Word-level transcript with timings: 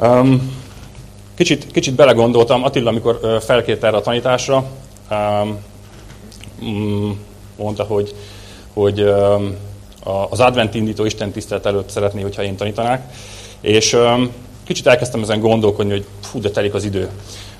Um, 0.00 0.52
kicsit, 1.34 1.66
kicsit 1.72 1.94
belegondoltam, 1.94 2.64
Attila, 2.64 2.90
amikor 2.90 3.38
felkért 3.40 3.84
erre 3.84 3.96
a 3.96 4.00
tanításra, 4.00 4.64
um, 5.10 5.58
mondta, 7.56 7.82
hogy, 7.82 8.14
hogy 8.72 9.00
um, 9.00 9.56
az 10.30 10.40
advent 10.40 10.74
indító 10.74 11.04
Isten 11.04 11.30
tisztelet 11.30 11.66
előtt 11.66 11.90
szeretné, 11.90 12.22
hogyha 12.22 12.42
én 12.42 12.56
tanítanák. 12.56 13.12
És 13.60 13.92
um, 13.92 14.30
kicsit 14.64 14.86
elkezdtem 14.86 15.22
ezen 15.22 15.40
gondolkodni, 15.40 15.90
hogy 15.90 16.06
fú, 16.20 16.40
de 16.40 16.50
telik 16.50 16.74
az 16.74 16.84
idő. 16.84 17.08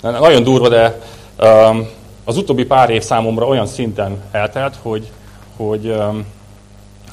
Nagyon 0.00 0.42
durva, 0.42 0.68
de 0.68 1.00
um, 1.38 1.88
az 2.24 2.36
utóbbi 2.36 2.64
pár 2.64 2.90
év 2.90 3.02
számomra 3.02 3.46
olyan 3.46 3.66
szinten 3.66 4.22
eltelt, 4.30 4.76
hogy, 4.82 5.10
hogy 5.56 5.86
um, 5.86 6.24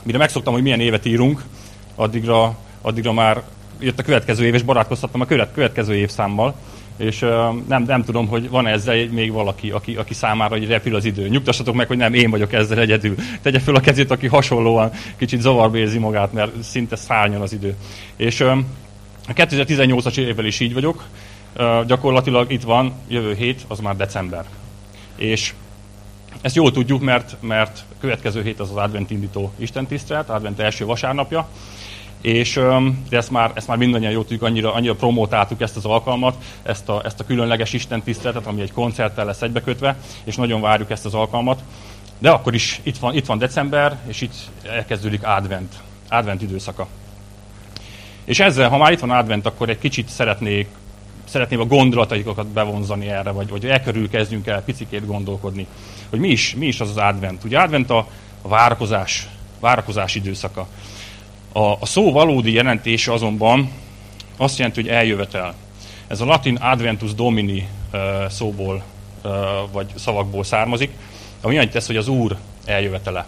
mire 0.04 0.18
megszoktam, 0.18 0.54
hogy 0.54 0.62
milyen 0.62 0.80
évet 0.80 1.06
írunk, 1.06 1.44
addigra, 1.96 2.56
addigra 2.82 3.12
már 3.12 3.44
jött 3.84 4.00
a 4.00 4.04
következő 4.04 4.46
év, 4.46 4.54
és 4.54 4.62
barátkoztattam 4.62 5.22
a 5.22 5.26
következő 5.26 5.96
évszámmal, 5.96 6.56
és 6.98 7.22
uh, 7.22 7.30
nem, 7.68 7.84
nem 7.84 8.04
tudom, 8.04 8.28
hogy 8.28 8.50
van 8.50 8.68
ezzel 8.68 9.08
még 9.12 9.32
valaki, 9.32 9.72
aki, 9.72 9.96
aki 9.96 10.14
számára 10.14 10.58
hogy 10.58 10.68
repül 10.68 10.96
az 10.96 11.06
idő. 11.06 11.28
Nyugtassatok 11.28 11.76
meg, 11.76 11.88
hogy 11.88 11.98
nem 11.98 12.14
én 12.14 12.30
vagyok 12.30 12.54
ezzel 12.54 12.80
egyedül. 12.80 13.16
Tegye 13.42 13.60
fel 13.60 13.76
a 13.76 13.80
kezét, 13.80 14.12
aki 14.12 14.28
hasonlóan 14.28 14.92
kicsit 15.18 15.42
zavarba 15.42 15.78
érzi 15.78 15.98
magát, 15.98 16.34
mert 16.34 16.64
szinte 16.64 16.96
szárnyan 16.96 17.42
az 17.42 17.54
idő. 17.54 17.76
És 18.16 18.40
uh, 18.40 18.58
a 19.28 19.34
2018-as 19.34 20.18
évvel 20.18 20.46
is 20.46 20.60
így 20.60 20.74
vagyok. 20.74 21.04
Uh, 21.58 21.86
gyakorlatilag 21.86 22.52
itt 22.52 22.64
van, 22.64 22.94
jövő 23.08 23.34
hét, 23.34 23.66
az 23.68 23.80
már 23.80 23.96
december. 23.96 24.46
És 25.16 25.54
ezt 26.42 26.56
jól 26.56 26.72
tudjuk, 26.72 27.02
mert, 27.02 27.36
mert 27.40 27.84
következő 28.00 28.44
hét 28.44 28.60
az 28.60 28.70
az 28.70 28.76
advent 28.76 29.12
indító 29.12 29.52
istentisztelet, 29.58 30.30
advent 30.30 30.60
első 30.60 30.86
vasárnapja, 30.86 31.48
és 32.24 32.60
de 33.10 33.18
ezt 33.18 33.32
már, 33.32 33.52
ezt 33.54 33.68
már 33.68 33.78
mindannyian 33.78 34.12
jól 34.12 34.24
tudjuk, 34.24 34.42
annyira, 34.42 34.74
annyira 34.74 34.96
promotáltuk 34.96 35.62
ezt 35.62 35.76
az 35.76 35.86
alkalmat, 35.86 36.36
ezt 36.64 36.90
a, 36.90 37.02
ezt 37.06 37.20
a 37.20 37.26
különleges 37.26 37.74
istentiszteletet, 37.74 38.48
ami 38.48 38.62
egy 38.62 38.72
koncerttel 38.72 39.26
lesz 39.26 39.42
egybekötve, 39.42 39.96
és 40.24 40.36
nagyon 40.36 40.62
várjuk 40.62 40.92
ezt 40.92 41.06
az 41.06 41.14
alkalmat. 41.14 41.60
De 42.20 42.30
akkor 42.30 42.54
is 42.54 42.80
itt 42.84 42.98
van, 42.98 43.16
itt 43.16 43.26
van 43.26 43.38
december, 43.38 43.98
és 44.08 44.22
itt 44.22 44.34
elkezdődik 44.64 45.24
advent, 45.24 45.74
advent 46.10 46.42
időszaka. 46.42 46.88
És 48.26 48.40
ezzel, 48.40 48.70
ha 48.70 48.78
már 48.78 48.92
itt 48.92 49.00
van 49.00 49.12
advent, 49.12 49.46
akkor 49.46 49.70
egy 49.70 49.80
kicsit 49.80 50.08
szeretnék 50.08 50.68
szeretném 51.26 51.60
a 51.60 51.66
gondolataikat 51.66 52.48
bevonzani 52.48 53.10
erre, 53.10 53.32
vagy, 53.32 53.50
vagy 53.50 53.66
e 53.66 53.82
körül 53.82 54.10
kezdjünk 54.10 54.48
el 54.48 54.64
picikét 54.64 55.06
gondolkodni, 55.06 55.68
hogy 56.10 56.20
mi 56.20 56.28
is, 56.28 56.56
mi 56.56 56.66
is 56.66 56.80
az 56.80 56.90
az 56.90 56.98
advent. 56.98 57.44
Ugye 57.44 57.60
advent 57.60 57.90
a, 57.90 58.08
a 58.42 58.48
várakozás, 58.48 59.28
várakozás 59.60 60.16
időszaka. 60.16 60.68
A, 61.54 61.72
a 61.80 61.86
szó 61.86 62.12
valódi 62.12 62.54
jelentése 62.54 63.14
azonban 63.14 63.72
azt 64.38 64.58
jelenti, 64.58 64.82
hogy 64.82 64.90
eljövetel. 64.90 65.54
Ez 66.08 66.22
a 66.22 66.26
latin 66.26 66.56
adventus 66.56 67.14
domini 67.14 67.68
szóból, 68.30 68.84
vagy 69.72 69.92
szavakból 69.96 70.44
származik, 70.44 70.92
ami 71.42 71.58
annyit 71.58 71.72
tesz, 71.72 71.88
hogy 71.88 71.98
az 71.98 72.08
Úr 72.08 72.38
eljövetele. 72.66 73.26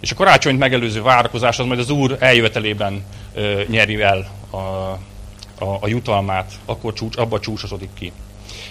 És 0.00 0.10
a 0.10 0.14
karácsonyt 0.14 0.58
megelőző 0.58 1.02
várakozás 1.02 1.58
az 1.58 1.66
majd 1.66 1.78
az 1.78 1.90
Úr 1.90 2.16
eljövetelében 2.20 3.04
nyeri 3.68 4.02
el 4.02 4.30
a, 4.50 4.56
a, 4.56 5.78
a 5.80 5.88
jutalmát, 5.88 6.52
akkor 6.64 6.92
csúcs, 6.92 7.16
abba 7.16 7.40
csúcsosodik 7.40 7.90
ki. 7.94 8.12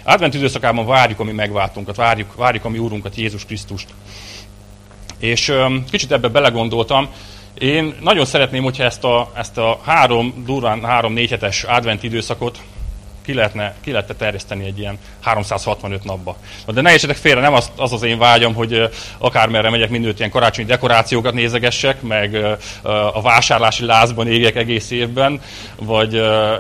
Advent 0.03 0.33
időszakában 0.33 0.86
várjuk 0.86 1.20
a 1.20 1.23
mi 1.23 1.31
megváltunkat, 1.31 1.95
várjuk, 1.95 2.36
várjuk 2.36 2.66
a 2.66 2.70
mi 2.70 2.77
Úrunkat, 2.77 3.16
Jézus 3.16 3.45
Krisztust. 3.45 3.88
És 5.17 5.50
um, 5.50 5.86
kicsit 5.89 6.11
ebbe 6.11 6.27
belegondoltam, 6.27 7.09
én 7.57 7.95
nagyon 8.01 8.25
szeretném, 8.25 8.63
hogyha 8.63 8.83
ezt 8.83 9.03
a, 9.03 9.31
ezt 9.35 9.57
a 9.57 9.79
három, 9.83 10.43
durván 10.45 10.85
három-négy 10.85 11.29
hetes 11.29 11.63
advent 11.63 12.03
időszakot 12.03 12.59
ki 13.23 13.33
lehetne, 13.33 13.75
ki 13.81 13.91
lehetne 13.91 14.13
terjeszteni 14.13 14.65
egy 14.65 14.79
ilyen 14.79 14.97
365 15.21 16.03
napba. 16.03 16.35
De 16.67 16.81
ne 16.81 16.91
értsetek 16.91 17.15
félre, 17.15 17.41
nem 17.41 17.53
az, 17.53 17.71
az 17.75 17.91
az 17.91 18.03
én 18.03 18.17
vágyam, 18.17 18.53
hogy 18.53 18.89
akármerre 19.17 19.69
megyek, 19.69 19.89
mindőt 19.89 20.17
ilyen 20.17 20.31
karácsonyi 20.31 20.67
dekorációkat 20.67 21.33
nézegessek, 21.33 22.02
meg 22.02 22.36
a 23.13 23.21
vásárlási 23.21 23.86
lázban 23.86 24.27
égjek 24.27 24.55
egész 24.55 24.92
évben, 24.92 25.42
vagy 25.75 26.11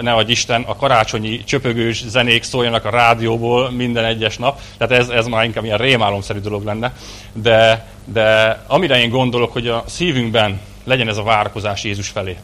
ne 0.01 0.13
vagy 0.13 0.29
Isten, 0.29 0.61
a 0.61 0.75
karácsonyi 0.75 1.43
csöpögős 1.43 2.03
zenék 2.07 2.43
szóljanak 2.43 2.85
a 2.85 2.89
rádióból 2.89 3.71
minden 3.71 4.05
egyes 4.05 4.37
nap. 4.37 4.59
Tehát 4.77 5.03
ez, 5.03 5.09
ez 5.09 5.25
már 5.25 5.43
inkább 5.43 5.63
ilyen 5.63 5.77
rémálomszerű 5.77 6.39
dolog 6.39 6.63
lenne. 6.63 6.93
De, 7.33 7.85
de 8.05 8.59
amire 8.67 9.01
én 9.01 9.09
gondolok, 9.09 9.53
hogy 9.53 9.67
a 9.67 9.83
szívünkben 9.87 10.59
legyen 10.83 11.07
ez 11.07 11.17
a 11.17 11.23
várakozás 11.23 11.83
Jézus 11.83 12.07
felé. 12.07 12.37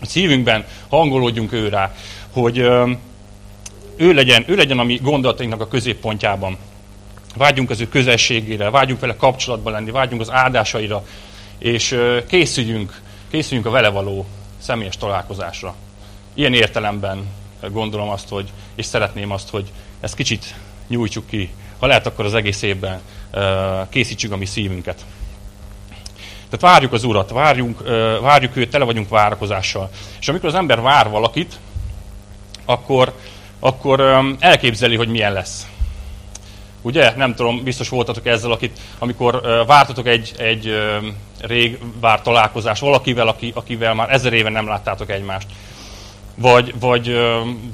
A 0.00 0.06
szívünkben 0.06 0.64
hangolódjunk 0.88 1.52
ő 1.52 1.68
rá, 1.68 1.94
hogy 2.32 2.58
ő 3.96 4.12
legyen, 4.12 4.44
ő 4.46 4.54
legyen 4.54 4.78
a 4.78 4.84
mi 4.84 4.96
gondolatainknak 5.02 5.60
a 5.60 5.68
középpontjában. 5.68 6.56
Vágyjunk 7.36 7.70
az 7.70 7.80
ő 7.80 7.88
közösségére, 7.88 8.70
vágyjunk 8.70 9.00
vele 9.00 9.16
kapcsolatban 9.16 9.72
lenni, 9.72 9.90
vágyjunk 9.90 10.20
az 10.20 10.30
áldásaira, 10.30 11.04
és 11.58 11.98
készüljünk, 12.28 13.00
készüljünk 13.30 13.66
a 13.66 13.70
vele 13.70 13.88
való 13.88 14.26
személyes 14.58 14.96
találkozásra. 14.96 15.74
Ilyen 16.34 16.54
értelemben 16.54 17.26
gondolom 17.70 18.08
azt, 18.08 18.28
hogy, 18.28 18.52
és 18.74 18.86
szeretném 18.86 19.30
azt, 19.30 19.48
hogy 19.48 19.72
ezt 20.00 20.14
kicsit 20.14 20.54
nyújtsuk 20.88 21.26
ki. 21.26 21.50
Ha 21.78 21.86
lehet, 21.86 22.06
akkor 22.06 22.24
az 22.24 22.34
egész 22.34 22.62
évben 22.62 23.00
készítsük 23.88 24.32
a 24.32 24.36
mi 24.36 24.46
szívünket. 24.46 25.04
Tehát 26.50 26.74
várjuk 26.74 26.92
az 26.92 27.04
Urat, 27.04 27.30
várjunk, 27.30 27.82
várjuk 28.20 28.56
őt, 28.56 28.70
tele 28.70 28.84
vagyunk 28.84 29.08
várakozással. 29.08 29.90
És 30.20 30.28
amikor 30.28 30.48
az 30.48 30.54
ember 30.54 30.80
vár 30.80 31.10
valakit, 31.10 31.58
akkor, 32.64 33.12
akkor 33.58 34.24
elképzeli, 34.38 34.96
hogy 34.96 35.08
milyen 35.08 35.32
lesz. 35.32 35.66
Ugye? 36.82 37.12
Nem 37.16 37.34
tudom, 37.34 37.62
biztos 37.62 37.88
voltatok 37.88 38.26
ezzel, 38.26 38.50
akit, 38.50 38.78
amikor 38.98 39.64
vártatok 39.66 40.06
egy, 40.06 40.32
egy 40.38 40.74
rég 41.40 41.78
vár 42.00 42.22
találkozás 42.22 42.80
valakivel, 42.80 43.28
aki, 43.28 43.52
akivel 43.54 43.94
már 43.94 44.12
ezer 44.12 44.32
éve 44.32 44.48
nem 44.48 44.68
láttátok 44.68 45.10
egymást. 45.10 45.46
Vagy, 46.34 46.74
vagy 46.80 47.18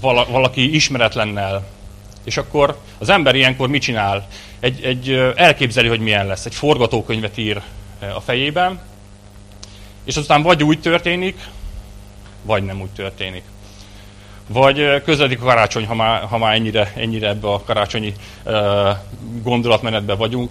valaki 0.00 0.74
ismeretlennel. 0.74 1.66
És 2.24 2.36
akkor 2.36 2.78
az 2.98 3.08
ember 3.08 3.34
ilyenkor 3.34 3.68
mit 3.68 3.82
csinál? 3.82 4.26
Egy, 4.60 4.84
egy, 4.84 5.10
elképzeli, 5.36 5.88
hogy 5.88 6.00
milyen 6.00 6.26
lesz. 6.26 6.46
Egy 6.46 6.54
forgatókönyvet 6.54 7.38
ír 7.38 7.62
a 8.14 8.20
fejében, 8.20 8.80
és 10.04 10.16
aztán 10.16 10.42
vagy 10.42 10.64
úgy 10.64 10.80
történik, 10.80 11.48
vagy 12.42 12.62
nem 12.62 12.80
úgy 12.80 12.90
történik. 12.90 13.42
Vagy 14.46 15.02
közeledik 15.04 15.40
a 15.40 15.44
karácsony, 15.44 15.86
ha 15.86 15.94
már, 15.94 16.22
ha 16.22 16.38
már 16.38 16.54
ennyire, 16.54 16.92
ennyire 16.96 17.28
ebbe 17.28 17.48
a 17.48 17.62
karácsonyi 17.62 18.14
uh, 18.44 18.54
gondolatmenetben 19.42 20.18
vagyunk. 20.18 20.50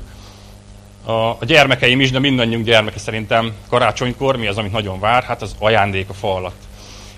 A, 1.06 1.12
a 1.12 1.46
gyermekeim 1.46 2.00
is, 2.00 2.12
de 2.12 2.20
mindannyiunk 2.20 2.66
gyermeke 2.66 3.00
szerintem 3.00 3.54
karácsonykor 3.70 4.36
mi 4.38 4.48
az, 4.48 4.58
amit 4.58 4.72
nagyon 4.72 5.00
vár? 5.00 5.24
Hát 5.24 5.42
az 5.42 5.56
ajándék 5.60 6.10
a 6.10 6.14
fa 6.14 6.36
alatt. 6.36 6.62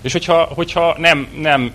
És 0.00 0.12
hogyha, 0.12 0.48
hogyha 0.54 0.94
nem, 0.98 1.28
nem 1.36 1.72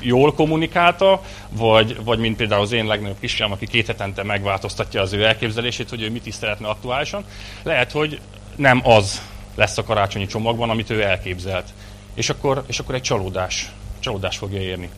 jól 0.00 0.34
kommunikálta, 0.34 1.22
vagy, 1.48 2.04
vagy 2.04 2.18
mint 2.18 2.36
például 2.36 2.62
az 2.62 2.72
én 2.72 2.86
legnagyobb 2.86 3.20
kisfiam, 3.20 3.52
aki 3.52 3.66
két 3.66 3.86
hetente 3.86 4.22
megváltoztatja 4.22 5.00
az 5.00 5.12
ő 5.12 5.24
elképzelését, 5.24 5.88
hogy 5.88 6.02
ő 6.02 6.10
mit 6.10 6.26
is 6.26 6.34
szeretne 6.34 6.68
aktuálisan, 6.68 7.24
lehet, 7.62 7.92
hogy 7.92 8.20
nem 8.56 8.80
az 8.84 9.22
lesz 9.54 9.78
a 9.78 9.84
karácsonyi 9.84 10.26
csomagban, 10.26 10.70
amit 10.70 10.90
ő 10.90 11.02
elképzelt. 11.02 11.68
És 12.14 12.30
akkor, 12.30 12.64
és 12.66 12.78
akkor 12.78 12.94
egy 12.94 13.02
csalódás, 13.02 13.70
csalódás 14.00 14.36
fogja 14.36 14.60
érni. 14.60 14.90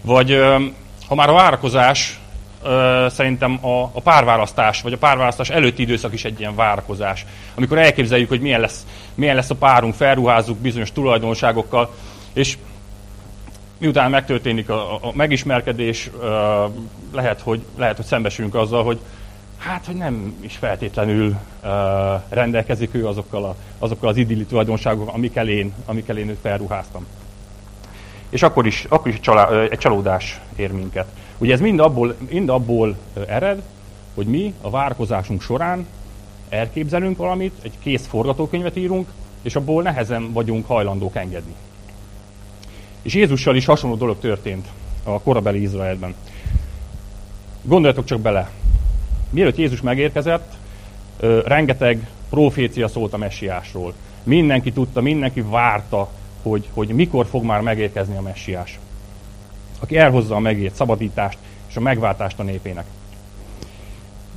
Vagy 0.00 0.40
ha 1.06 1.14
már 1.14 1.28
a 1.28 1.32
várakozás, 1.32 2.18
szerintem 3.06 3.66
a, 3.66 3.82
a 3.82 4.00
párválasztás, 4.02 4.82
vagy 4.82 4.92
a 4.92 4.98
párválasztás 4.98 5.50
előtti 5.50 5.82
időszak 5.82 6.12
is 6.12 6.24
egy 6.24 6.40
ilyen 6.40 6.54
várakozás. 6.54 7.26
Amikor 7.54 7.78
elképzeljük, 7.78 8.28
hogy 8.28 8.40
milyen 8.40 8.60
lesz, 8.60 8.86
milyen 9.14 9.34
lesz 9.34 9.50
a 9.50 9.54
párunk, 9.54 9.94
felruházzuk 9.94 10.58
bizonyos 10.58 10.92
tulajdonságokkal, 10.92 11.94
és 12.32 12.56
miután 13.78 14.10
megtörténik 14.10 14.68
a, 14.68 14.94
a 14.94 15.12
megismerkedés, 15.14 16.10
lehet 17.12 17.40
hogy, 17.40 17.60
lehet, 17.76 17.96
hogy 17.96 18.06
szembesülünk 18.06 18.54
azzal, 18.54 18.84
hogy 18.84 18.98
hát, 19.58 19.86
hogy 19.86 19.94
nem 19.94 20.36
is 20.40 20.56
feltétlenül 20.56 21.36
rendelkezik 22.28 22.94
ő 22.94 23.06
azokkal, 23.06 23.44
a, 23.44 23.54
azokkal 23.78 24.08
az 24.08 24.16
idilli 24.16 24.44
tulajdonságokkal, 24.44 25.14
amikkel 25.14 25.48
én, 25.48 25.72
amikkel 25.84 26.18
én 26.18 26.28
őt 26.28 26.38
felruháztam. 26.42 27.06
És 28.28 28.42
akkor 28.42 28.66
is, 28.66 28.86
akkor 28.88 29.12
is 29.12 29.20
csalá, 29.20 29.62
egy 29.62 29.78
csalódás 29.78 30.40
ér 30.56 30.72
minket. 30.72 31.06
Ugye 31.38 31.52
ez 31.52 31.60
mind 31.60 31.80
abból, 31.80 32.14
mind 32.30 32.48
abból 32.48 32.96
ered, 33.26 33.62
hogy 34.14 34.26
mi 34.26 34.54
a 34.60 34.70
várkozásunk 34.70 35.42
során 35.42 35.86
elképzelünk 36.48 37.16
valamit, 37.16 37.54
egy 37.62 37.78
kész 37.78 38.06
forgatókönyvet 38.06 38.76
írunk, 38.76 39.08
és 39.42 39.56
abból 39.56 39.82
nehezen 39.82 40.32
vagyunk 40.32 40.66
hajlandók 40.66 41.16
engedni. 41.16 41.54
És 43.02 43.14
Jézussal 43.14 43.56
is 43.56 43.64
hasonló 43.64 43.96
dolog 43.96 44.18
történt 44.18 44.66
a 45.04 45.20
korabeli 45.20 45.62
Izraelben. 45.62 46.14
Gondoljatok 47.62 48.04
csak 48.04 48.20
bele, 48.20 48.50
mielőtt 49.30 49.56
Jézus 49.56 49.80
megérkezett, 49.80 50.52
rengeteg 51.44 52.08
profécia 52.30 52.88
szólt 52.88 53.12
a 53.12 53.16
messiásról. 53.16 53.94
Mindenki 54.22 54.72
tudta, 54.72 55.00
mindenki 55.00 55.40
várta, 55.40 56.10
hogy, 56.42 56.68
hogy 56.72 56.88
mikor 56.88 57.26
fog 57.26 57.44
már 57.44 57.60
megérkezni 57.60 58.16
a 58.16 58.22
messiás, 58.22 58.78
aki 59.78 59.96
elhozza 59.96 60.34
a 60.34 60.38
megért 60.38 60.74
szabadítást 60.74 61.38
és 61.68 61.76
a 61.76 61.80
megváltást 61.80 62.38
a 62.38 62.42
népének. 62.42 62.84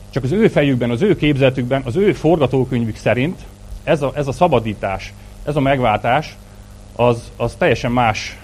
Csak 0.10 0.24
az 0.24 0.32
ő 0.32 0.48
fejükben, 0.48 0.90
az 0.90 1.02
ő 1.02 1.16
képzetükben, 1.16 1.82
az 1.86 1.96
ő 1.96 2.14
forgatókönyvük 2.14 2.96
szerint 2.96 3.40
ez 3.84 4.02
a, 4.02 4.12
ez 4.16 4.28
a 4.28 4.32
szabadítás, 4.32 5.14
ez 5.46 5.56
a 5.56 5.60
megváltás, 5.60 6.36
az, 6.96 7.32
az 7.38 7.56
teljesen 7.56 7.92
más 7.92 8.38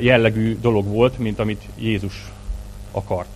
jellegű 0.00 0.58
dolog 0.60 0.86
volt, 0.86 1.18
mint 1.18 1.38
amit 1.38 1.62
Jézus 1.78 2.32
akart. 2.90 3.28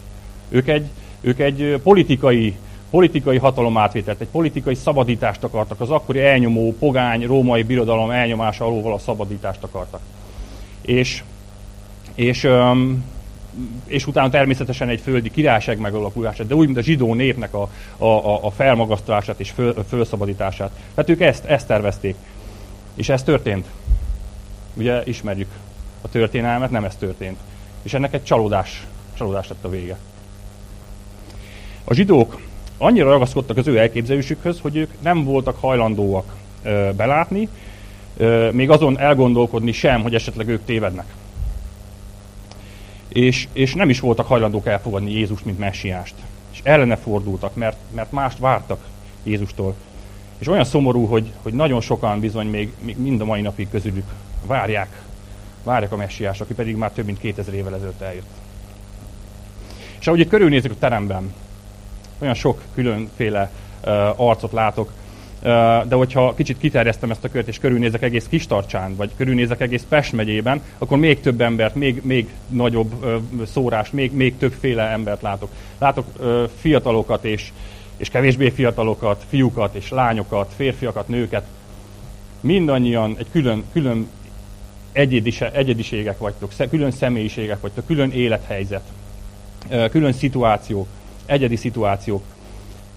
Ők 0.49 0.69
egy, 0.69 0.87
ők 1.21 1.39
egy 1.39 1.81
politikai, 1.83 2.57
politikai 2.91 3.39
hatalomátvételt, 3.39 4.21
egy 4.21 4.29
politikai 4.29 4.75
szabadítást 4.75 5.45
akartak, 5.45 5.81
az 5.81 5.91
akkori 5.91 6.21
elnyomó, 6.21 6.75
pogány, 6.79 7.27
római 7.27 7.63
birodalom 7.63 8.11
elnyomása 8.11 8.65
alól 8.65 8.93
a 8.93 8.99
szabadítást 8.99 9.63
akartak. 9.63 10.01
És, 10.81 11.23
és, 12.15 12.49
és 13.87 14.07
utána 14.07 14.31
természetesen 14.31 14.89
egy 14.89 15.01
földi 15.01 15.31
királyság 15.31 15.79
megalakulását, 15.79 16.47
de 16.47 16.55
úgy, 16.55 16.67
mint 16.67 16.79
a 16.79 16.83
zsidó 16.83 17.15
népnek 17.15 17.55
a, 17.55 17.69
a, 17.97 18.45
a 18.47 18.51
felmagasztalását 18.51 19.41
és 19.41 19.51
föl, 19.51 19.85
fölszabadítását. 19.89 20.71
Tehát 20.95 21.11
ők 21.11 21.21
ezt, 21.21 21.45
ezt 21.45 21.67
tervezték. 21.67 22.15
És 22.95 23.09
ez 23.09 23.23
történt. 23.23 23.67
Ugye 24.75 25.03
ismerjük 25.05 25.49
a 26.01 26.09
történelmet, 26.09 26.71
nem 26.71 26.85
ez 26.85 26.97
történt. 26.97 27.39
És 27.83 27.95
ennek 27.95 28.15
egy 28.15 28.25
csalódás, 28.25 28.87
csalódás 29.15 29.49
lett 29.49 29.65
a 29.65 29.69
vége. 29.69 29.99
A 31.85 31.95
zsidók 31.95 32.41
annyira 32.79 33.11
ragaszkodtak 33.11 33.57
az 33.57 33.67
ő 33.67 33.79
elképzelésükhöz, 33.79 34.61
hogy 34.61 34.77
ők 34.77 34.91
nem 35.01 35.25
voltak 35.25 35.61
hajlandóak 35.61 36.35
ö, 36.63 36.91
belátni, 36.97 37.49
ö, 38.17 38.51
még 38.53 38.71
azon 38.71 38.99
elgondolkodni 38.99 39.73
sem, 39.73 40.03
hogy 40.03 40.15
esetleg 40.15 40.49
ők 40.49 40.65
tévednek. 40.65 41.15
És, 43.09 43.49
és 43.53 43.75
nem 43.75 43.89
is 43.89 44.01
voltak 44.01 44.27
hajlandók 44.27 44.67
elfogadni 44.67 45.13
Jézust, 45.13 45.45
mint 45.45 45.59
messiást. 45.59 46.15
És 46.53 46.61
ellene 46.63 46.97
fordultak, 46.97 47.55
mert, 47.55 47.77
mert 47.95 48.13
mást 48.13 48.39
vártak 48.39 48.85
Jézustól. 49.23 49.75
És 50.39 50.49
olyan 50.49 50.65
szomorú, 50.65 51.07
hogy, 51.07 51.33
hogy 51.43 51.53
nagyon 51.53 51.81
sokan 51.81 52.21
bizony 52.21 52.47
még, 52.47 52.73
még 52.79 52.99
mind 52.99 53.21
a 53.21 53.25
mai 53.25 53.41
napig 53.41 53.69
közülük 53.71 54.07
várják, 54.47 55.03
várják 55.63 55.93
a 55.93 55.97
messiás, 55.97 56.41
aki 56.41 56.55
pedig 56.55 56.77
már 56.77 56.91
több 56.91 57.05
mint 57.05 57.19
2000 57.19 57.55
évvel 57.55 57.75
ezelőtt 57.75 58.01
eljött. 58.01 58.29
És 60.01 60.07
ahogy 60.07 60.21
itt 60.21 60.29
körülnézek 60.29 60.71
a 60.71 60.79
teremben, 60.79 61.35
olyan 62.19 62.35
sok 62.35 62.63
különféle 62.75 63.51
uh, 63.85 64.21
arcot 64.21 64.53
látok, 64.53 64.93
de 65.89 65.95
hogyha 65.95 66.35
kicsit 66.35 66.59
kiterjesztem 66.59 67.11
ezt 67.11 67.25
a 67.25 67.29
kört, 67.29 67.49
és 67.49 67.59
körülnézek 67.59 68.03
egész 68.03 68.27
Kistarcsán, 68.29 68.97
vagy 68.97 69.11
körülnézek 69.17 69.61
egész 69.61 69.85
Pest 69.89 70.13
megyében, 70.13 70.63
akkor 70.79 70.99
még 70.99 71.21
több 71.21 71.41
embert, 71.41 71.75
még, 71.75 72.01
még 72.05 72.29
nagyobb 72.49 72.93
szórás, 73.47 73.91
még, 73.91 74.13
még 74.13 74.37
többféle 74.37 74.83
embert 74.83 75.23
látok. 75.23 75.51
Látok 75.79 76.07
fiatalokat 76.61 77.25
és, 77.25 77.53
és 77.97 78.09
kevésbé 78.09 78.51
fiatalokat, 78.51 79.25
fiúkat 79.29 79.75
és 79.75 79.91
lányokat, 79.91 80.53
férfiakat, 80.57 81.09
nőket. 81.09 81.45
Mindannyian 82.41 83.15
egy 83.19 83.31
külön, 83.33 83.65
külön 83.73 84.09
egyedise, 84.93 85.53
egyediségek 85.53 86.19
vagytok, 86.19 86.53
külön 86.71 86.91
személyiségek 86.91 87.61
vagytok, 87.61 87.87
külön 87.87 88.11
élethelyzet, 88.11 88.83
külön 89.91 90.13
szituációk, 90.13 90.87
egyedi 91.27 91.57
szituációk. 91.57 92.23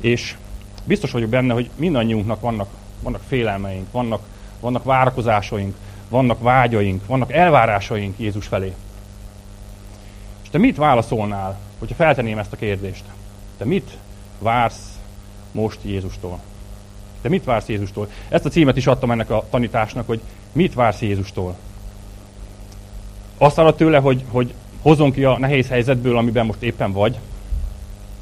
És 0.01 0.35
biztos 0.83 1.11
vagyok 1.11 1.29
benne, 1.29 1.53
hogy 1.53 1.69
mindannyiunknak 1.75 2.41
vannak, 2.41 2.69
vannak 3.01 3.21
félelmeink, 3.27 3.91
vannak, 3.91 4.21
vannak 4.59 4.83
várakozásaink, 4.83 5.75
vannak 6.09 6.41
vágyaink, 6.41 7.05
vannak 7.05 7.31
elvárásaink 7.31 8.19
Jézus 8.19 8.47
felé. 8.47 8.73
És 10.43 10.49
te 10.49 10.57
mit 10.57 10.77
válaszolnál, 10.77 11.59
hogyha 11.79 11.95
feltenném 11.95 12.37
ezt 12.37 12.53
a 12.53 12.57
kérdést? 12.57 13.03
Te 13.57 13.65
mit 13.65 13.97
vársz 14.39 14.99
most 15.51 15.79
Jézustól? 15.83 16.39
Te 17.21 17.29
mit 17.29 17.43
vársz 17.43 17.67
Jézustól? 17.67 18.09
Ezt 18.29 18.45
a 18.45 18.49
címet 18.49 18.77
is 18.77 18.87
adtam 18.87 19.11
ennek 19.11 19.29
a 19.29 19.45
tanításnak, 19.49 20.07
hogy 20.07 20.21
mit 20.51 20.73
vársz 20.73 21.01
Jézustól? 21.01 21.55
Azt 23.37 23.55
várod 23.55 23.75
tőle, 23.75 23.97
hogy, 23.97 24.23
hogy 24.31 24.53
hozzon 24.81 25.11
ki 25.11 25.23
a 25.23 25.39
nehéz 25.39 25.67
helyzetből, 25.67 26.17
amiben 26.17 26.45
most 26.45 26.61
éppen 26.61 26.91
vagy, 26.91 27.17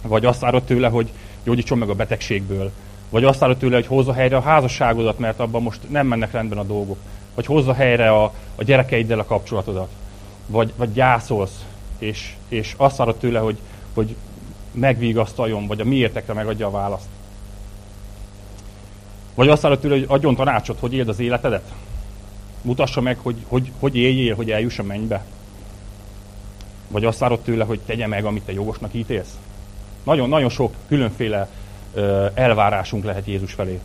vagy 0.03 0.25
azt 0.25 0.39
várod 0.39 0.63
tőle, 0.63 0.89
hogy 0.89 1.09
gyógyítson 1.43 1.77
meg 1.77 1.89
a 1.89 1.95
betegségből, 1.95 2.71
vagy 3.09 3.23
azt 3.23 3.39
várod 3.39 3.57
tőle, 3.57 3.75
hogy 3.75 3.87
hozza 3.87 4.13
helyre 4.13 4.35
a 4.35 4.41
házasságodat, 4.41 5.19
mert 5.19 5.39
abban 5.39 5.61
most 5.61 5.79
nem 5.89 6.07
mennek 6.07 6.31
rendben 6.31 6.57
a 6.57 6.63
dolgok, 6.63 6.97
vagy 7.35 7.45
hozza 7.45 7.73
helyre 7.73 8.11
a, 8.11 8.33
a 8.55 8.63
gyerekeiddel 8.63 9.19
a 9.19 9.25
kapcsolatodat, 9.25 9.89
vagy, 10.47 10.73
vagy 10.75 10.93
gyászolsz, 10.93 11.65
és, 11.97 12.33
és 12.47 12.73
azt 12.77 12.97
várod 12.97 13.15
tőle, 13.15 13.39
hogy, 13.39 13.57
hogy 13.93 14.15
megvigasztaljon, 14.71 15.67
vagy 15.67 15.79
a 15.79 15.85
miértekre 15.85 16.33
megadja 16.33 16.67
a 16.67 16.71
választ. 16.71 17.07
Vagy 19.35 19.49
azt 19.49 19.61
várod 19.61 19.79
tőle, 19.79 19.93
hogy 19.93 20.05
adjon 20.07 20.35
tanácsot, 20.35 20.79
hogy 20.79 20.93
éld 20.93 21.09
az 21.09 21.19
életedet, 21.19 21.71
mutassa 22.61 23.01
meg, 23.01 23.17
hogy 23.17 23.35
hogy, 23.47 23.71
hogy 23.79 23.95
éljél, 23.95 24.35
hogy 24.35 24.51
eljuss 24.51 24.79
a 24.79 24.83
mennybe. 24.83 25.25
Vagy 26.87 27.05
azt 27.05 27.19
várod 27.19 27.39
tőle, 27.39 27.63
hogy 27.63 27.79
tegye 27.79 28.07
meg, 28.07 28.25
amit 28.25 28.43
te 28.43 28.53
jogosnak 28.53 28.93
ítélsz. 28.93 29.37
Nagyon, 30.03 30.29
nagyon 30.29 30.49
sok 30.49 30.73
különféle 30.87 31.47
ö, 31.93 32.27
elvárásunk 32.33 33.03
lehet 33.03 33.25
Jézus 33.25 33.53
felé. 33.53 33.79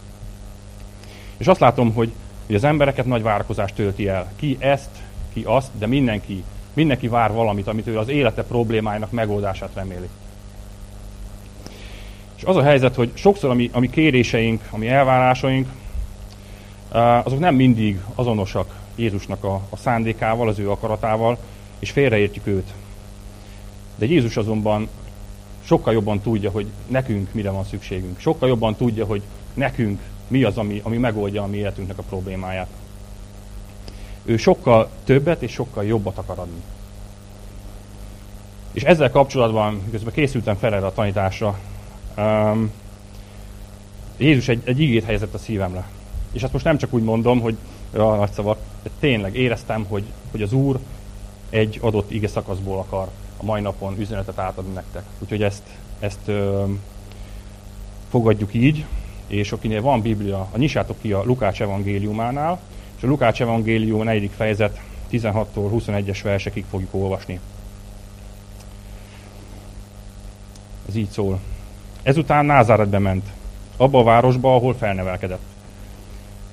És 1.36 1.46
azt 1.46 1.60
látom, 1.60 1.92
hogy, 1.94 2.12
hogy 2.46 2.54
az 2.54 2.64
embereket 2.64 3.06
nagy 3.06 3.22
várakozást 3.22 3.74
tölti 3.74 4.08
el. 4.08 4.32
Ki 4.36 4.56
ezt, 4.58 4.90
ki 5.32 5.42
azt, 5.44 5.70
de 5.78 5.86
mindenki, 5.86 6.44
mindenki 6.72 7.08
vár 7.08 7.32
valamit, 7.32 7.66
amit 7.66 7.86
ő 7.86 7.98
az 7.98 8.08
élete 8.08 8.42
problémáinak 8.42 9.10
megoldását 9.10 9.74
reméli. 9.74 10.08
És 12.36 12.44
az 12.44 12.56
a 12.56 12.62
helyzet, 12.62 12.94
hogy 12.94 13.10
sokszor 13.14 13.50
ami, 13.50 13.70
ami 13.72 13.90
kéréseink, 13.90 14.62
ami 14.70 14.88
elvárásaink, 14.88 15.68
azok 17.24 17.38
nem 17.38 17.54
mindig 17.54 18.00
azonosak 18.14 18.74
Jézusnak 18.94 19.44
a, 19.44 19.54
a 19.70 19.76
szándékával, 19.76 20.48
az 20.48 20.58
ő 20.58 20.70
akaratával, 20.70 21.38
és 21.78 21.90
félreértjük 21.90 22.46
őt. 22.46 22.72
De 23.96 24.06
Jézus 24.06 24.36
azonban 24.36 24.88
sokkal 25.64 25.92
jobban 25.92 26.20
tudja, 26.20 26.50
hogy 26.50 26.66
nekünk 26.86 27.32
mire 27.32 27.50
van 27.50 27.64
szükségünk. 27.64 28.18
Sokkal 28.18 28.48
jobban 28.48 28.74
tudja, 28.74 29.04
hogy 29.04 29.22
nekünk 29.54 30.00
mi 30.28 30.42
az, 30.42 30.58
ami, 30.58 30.80
ami 30.84 30.96
megoldja 30.96 31.42
a 31.42 31.46
mi 31.46 31.56
életünknek 31.56 31.98
a 31.98 32.02
problémáját. 32.02 32.68
Ő 34.24 34.36
sokkal 34.36 34.90
többet 35.04 35.42
és 35.42 35.52
sokkal 35.52 35.84
jobbat 35.84 36.18
akar 36.18 36.38
adni. 36.38 36.62
És 38.72 38.82
ezzel 38.82 39.10
kapcsolatban, 39.10 39.82
közben 39.90 40.12
készültem 40.12 40.56
fel 40.56 40.74
erre 40.74 40.86
a 40.86 40.92
tanításra, 40.92 41.58
um, 42.16 42.72
Jézus 44.16 44.48
egy, 44.48 44.62
egy 44.64 44.80
igét 44.80 45.04
helyezett 45.04 45.34
a 45.34 45.38
szívemre. 45.38 45.86
És 46.36 46.42
ezt 46.42 46.52
most 46.52 46.64
nem 46.64 46.78
csak 46.78 46.92
úgy 46.92 47.02
mondom, 47.02 47.40
hogy 47.40 47.56
a 47.92 48.02
nagy 48.02 48.32
szavak, 48.32 48.58
de 48.82 48.90
tényleg 49.00 49.36
éreztem, 49.36 49.84
hogy, 49.88 50.04
hogy 50.30 50.42
az 50.42 50.52
Úr 50.52 50.78
egy 51.50 51.78
adott 51.82 52.10
ige 52.10 52.28
szakaszból 52.28 52.78
akar 52.78 53.08
a 53.36 53.44
mai 53.44 53.60
napon 53.60 54.00
üzenetet 54.00 54.38
átadni 54.38 54.72
nektek. 54.72 55.02
Úgyhogy 55.18 55.42
ezt, 55.42 55.62
ezt 55.98 56.18
ö, 56.24 56.64
fogadjuk 58.08 58.54
így, 58.54 58.84
és 59.26 59.52
akinél 59.52 59.82
van 59.82 60.00
Biblia, 60.00 60.48
a 60.52 60.58
nyissátok 60.58 60.96
ki 61.00 61.12
a 61.12 61.22
Lukács 61.24 61.62
evangéliumánál, 61.62 62.60
és 62.96 63.02
a 63.02 63.06
Lukács 63.06 63.40
evangélium 63.40 64.02
4. 64.02 64.30
fejezet 64.36 64.80
16-tól 65.12 65.44
21-es 65.54 66.20
versekig 66.22 66.64
fogjuk 66.70 66.94
olvasni. 66.94 67.40
Ez 70.88 70.96
így 70.96 71.10
szól. 71.10 71.40
Ezután 72.02 72.44
Názáretbe 72.44 72.98
ment, 72.98 73.24
abba 73.76 73.98
a 73.98 74.04
városba, 74.04 74.54
ahol 74.54 74.74
felnevelkedett. 74.74 75.54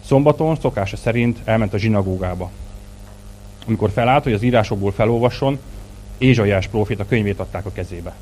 Szombaton 0.05 0.55
szokása 0.61 0.97
szerint 0.97 1.39
elment 1.43 1.73
a 1.73 1.77
zsinagógába. 1.77 2.51
Amikor 3.67 3.91
felállt, 3.91 4.23
hogy 4.23 4.33
az 4.33 4.41
írásokból 4.41 4.91
felolvasson, 4.91 5.59
Ézsaiás 6.17 6.69
a 6.73 7.05
könyvét 7.07 7.39
adták 7.39 7.65
a 7.65 7.71
kezébe. 7.71 8.13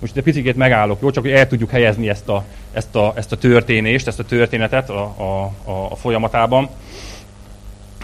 Most 0.00 0.16
egy 0.16 0.22
picit 0.22 0.56
megállok, 0.56 1.00
jó? 1.00 1.10
Csak 1.10 1.22
hogy 1.22 1.32
el 1.32 1.46
tudjuk 1.46 1.70
helyezni 1.70 2.08
ezt 2.08 2.28
a, 2.28 2.44
ezt 2.72 2.94
a, 2.94 3.12
ezt 3.16 3.32
a 3.32 3.36
történést, 3.36 4.06
ezt 4.06 4.18
a 4.18 4.24
történetet 4.24 4.90
a, 4.90 5.14
a, 5.16 5.52
a, 5.70 5.90
a 5.90 5.96
folyamatában. 5.96 6.68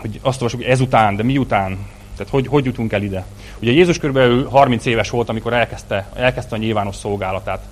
Hogy 0.01 0.19
azt 0.23 0.37
olvasjuk, 0.43 0.63
hogy 0.63 0.71
ezután, 0.71 1.17
de 1.17 1.23
miután, 1.23 1.79
tehát 2.17 2.33
hogy, 2.33 2.47
hogy 2.47 2.65
jutunk 2.65 2.93
el 2.93 3.03
ide. 3.03 3.25
Ugye 3.61 3.71
Jézus 3.71 3.99
körülbelül 3.99 4.49
30 4.49 4.87
éves 4.87 5.11
volt, 5.11 5.29
amikor 5.29 5.53
elkezdte, 5.53 6.09
elkezdte 6.15 6.55
a 6.55 6.59
nyilvános 6.59 6.97
szolgálatát. 6.97 7.65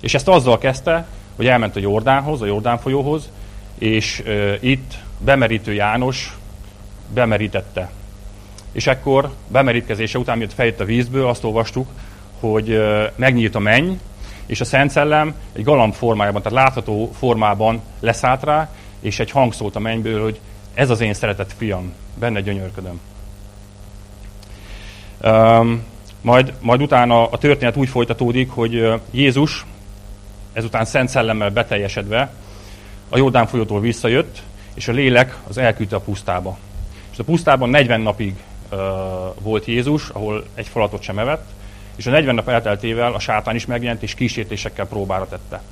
És 0.00 0.14
ezt 0.14 0.28
azzal 0.28 0.58
kezdte, 0.58 1.06
hogy 1.36 1.46
elment 1.46 1.76
a 1.76 1.80
Jordánhoz, 1.80 2.42
a 2.42 2.46
Jordán 2.46 2.78
folyóhoz, 2.78 3.30
és 3.78 4.22
itt 4.60 4.94
bemerítő 5.18 5.72
János 5.72 6.36
bemerítette. 7.14 7.90
És 8.72 8.86
ekkor 8.86 9.32
bemerítkezése 9.48 10.18
után, 10.18 10.36
miért 10.36 10.52
feljött 10.52 10.80
a 10.80 10.84
vízből, 10.84 11.28
azt 11.28 11.44
olvastuk, 11.44 11.88
hogy 12.40 12.82
megnyílt 13.16 13.54
a 13.54 13.58
menny, 13.58 13.92
és 14.46 14.60
a 14.60 14.64
Szent 14.64 14.90
Szellem 14.90 15.34
egy 15.52 15.64
galamb 15.64 15.94
formájában, 15.94 16.42
tehát 16.42 16.58
látható 16.58 17.10
formában 17.18 17.80
leszállt 18.00 18.42
rá, 18.42 18.70
és 19.00 19.18
egy 19.18 19.30
hang 19.30 19.52
szólt 19.52 19.76
a 19.76 19.78
mennyből, 19.78 20.22
hogy 20.22 20.40
ez 20.74 20.90
az 20.90 21.00
én 21.00 21.14
szeretett 21.14 21.52
fiam, 21.56 21.92
benne 22.18 22.40
gyönyörködöm. 22.40 23.00
Um, 25.22 25.82
majd, 26.20 26.52
majd 26.60 26.82
utána 26.82 27.28
a 27.28 27.38
történet 27.38 27.76
úgy 27.76 27.88
folytatódik, 27.88 28.50
hogy 28.50 28.92
Jézus 29.10 29.66
ezután 30.52 30.84
Szent 30.84 31.08
Szellemmel 31.08 31.50
beteljesedve 31.50 32.32
a 33.08 33.16
Jordán 33.16 33.46
folyótól 33.46 33.80
visszajött, 33.80 34.42
és 34.74 34.88
a 34.88 34.92
lélek 34.92 35.36
az 35.48 35.58
elküldte 35.58 35.96
a 35.96 36.00
pusztába. 36.00 36.58
És 37.12 37.18
a 37.18 37.24
pusztában 37.24 37.68
40 37.68 38.00
napig 38.00 38.34
uh, 38.72 38.78
volt 39.40 39.64
Jézus, 39.64 40.08
ahol 40.08 40.44
egy 40.54 40.68
falatot 40.68 41.02
sem 41.02 41.18
evett, 41.18 41.44
és 41.96 42.06
a 42.06 42.10
40 42.10 42.34
nap 42.34 42.48
elteltével 42.48 43.12
a 43.12 43.18
sátán 43.18 43.54
is 43.54 43.66
megjelent, 43.66 44.02
és 44.02 44.14
kísértésekkel 44.14 44.86
próbára 44.86 45.28
tette. 45.28 45.62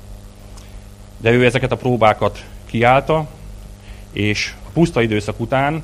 De 1.17 1.31
ő 1.31 1.45
ezeket 1.45 1.73
a 1.73 1.77
próbákat 1.77 2.45
kiállta, 2.67 3.27
és 4.13 4.55
a 4.67 4.69
puszta 4.73 5.03
időszak 5.03 5.41
után 5.41 5.83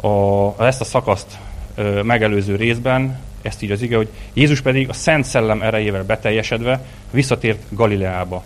a, 0.00 0.64
ezt 0.64 0.80
a 0.80 0.84
szakaszt 0.84 1.38
ö, 1.74 2.02
megelőző 2.02 2.56
részben 2.56 3.18
ezt 3.42 3.62
így 3.62 3.70
az 3.70 3.82
ige, 3.82 3.96
hogy 3.96 4.08
Jézus 4.32 4.60
pedig 4.60 4.88
a 4.88 4.92
Szent 4.92 5.24
Szellem 5.24 5.62
erejével 5.62 6.04
beteljesedve 6.04 6.84
visszatért 7.10 7.62
Galileába. 7.68 8.42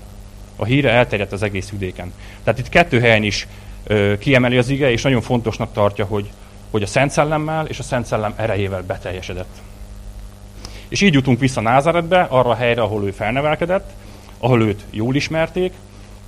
A 0.56 0.64
híre 0.64 0.90
elterjedt 0.90 1.32
az 1.32 1.42
egész 1.42 1.70
vidéken. 1.70 2.12
Tehát 2.44 2.58
itt 2.58 2.68
kettő 2.68 3.00
helyen 3.00 3.22
is 3.22 3.46
ö, 3.84 4.18
kiemeli 4.18 4.58
az 4.58 4.68
ige, 4.68 4.90
és 4.90 5.02
nagyon 5.02 5.20
fontosnak 5.20 5.72
tartja, 5.72 6.04
hogy, 6.04 6.30
hogy 6.70 6.82
a 6.82 6.86
Szent 6.86 7.10
Szellemmel 7.10 7.66
és 7.66 7.78
a 7.78 7.82
Szent 7.82 8.06
Szellem 8.06 8.34
erejével 8.36 8.82
beteljesedett. 8.82 9.62
És 10.88 11.00
így 11.00 11.14
jutunk 11.14 11.38
vissza 11.38 11.60
Názáretbe, 11.60 12.20
arra 12.20 12.50
a 12.50 12.54
helyre, 12.54 12.82
ahol 12.82 13.04
ő 13.04 13.10
felnevelkedett, 13.10 13.90
ahol 14.38 14.62
őt 14.62 14.84
jól 14.90 15.14
ismerték, 15.14 15.72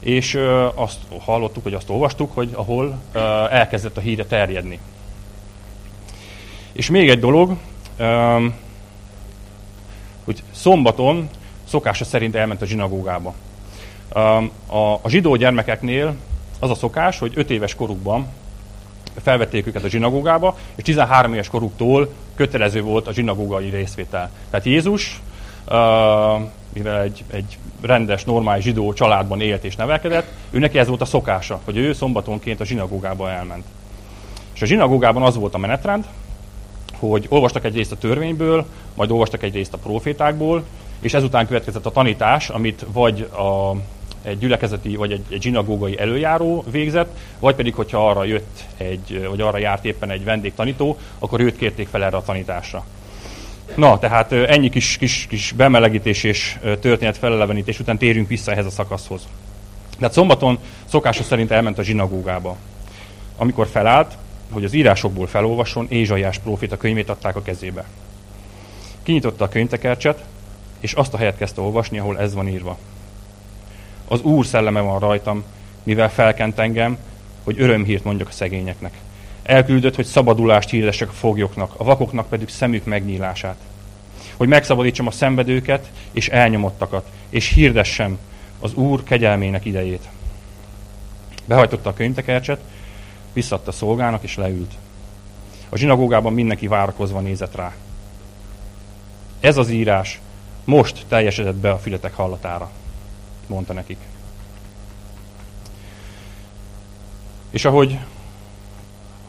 és 0.00 0.34
ö, 0.34 0.68
azt 0.74 0.98
hallottuk, 1.18 1.62
hogy 1.62 1.74
azt 1.74 1.90
olvastuk, 1.90 2.34
hogy 2.34 2.50
ahol 2.52 2.98
ö, 3.12 3.18
elkezdett 3.50 3.96
a 3.96 4.00
híre 4.00 4.24
terjedni. 4.24 4.78
És 6.72 6.90
még 6.90 7.08
egy 7.08 7.18
dolog, 7.18 7.56
ö, 7.96 8.46
hogy 10.24 10.42
szombaton 10.50 11.28
szokása 11.64 12.04
szerint 12.04 12.34
elment 12.34 12.62
a 12.62 12.66
zsinagógába. 12.66 13.34
A, 14.08 14.82
a 15.02 15.08
zsidó 15.08 15.36
gyermekeknél 15.36 16.14
az 16.60 16.70
a 16.70 16.74
szokás, 16.74 17.18
hogy 17.18 17.32
5 17.34 17.50
éves 17.50 17.74
korukban 17.74 18.26
felvették 19.22 19.66
őket 19.66 19.84
a 19.84 19.88
zsinagógába, 19.88 20.56
és 20.74 20.82
13 20.82 21.32
éves 21.32 21.48
koruktól 21.48 22.08
kötelező 22.34 22.82
volt 22.82 23.06
a 23.06 23.12
zsinagógai 23.12 23.68
részvétel. 23.68 24.30
Tehát 24.50 24.66
Jézus, 24.66 25.20
mivel 26.72 27.00
egy, 27.00 27.24
egy 27.30 27.58
rendes, 27.80 28.24
normális 28.24 28.64
zsidó 28.64 28.92
családban 28.92 29.40
élt 29.40 29.64
és 29.64 29.76
nevelkedett, 29.76 30.32
ő 30.50 30.70
ez 30.72 30.88
volt 30.88 31.00
a 31.00 31.04
szokása, 31.04 31.60
hogy 31.64 31.76
ő 31.76 31.92
szombatonként 31.92 32.60
a 32.60 32.64
zsinagógába 32.64 33.30
elment. 33.30 33.64
És 34.54 34.62
a 34.62 34.66
zsinagógában 34.66 35.22
az 35.22 35.36
volt 35.36 35.54
a 35.54 35.58
menetrend, 35.58 36.04
hogy 36.98 37.26
olvastak 37.28 37.64
egy 37.64 37.74
részt 37.74 37.92
a 37.92 37.98
törvényből, 37.98 38.66
majd 38.94 39.10
olvastak 39.10 39.42
egy 39.42 39.54
részt 39.54 39.72
a 39.72 39.78
profétákból, 39.78 40.64
és 41.00 41.14
ezután 41.14 41.46
következett 41.46 41.86
a 41.86 41.90
tanítás, 41.90 42.48
amit 42.48 42.86
vagy 42.92 43.20
a 43.20 43.76
egy 44.26 44.38
gyülekezeti 44.38 44.96
vagy 44.96 45.12
egy, 45.12 45.24
egy 45.30 45.42
zsinagógai 45.42 45.98
előjáró 45.98 46.64
végzett, 46.70 47.18
vagy 47.38 47.54
pedig, 47.54 47.74
hogyha 47.74 48.08
arra 48.08 48.24
jött 48.24 48.64
egy, 48.76 49.26
vagy 49.28 49.40
arra 49.40 49.58
járt 49.58 49.84
éppen 49.84 50.10
egy 50.10 50.24
vendégtanító, 50.24 50.98
akkor 51.18 51.40
őt 51.40 51.56
kérték 51.56 51.88
fel 51.88 52.04
erre 52.04 52.16
a 52.16 52.22
tanításra. 52.22 52.84
Na, 53.74 53.98
tehát 53.98 54.32
ennyi 54.32 54.68
kis, 54.68 54.96
kis, 54.96 55.26
kis 55.28 55.52
bemelegítés 55.52 56.24
és 56.24 56.58
történet 56.80 57.16
felelevenítés 57.16 57.80
után 57.80 57.98
térjünk 57.98 58.28
vissza 58.28 58.52
ehhez 58.52 58.66
a 58.66 58.70
szakaszhoz. 58.70 59.28
Tehát 59.98 60.12
szombaton 60.12 60.58
szokása 60.84 61.22
szerint 61.22 61.50
elment 61.50 61.78
a 61.78 61.82
zsinagógába. 61.82 62.56
Amikor 63.36 63.66
felállt, 63.66 64.16
hogy 64.52 64.64
az 64.64 64.72
írásokból 64.72 65.26
felolvasson, 65.26 65.86
Ézsaiás 65.88 66.38
próféta 66.38 66.76
könyvét 66.76 67.08
adták 67.08 67.36
a 67.36 67.42
kezébe. 67.42 67.84
Kinyitotta 69.02 69.44
a 69.44 69.48
könyvtekercset, 69.48 70.24
és 70.80 70.92
azt 70.92 71.14
a 71.14 71.16
helyet 71.16 71.36
kezdte 71.36 71.60
olvasni, 71.60 71.98
ahol 71.98 72.18
ez 72.18 72.34
van 72.34 72.48
írva. 72.48 72.78
Az 74.08 74.20
Úr 74.20 74.46
szelleme 74.46 74.80
van 74.80 74.98
rajtam, 74.98 75.44
mivel 75.82 76.10
felkent 76.10 76.58
engem, 76.58 76.98
hogy 77.44 77.60
örömhírt 77.60 78.04
mondjak 78.04 78.28
a 78.28 78.32
szegényeknek. 78.32 78.98
Elküldött, 79.42 79.94
hogy 79.94 80.04
szabadulást 80.04 80.70
hirdessek 80.70 81.08
a 81.08 81.12
foglyoknak, 81.12 81.74
a 81.76 81.84
vakoknak 81.84 82.28
pedig 82.28 82.48
szemük 82.48 82.84
megnyílását. 82.84 83.56
Hogy 84.36 84.48
megszabadítsam 84.48 85.06
a 85.06 85.10
szenvedőket 85.10 85.90
és 86.10 86.28
elnyomottakat, 86.28 87.10
és 87.28 87.52
hirdessem 87.52 88.18
az 88.60 88.74
Úr 88.74 89.02
kegyelmének 89.02 89.64
idejét. 89.64 90.08
Behajtotta 91.44 91.88
a 91.88 91.94
könyvtekercset, 91.94 92.60
visszadta 93.32 93.72
szolgának, 93.72 94.22
és 94.22 94.36
leült. 94.36 94.72
A 95.68 95.76
zsinagógában 95.76 96.32
mindenki 96.32 96.66
várakozva 96.66 97.20
nézett 97.20 97.54
rá. 97.54 97.74
Ez 99.40 99.56
az 99.56 99.70
írás 99.70 100.20
most 100.64 101.04
teljesedett 101.08 101.54
be 101.54 101.70
a 101.70 101.78
fületek 101.78 102.14
hallatára 102.14 102.70
mondta 103.48 103.72
nekik. 103.72 103.98
És 107.50 107.64
ahogy 107.64 107.98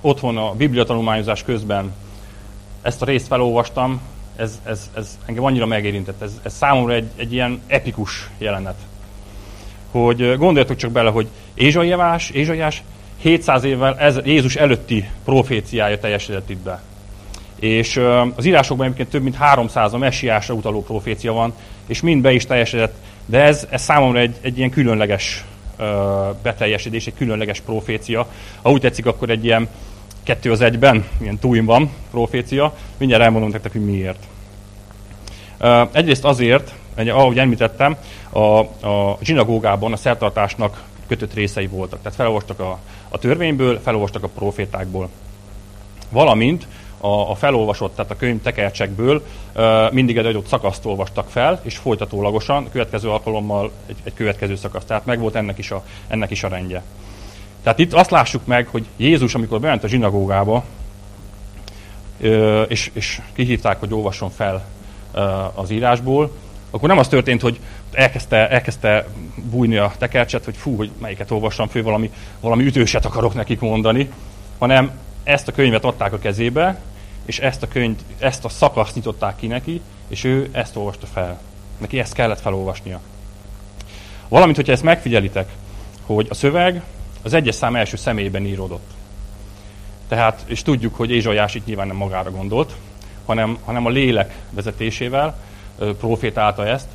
otthon 0.02 0.38
a 0.38 0.54
bibliatanulmányozás 0.54 1.44
közben 1.44 1.94
ezt 2.82 3.02
a 3.02 3.06
részt 3.06 3.28
felolvastam, 3.28 4.02
ez, 4.36 4.60
ez, 4.64 4.92
ez 4.96 5.18
engem 5.26 5.44
annyira 5.44 5.66
megérintett. 5.66 6.22
Ez, 6.22 6.40
ez 6.44 6.54
számomra 6.54 6.94
egy, 6.94 7.10
egy 7.16 7.34
ilyen 7.34 7.62
epikus 7.68 8.30
jelenet. 8.38 8.76
Hogy 9.92 10.38
gondoljatok 10.38 10.78
csak 10.78 10.92
bele, 10.92 11.10
hogy 11.10 11.28
Ézsaiás, 11.54 12.30
Ézsaiás 12.30 12.84
700 13.18 13.64
évvel 13.64 13.98
ez, 14.00 14.20
Jézus 14.24 14.56
előtti 14.56 15.10
proféciája 15.26 16.00
teljesedett 16.00 16.50
itt 16.50 16.60
be. 16.60 16.82
És 17.60 18.02
az 18.36 18.46
írásokban 18.46 18.86
egyébként 18.86 19.10
több 19.10 19.24
mint 19.24 19.36
300 19.36 19.94
a 19.94 19.98
messiásra 19.98 20.54
utaló 20.54 20.84
profécia 20.84 21.34
van, 21.34 21.54
és 21.88 22.02
mind 22.02 22.22
be 22.22 22.32
is 22.32 22.46
teljesedett 22.46 22.96
de 23.30 23.42
ez, 23.42 23.68
ez 23.70 23.82
számomra 23.82 24.20
egy, 24.20 24.36
egy 24.42 24.58
ilyen 24.58 24.70
különleges 24.70 25.46
beteljesedés, 26.42 27.08
egy 27.08 27.14
különleges 27.18 27.60
profécia. 27.60 28.28
Ha 28.62 28.72
úgy 28.72 28.82
tetszik, 28.82 29.06
akkor 29.06 29.30
egy 29.30 29.46
ilyen 29.46 29.68
kettő 30.24 30.52
az 30.52 30.62
egyben, 30.62 31.06
ilyen 31.22 31.38
túin 31.38 31.66
van 31.66 31.92
profécia. 32.12 32.74
Mindjárt 32.98 33.24
elmondom 33.24 33.50
nektek, 33.50 33.72
hogy 33.72 33.86
miért. 33.86 34.24
Egyrészt 35.92 36.26
azért, 36.26 36.74
ahogy 36.96 37.40
említettem, 37.40 37.96
a, 38.30 38.60
a 38.88 39.18
zsinagógában 39.22 39.94
a 39.94 39.98
szertartásnak 39.98 40.84
kötött 41.08 41.34
részei 41.34 41.68
voltak. 41.68 42.02
Tehát 42.02 42.18
felolvastak 42.18 42.60
a, 42.60 42.80
a 43.10 43.18
törvényből, 43.18 43.80
felolvastak 43.84 44.24
a 44.24 44.28
profétákból. 44.28 45.10
Valamint 46.10 46.68
a, 47.00 47.32
a 47.32 47.36
felolvasott, 47.36 47.96
tehát 47.96 48.12
a 48.12 48.16
könyv 48.16 48.42
tekercsekből 48.42 49.26
mindig 49.92 50.18
egy 50.18 50.26
adott 50.26 50.48
szakaszt 50.48 50.86
olvastak 50.86 51.30
fel, 51.30 51.60
és 51.64 51.78
folytatólagosan, 51.78 52.66
a 52.66 52.70
következő 52.72 53.10
alkalommal 53.10 53.72
egy, 53.86 53.98
egy 54.04 54.14
következő 54.14 54.56
szakasz. 54.56 54.86
Tehát 54.86 55.06
meg 55.06 55.20
volt 55.20 55.36
ennek 55.36 55.58
is, 55.58 55.72
a, 55.72 55.84
ennek 56.08 56.32
is 56.32 56.44
a 56.44 56.48
rendje. 56.48 56.84
Tehát 57.64 57.80
itt 57.80 57.94
azt 57.94 58.10
lássuk 58.10 58.46
meg, 58.46 58.68
hogy 58.68 58.86
Jézus, 58.98 59.36
amikor 59.36 59.60
bement 59.60 59.84
a 59.84 59.88
zsinagógába, 59.88 60.64
és, 62.68 62.90
és 62.94 63.22
kihívták, 63.34 63.80
hogy 63.80 63.94
olvasson 63.94 64.30
fel 64.30 64.66
az 65.54 65.70
írásból, 65.70 66.32
akkor 66.70 66.90
nem 66.90 66.98
az 66.98 67.08
történt, 67.08 67.42
hogy 67.42 67.60
elkezdte, 67.92 68.50
elkezdte 68.50 69.08
bújni 69.36 69.78
a 69.78 69.92
tekercset, 69.98 70.46
hogy 70.46 70.56
fú, 70.58 70.76
hogy 70.76 70.92
melyiket 71.02 71.32
olvassam 71.32 71.68
fő, 71.68 71.84
valami, 71.84 72.12
valami 72.40 72.66
ütőset 72.66 73.06
akarok 73.06 73.34
nekik 73.34 73.60
mondani, 73.60 74.10
hanem 74.58 74.92
ezt 75.28 75.48
a 75.48 75.52
könyvet 75.52 75.84
adták 75.84 76.14
a 76.14 76.20
kezébe, 76.20 76.80
és 77.26 77.40
ezt 77.40 77.64
a, 77.64 77.68
könyv, 77.68 77.96
ezt 78.20 78.46
a 78.46 78.50
szakaszt 78.50 78.96
nyitották 78.96 79.36
ki 79.36 79.48
neki, 79.48 79.82
és 80.08 80.24
ő 80.24 80.50
ezt 80.52 80.76
olvasta 80.76 81.06
fel. 81.06 81.40
Neki 81.78 82.00
ezt 82.00 82.14
kellett 82.14 82.42
felolvasnia. 82.42 83.00
Valamint, 84.28 84.56
hogyha 84.56 84.72
ezt 84.72 84.84
megfigyelitek, 84.84 85.50
hogy 86.06 86.28
a 86.30 86.34
szöveg 86.34 86.84
az 87.22 87.34
egyes 87.34 87.56
szám 87.56 87.76
első 87.76 87.98
személyben 87.98 88.46
íródott. 88.46 88.90
Tehát, 90.08 90.44
és 90.46 90.62
tudjuk, 90.62 90.96
hogy 90.96 91.12
Ézsajás 91.12 91.56
itt 91.56 91.66
nyilván 91.66 91.88
nem 91.88 91.96
magára 91.96 92.32
gondolt, 92.32 92.76
hanem, 93.26 93.58
hanem 93.66 93.86
a 93.86 93.90
lélek 93.90 94.36
vezetésével 94.50 95.40
profétálta 96.00 96.68
ezt, 96.68 96.88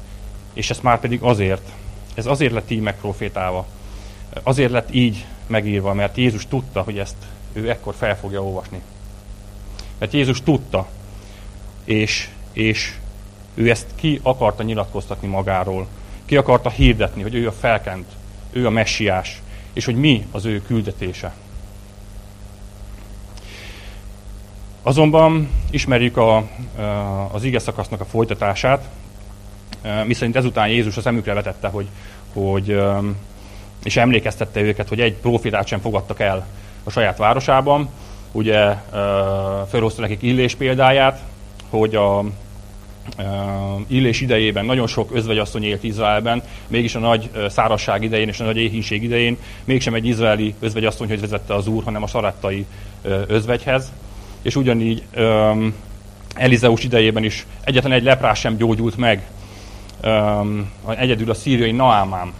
és 0.52 0.70
ez 0.70 0.78
már 0.80 1.00
pedig 1.00 1.22
azért, 1.22 1.68
ez 2.14 2.26
azért 2.26 2.52
lett 2.52 2.70
így 2.70 2.80
megprofétálva, 2.80 3.66
azért 4.42 4.70
lett 4.70 4.94
így 4.94 5.24
megírva, 5.46 5.94
mert 5.94 6.16
Jézus 6.16 6.46
tudta, 6.46 6.82
hogy 6.82 6.98
ezt 6.98 7.16
ő 7.52 7.70
ekkor 7.70 7.94
fel 7.94 8.16
fogja 8.16 8.44
olvasni. 8.44 8.82
Mert 9.98 10.12
Jézus 10.12 10.42
tudta, 10.42 10.88
és, 11.84 12.28
és 12.52 12.94
ő 13.54 13.70
ezt 13.70 13.86
ki 13.94 14.20
akarta 14.22 14.62
nyilatkoztatni 14.62 15.28
magáról. 15.28 15.86
Ki 16.24 16.36
akarta 16.36 16.70
hirdetni, 16.70 17.22
hogy 17.22 17.34
ő 17.34 17.46
a 17.46 17.52
felkent, 17.52 18.06
ő 18.50 18.66
a 18.66 18.70
messiás, 18.70 19.42
és 19.72 19.84
hogy 19.84 19.96
mi 19.96 20.26
az 20.30 20.44
ő 20.44 20.62
küldetése. 20.62 21.34
Azonban 24.82 25.50
ismerjük 25.70 26.16
a, 26.16 26.48
az 27.32 27.44
ige 27.44 27.58
szakasznak 27.58 28.00
a 28.00 28.04
folytatását, 28.04 28.88
miszerint 30.06 30.36
ezután 30.36 30.68
Jézus 30.68 30.96
a 30.96 31.00
szemükre 31.00 31.34
vetette, 31.34 31.68
hogy, 31.68 31.88
hogy 32.32 32.82
és 33.82 33.96
emlékeztette 33.96 34.60
őket, 34.60 34.88
hogy 34.88 35.00
egy 35.00 35.14
profitát 35.14 35.66
sem 35.66 35.80
fogadtak 35.80 36.20
el 36.20 36.46
a 36.84 36.90
saját 36.90 37.16
városában. 37.16 37.88
Ugye 38.32 38.74
felhozta 39.68 40.00
nekik 40.00 40.22
Illés 40.22 40.54
példáját, 40.54 41.20
hogy 41.70 41.94
a 41.94 42.24
Illés 43.86 44.20
idejében 44.20 44.64
nagyon 44.64 44.86
sok 44.86 45.10
özvegyasszony 45.14 45.64
élt 45.64 45.84
Izraelben, 45.84 46.42
mégis 46.66 46.94
a 46.94 46.98
nagy 46.98 47.30
szárasság 47.48 48.02
idején 48.02 48.28
és 48.28 48.40
a 48.40 48.44
nagy 48.44 48.56
éhínség 48.56 49.02
idején 49.02 49.36
mégsem 49.64 49.94
egy 49.94 50.06
izraeli 50.06 50.54
özvegyasszonyhoz 50.58 51.20
vezette 51.20 51.54
az 51.54 51.66
úr, 51.66 51.84
hanem 51.84 52.02
a 52.02 52.06
sarattai 52.06 52.66
özvegyhez. 53.26 53.92
És 54.42 54.56
ugyanígy 54.56 55.02
Elizeus 56.34 56.84
idejében 56.84 57.24
is 57.24 57.46
egyetlen 57.64 57.92
egy 57.92 58.02
leprás 58.02 58.38
sem 58.38 58.56
gyógyult 58.56 58.96
meg, 58.96 59.30
egyedül 60.96 61.30
a 61.30 61.34
szíriai 61.34 61.72
Naámán. 61.72 62.32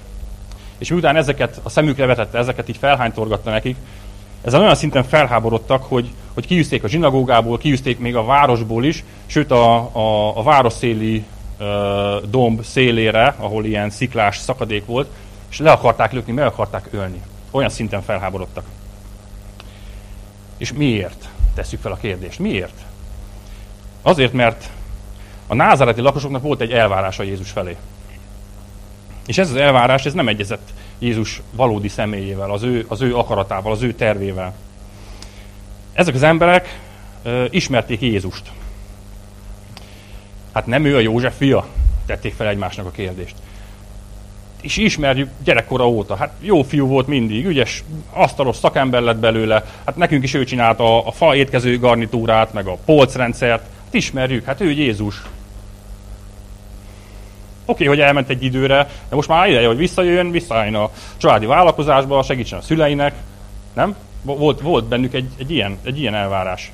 És 0.78 0.90
miután 0.90 1.16
ezeket 1.16 1.60
a 1.62 1.68
szemükre 1.68 2.06
vetette, 2.06 2.38
ezeket 2.38 2.68
így 2.68 2.76
felhánytorgatta 2.76 3.50
nekik, 3.50 3.76
ezzel 4.42 4.60
olyan 4.60 4.74
szinten 4.74 5.04
felháborodtak, 5.04 5.82
hogy, 5.82 6.10
hogy 6.34 6.46
kiűzték 6.46 6.84
a 6.84 6.88
zsinagógából, 6.88 7.58
kiűzték 7.58 7.98
még 7.98 8.16
a 8.16 8.24
városból 8.24 8.84
is, 8.84 9.04
sőt 9.26 9.50
a, 9.50 9.76
a, 9.96 10.38
a 10.38 10.42
városszéli 10.42 11.24
uh, 11.60 11.66
domb 12.30 12.64
szélére, 12.64 13.34
ahol 13.38 13.64
ilyen 13.64 13.90
sziklás 13.90 14.36
szakadék 14.36 14.86
volt, 14.86 15.08
és 15.50 15.58
le 15.58 15.70
akarták 15.70 16.12
lökni, 16.12 16.32
meg 16.32 16.44
akarták 16.44 16.88
ölni. 16.90 17.22
Olyan 17.50 17.68
szinten 17.68 18.02
felháborodtak. 18.02 18.64
És 20.56 20.72
miért? 20.72 21.28
Tesszük 21.54 21.80
fel 21.80 21.92
a 21.92 21.96
kérdést. 21.96 22.38
Miért? 22.38 22.84
Azért, 24.02 24.32
mert 24.32 24.70
a 25.46 25.54
názáreti 25.54 26.00
lakosoknak 26.00 26.42
volt 26.42 26.60
egy 26.60 26.72
elvárása 26.72 27.22
Jézus 27.22 27.50
felé. 27.50 27.76
És 29.26 29.38
ez 29.38 29.50
az 29.50 29.56
elvárás, 29.56 30.06
ez 30.06 30.12
nem 30.12 30.28
egyezett 30.28 30.72
Jézus 31.02 31.42
valódi 31.50 31.88
személyével, 31.88 32.50
az 32.50 32.62
ő, 32.62 32.84
az 32.88 33.00
ő 33.00 33.16
akaratával, 33.16 33.72
az 33.72 33.82
ő 33.82 33.92
tervével. 33.92 34.54
Ezek 35.92 36.14
az 36.14 36.22
emberek 36.22 36.78
ö, 37.22 37.44
ismerték 37.50 38.00
Jézust. 38.00 38.50
Hát 40.52 40.66
nem 40.66 40.84
ő 40.84 40.96
a 40.96 41.00
József 41.00 41.36
fia? 41.36 41.66
Tették 42.06 42.34
fel 42.34 42.48
egymásnak 42.48 42.86
a 42.86 42.90
kérdést. 42.90 43.34
És 44.60 44.76
ismerjük 44.76 45.28
gyerekkora 45.44 45.88
óta. 45.88 46.16
Hát 46.16 46.32
jó 46.40 46.62
fiú 46.62 46.86
volt 46.86 47.06
mindig, 47.06 47.46
ügyes, 47.46 47.84
asztalos 48.12 48.56
szakember 48.56 49.02
lett 49.02 49.18
belőle. 49.18 49.64
Hát 49.84 49.96
nekünk 49.96 50.24
is 50.24 50.34
ő 50.34 50.44
csinálta 50.44 50.84
a, 50.84 51.06
a 51.06 51.10
fa 51.10 51.36
étkező 51.36 51.78
garnitúrát, 51.78 52.52
meg 52.52 52.66
a 52.66 52.78
polcrendszert. 52.84 53.62
Hát 53.84 53.94
ismerjük, 53.94 54.44
hát 54.44 54.60
ő 54.60 54.70
Jézus. 54.70 55.22
Oké, 57.64 57.72
okay, 57.72 57.86
hogy 57.86 58.00
elment 58.00 58.28
egy 58.28 58.44
időre, 58.44 58.88
de 59.08 59.14
most 59.14 59.28
már 59.28 59.48
ideje, 59.48 59.66
hogy 59.66 59.76
visszajön, 59.76 60.30
visszajön 60.30 60.74
a 60.74 60.90
családi 61.16 61.46
vállalkozásba, 61.46 62.22
segítsen 62.22 62.58
a 62.58 62.62
szüleinek. 62.62 63.14
Nem? 63.72 63.96
Volt, 64.22 64.60
volt 64.60 64.84
bennük 64.84 65.14
egy, 65.14 65.28
egy, 65.38 65.50
ilyen, 65.50 65.78
egy 65.84 65.98
ilyen 66.00 66.14
elvárás. 66.14 66.72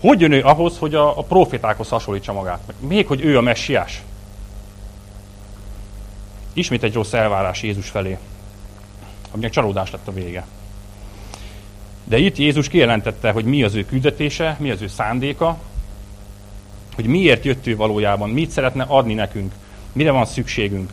Hogy 0.00 0.20
jön 0.20 0.32
ő 0.32 0.42
ahhoz, 0.42 0.78
hogy 0.78 0.94
a, 0.94 1.18
a 1.18 1.22
profétákhoz 1.22 1.88
hasonlítsa 1.88 2.32
magát? 2.32 2.60
Még, 2.80 3.06
hogy 3.06 3.24
ő 3.24 3.36
a 3.36 3.40
messiás? 3.40 4.02
Ismét 6.52 6.82
egy 6.82 6.94
rossz 6.94 7.12
elvárás 7.12 7.62
Jézus 7.62 7.88
felé, 7.88 8.18
aminek 9.30 9.50
csalódás 9.50 9.90
lett 9.90 10.08
a 10.08 10.12
vége. 10.12 10.46
De 12.04 12.18
itt 12.18 12.36
Jézus 12.36 12.68
kijelentette, 12.68 13.30
hogy 13.30 13.44
mi 13.44 13.62
az 13.62 13.74
ő 13.74 13.84
küldetése, 13.84 14.56
mi 14.58 14.70
az 14.70 14.82
ő 14.82 14.86
szándéka, 14.86 15.58
hogy 16.94 17.04
miért 17.04 17.44
jött 17.44 17.66
ő 17.66 17.76
valójában, 17.76 18.30
mit 18.30 18.50
szeretne 18.50 18.84
adni 18.88 19.14
nekünk, 19.14 19.52
Mire 19.92 20.10
van 20.10 20.24
szükségünk? 20.24 20.90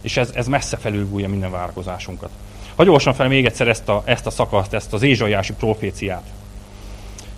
És 0.00 0.16
ez, 0.16 0.30
ez 0.34 0.46
messze 0.46 0.76
felülbújja 0.76 1.28
minden 1.28 1.50
várakozásunkat. 1.50 2.30
Hagy 2.76 2.86
olvasom 2.86 3.12
fel 3.12 3.28
még 3.28 3.44
egyszer 3.44 3.68
ezt 3.68 3.88
a, 3.88 4.02
ezt 4.04 4.26
a 4.26 4.30
szakaszt, 4.30 4.74
ezt 4.74 4.92
az 4.92 5.02
ézsaiási 5.02 5.52
proféciát. 5.52 6.22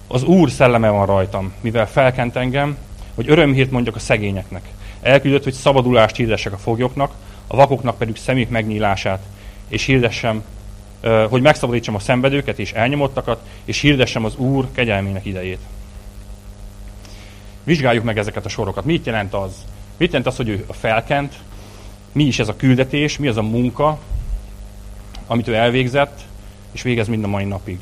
Az 0.06 0.23
Úr 0.23 0.50
szelleme 0.50 0.88
van 0.88 1.06
rajtam, 1.06 1.52
mivel 1.61 1.88
felkent 1.88 2.37
engem, 2.37 2.76
hogy 3.14 3.30
örömhírt 3.30 3.70
mondjak 3.70 3.97
a 3.97 3.99
szegényeknek. 3.99 4.62
Elküldött, 5.02 5.44
hogy 5.44 5.52
szabadulást 5.52 6.17
hirdessek 6.17 6.52
a 6.52 6.58
foglyoknak, 6.58 7.12
a 7.47 7.56
vakoknak 7.56 7.99
pedig 7.99 8.17
szemük 8.17 8.49
megnyílását, 8.49 9.23
és 9.69 9.84
hirdessem, 9.84 10.45
hogy 11.28 11.43
megszabadítsam 11.43 11.95
a 11.95 11.99
szenvedőket 11.99 12.58
és 12.58 12.73
elnyomottakat, 12.73 13.41
és 13.65 13.80
hirdessem 13.80 14.25
az 14.25 14.36
Úr 14.36 14.69
kegyelmének 14.73 15.25
idejét. 15.25 15.60
Vizsgáljuk 17.65 18.04
meg 18.04 18.19
ezeket 18.19 18.45
a 18.45 18.49
sorokat. 18.49 18.84
Mit 18.84 19.06
jelent 19.06 19.34
az, 19.34 19.52
Mit 20.00 20.08
jelent 20.08 20.26
az, 20.26 20.36
hogy 20.36 20.49
ő 20.49 20.67
felkent? 20.71 21.34
Mi 22.13 22.25
is 22.25 22.39
ez 22.39 22.49
a 22.49 22.56
küldetés? 22.56 23.19
Mi 23.19 23.28
az 23.28 23.36
a 23.36 23.43
munka, 23.43 23.99
amit 25.26 25.49
ő 25.49 25.54
elvégzett, 25.54 26.21
és 26.73 26.82
végez 26.82 27.08
mind 27.08 27.25
a 27.25 27.26
mai 27.26 27.45
napig? 27.45 27.78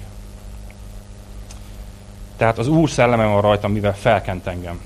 Tehát 2.37 2.59
az 2.59 2.68
Úr 2.68 2.90
szelleme 2.90 3.24
van 3.24 3.40
rajtam, 3.40 3.72
mivel 3.72 3.94
felkent 3.94 4.46
engem. 4.46 4.81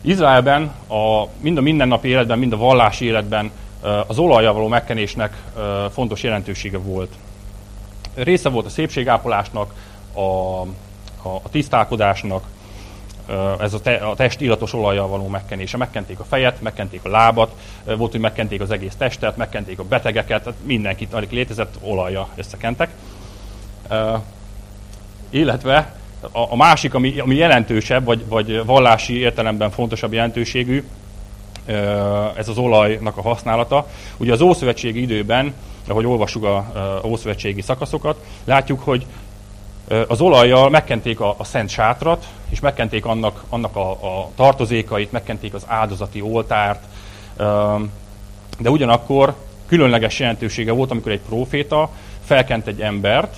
Izraelben, 0.00 0.62
a, 0.88 1.24
mind 1.40 1.58
a 1.58 1.60
mindennapi 1.60 2.08
életben, 2.08 2.38
mind 2.38 2.52
a 2.52 2.56
vallási 2.56 3.04
életben 3.04 3.50
az 4.06 4.18
olajjal 4.18 4.52
való 4.52 4.68
megkenésnek 4.68 5.36
fontos 5.90 6.22
jelentősége 6.22 6.78
volt. 6.78 7.14
Része 8.14 8.48
volt 8.48 8.66
a 8.66 8.70
szépségápolásnak, 8.70 9.74
a, 10.12 10.20
a, 10.20 11.34
a 11.42 11.48
tisztálkodásnak, 11.50 12.44
ez 13.60 13.74
a, 13.74 13.80
te, 13.80 13.94
a 13.94 14.14
test 14.14 14.40
illatos 14.40 14.72
olajjal 14.72 15.08
való 15.08 15.28
megkenése. 15.28 15.76
Megkenték 15.76 16.20
a 16.20 16.24
fejet, 16.24 16.60
megkenték 16.60 17.00
a 17.04 17.08
lábat, 17.08 17.54
volt, 17.84 18.10
hogy 18.10 18.20
megkenték 18.20 18.60
az 18.60 18.70
egész 18.70 18.94
testet, 18.94 19.36
megkenték 19.36 19.78
a 19.78 19.84
betegeket, 19.84 20.42
tehát 20.42 20.58
mindenkit, 20.64 21.12
alig 21.12 21.30
létezett 21.30 21.74
olajja 21.80 22.28
összekentek. 22.36 22.90
Illetve 25.30 25.94
a, 26.20 26.52
a 26.52 26.56
másik, 26.56 26.94
ami, 26.94 27.18
ami 27.18 27.34
jelentősebb, 27.34 28.04
vagy, 28.04 28.26
vagy 28.28 28.64
vallási 28.64 29.18
értelemben 29.18 29.70
fontosabb 29.70 30.12
jelentőségű, 30.12 30.84
ez 32.36 32.48
az 32.48 32.58
olajnak 32.58 33.16
a 33.16 33.22
használata. 33.22 33.86
Ugye 34.16 34.32
az 34.32 34.40
Ószövetségi 34.40 35.00
időben, 35.00 35.54
ahogy 35.86 36.06
olvassuk 36.06 36.44
a, 36.44 37.00
Ószövetségi 37.04 37.60
szakaszokat, 37.60 38.24
látjuk, 38.44 38.80
hogy 38.80 39.06
az 40.08 40.20
olajjal 40.20 40.70
megkenték 40.70 41.20
a, 41.20 41.34
a 41.38 41.44
szent 41.44 41.68
sátrat, 41.68 42.26
és 42.48 42.60
megkenték 42.60 43.04
annak, 43.04 43.44
annak 43.48 43.76
a, 43.76 43.90
a 43.90 44.30
tartozékait, 44.34 45.12
megkenték 45.12 45.54
az 45.54 45.64
áldozati 45.66 46.20
oltárt, 46.20 46.84
de 48.58 48.70
ugyanakkor 48.70 49.34
különleges 49.66 50.18
jelentősége 50.18 50.72
volt, 50.72 50.90
amikor 50.90 51.12
egy 51.12 51.20
próféta 51.20 51.90
felkent 52.24 52.66
egy 52.66 52.80
embert 52.80 53.36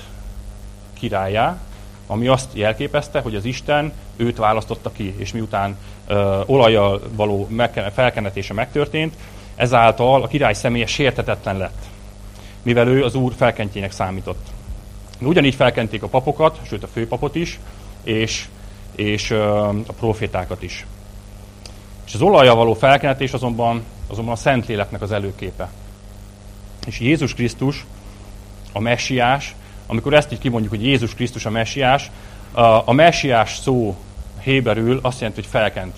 királyá, 0.98 1.58
ami 2.06 2.26
azt 2.26 2.48
jelképezte, 2.52 3.20
hogy 3.20 3.34
az 3.34 3.44
Isten 3.44 3.92
őt 4.16 4.36
választotta 4.36 4.92
ki, 4.92 5.14
és 5.18 5.32
miután 5.32 5.76
ö, 6.06 6.40
olajjal 6.46 7.00
való 7.14 7.48
felkenetése 7.94 8.54
megtörtént, 8.54 9.14
ezáltal 9.54 10.22
a 10.22 10.26
király 10.26 10.54
személye 10.54 10.86
sértetetlen 10.86 11.56
lett, 11.56 11.82
mivel 12.62 12.88
ő 12.88 13.04
az 13.04 13.14
Úr 13.14 13.32
felkentjének 13.36 13.92
számított. 13.92 14.46
Ugyanígy 15.26 15.54
felkenték 15.54 16.02
a 16.02 16.08
papokat, 16.08 16.60
sőt 16.66 16.82
a 16.82 16.86
főpapot 16.86 17.34
is, 17.34 17.58
és, 18.04 18.46
és 18.96 19.30
a 19.30 19.92
profétákat 19.98 20.62
is. 20.62 20.86
És 22.06 22.14
az 22.14 22.22
olajjal 22.22 22.54
való 22.54 22.74
felkenetés 22.74 23.32
azonban, 23.32 23.82
azonban 24.06 24.34
a 24.34 24.36
Szentléleknek 24.36 25.02
az 25.02 25.12
előképe. 25.12 25.70
És 26.86 27.00
Jézus 27.00 27.34
Krisztus, 27.34 27.84
a 28.72 28.80
messiás, 28.80 29.54
amikor 29.86 30.14
ezt 30.14 30.32
így 30.32 30.38
kimondjuk, 30.38 30.72
hogy 30.72 30.84
Jézus 30.84 31.14
Krisztus 31.14 31.44
a 31.44 31.50
messiás, 31.50 32.10
a, 32.84 32.92
messiás 32.92 33.56
szó 33.56 33.96
héberül 34.40 34.98
azt 35.02 35.18
jelenti, 35.18 35.40
hogy 35.40 35.50
felkent. 35.50 35.96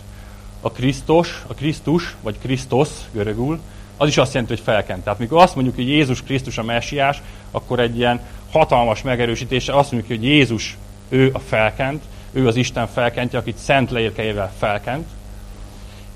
A 0.60 0.70
Krisztus, 0.70 1.42
a 1.46 1.54
Krisztus, 1.54 2.16
vagy 2.22 2.38
Krisztos 2.38 2.88
görögül, 3.12 3.60
az 3.96 4.08
is 4.08 4.16
azt 4.16 4.32
jelenti, 4.32 4.54
hogy 4.54 4.64
felkent. 4.64 5.04
Tehát 5.04 5.18
mikor 5.18 5.42
azt 5.42 5.54
mondjuk, 5.54 5.74
hogy 5.74 5.88
Jézus 5.88 6.22
Krisztus 6.22 6.58
a 6.58 6.62
messiás, 6.62 7.22
akkor 7.50 7.80
egy 7.80 7.96
ilyen 7.96 8.20
hatalmas 8.59 9.03
megerősítése 9.03 9.77
azt 9.77 9.93
mondjuk, 9.93 10.19
hogy 10.19 10.29
Jézus, 10.29 10.77
ő 11.09 11.31
a 11.33 11.38
felkent, 11.38 12.03
ő 12.33 12.47
az 12.47 12.57
Isten 12.57 12.87
felkentje, 12.87 13.38
akit 13.38 13.57
szent 13.57 13.90
lélkeivel 13.90 14.53
felkent, 14.59 15.07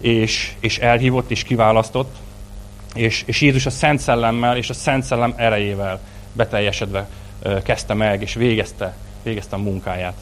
és, 0.00 0.52
és 0.60 0.78
elhívott 0.78 1.30
és 1.30 1.42
kiválasztott, 1.42 2.16
és, 2.94 3.22
és 3.26 3.40
Jézus 3.40 3.66
a 3.66 3.70
Szent 3.70 4.00
Szellemmel 4.00 4.56
és 4.56 4.70
a 4.70 4.74
Szent 4.74 5.04
Szellem 5.04 5.34
erejével 5.36 6.00
beteljesedve 6.32 7.08
kezdte 7.62 7.94
meg, 7.94 8.22
és 8.22 8.34
végezte, 8.34 8.96
végezte 9.22 9.56
a 9.56 9.58
munkáját. 9.58 10.16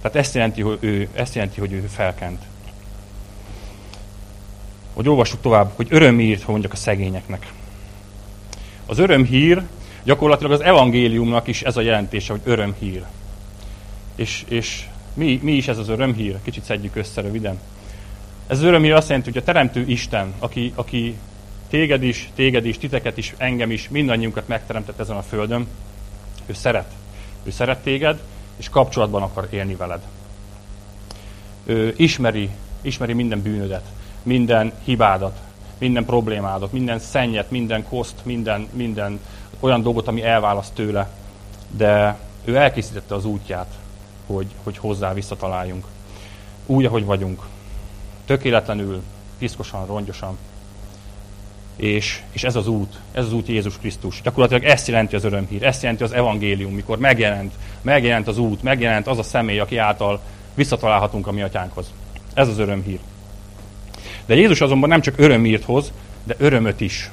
Tehát 0.00 0.16
ezt 0.16 0.34
jelenti, 0.34 0.60
hogy 0.60 0.78
ő, 0.80 1.08
ezt 1.14 1.34
jelenti, 1.34 1.60
hogy 1.60 1.72
ő 1.72 1.80
felkent. 1.80 2.42
Hogy 4.94 5.08
olvassuk 5.08 5.40
tovább, 5.40 5.72
hogy 5.76 5.86
örömírt 5.90 6.46
mondjak 6.46 6.72
a 6.72 6.76
szegényeknek. 6.76 7.52
Az 8.86 8.98
örömhír 8.98 9.62
Gyakorlatilag 10.06 10.52
az 10.52 10.60
evangéliumnak 10.60 11.46
is 11.46 11.62
ez 11.62 11.76
a 11.76 11.80
jelentése, 11.80 12.32
hogy 12.32 12.40
örömhír. 12.44 13.04
És, 14.14 14.44
és 14.48 14.86
mi, 15.14 15.40
mi 15.42 15.52
is 15.52 15.68
ez 15.68 15.78
az 15.78 15.88
örömhír? 15.88 16.36
Kicsit 16.42 16.64
szedjük 16.64 16.96
össze 16.96 17.20
röviden. 17.20 17.60
Ez 18.46 18.58
az 18.58 18.64
örömhír 18.64 18.92
azt 18.92 19.08
jelenti, 19.08 19.30
hogy 19.30 19.40
a 19.42 19.44
Teremtő 19.44 19.84
Isten, 19.86 20.34
aki, 20.38 20.72
aki 20.74 21.16
téged 21.68 22.02
is, 22.02 22.30
téged 22.34 22.66
is, 22.66 22.78
titeket 22.78 23.16
is, 23.16 23.34
engem 23.36 23.70
is, 23.70 23.88
mindannyiunkat 23.88 24.48
megteremtett 24.48 25.00
ezen 25.00 25.16
a 25.16 25.22
földön, 25.22 25.66
Ő 26.46 26.52
szeret. 26.52 26.92
Ő 27.42 27.50
szeret 27.50 27.82
téged, 27.82 28.20
és 28.56 28.68
kapcsolatban 28.68 29.22
akar 29.22 29.48
élni 29.50 29.74
veled. 29.74 30.00
Ő 31.64 31.94
ismeri, 31.96 32.50
ismeri 32.80 33.12
minden 33.12 33.42
bűnödet, 33.42 33.86
minden 34.22 34.72
hibádat, 34.84 35.38
minden 35.78 36.04
problémádat, 36.04 36.72
minden 36.72 36.98
szennyet, 36.98 37.50
minden 37.50 37.84
koszt, 37.88 38.14
minden, 38.22 38.68
minden 38.72 39.20
olyan 39.60 39.82
dolgot, 39.82 40.08
ami 40.08 40.22
elválaszt 40.22 40.74
tőle. 40.74 41.08
De 41.76 42.18
ő 42.44 42.56
elkészítette 42.56 43.14
az 43.14 43.24
útját, 43.24 43.74
hogy, 44.26 44.46
hogy 44.62 44.78
hozzá 44.78 45.12
visszataláljunk. 45.12 45.84
Úgy, 46.66 46.84
ahogy 46.84 47.04
vagyunk. 47.04 47.42
Tökéletlenül, 48.24 49.02
piszkosan, 49.38 49.86
rongyosan. 49.86 50.38
És, 51.76 52.22
és 52.30 52.44
ez 52.44 52.56
az 52.56 52.66
út, 52.66 53.00
ez 53.12 53.24
az 53.24 53.32
út 53.32 53.48
Jézus 53.48 53.78
Krisztus. 53.78 54.20
Gyakorlatilag 54.22 54.64
ezt 54.64 54.86
jelenti 54.86 55.16
az 55.16 55.24
örömhír, 55.24 55.62
ezt 55.62 55.82
jelenti 55.82 56.02
az 56.02 56.12
evangélium, 56.12 56.74
mikor 56.74 56.98
megjelent, 56.98 57.52
megjelent 57.82 58.28
az 58.28 58.38
út, 58.38 58.62
megjelent 58.62 59.06
az 59.06 59.18
a 59.18 59.22
személy, 59.22 59.58
aki 59.58 59.76
által 59.76 60.20
visszatalálhatunk 60.54 61.26
a 61.26 61.32
mi 61.32 61.42
atyánkhoz. 61.42 61.92
Ez 62.34 62.48
az 62.48 62.58
örömhír. 62.58 62.98
De 64.26 64.34
Jézus 64.34 64.60
azonban 64.60 64.88
nem 64.88 65.00
csak 65.00 65.14
örömhírt 65.18 65.64
hoz, 65.64 65.92
de 66.24 66.34
örömöt 66.38 66.80
is. 66.80 67.10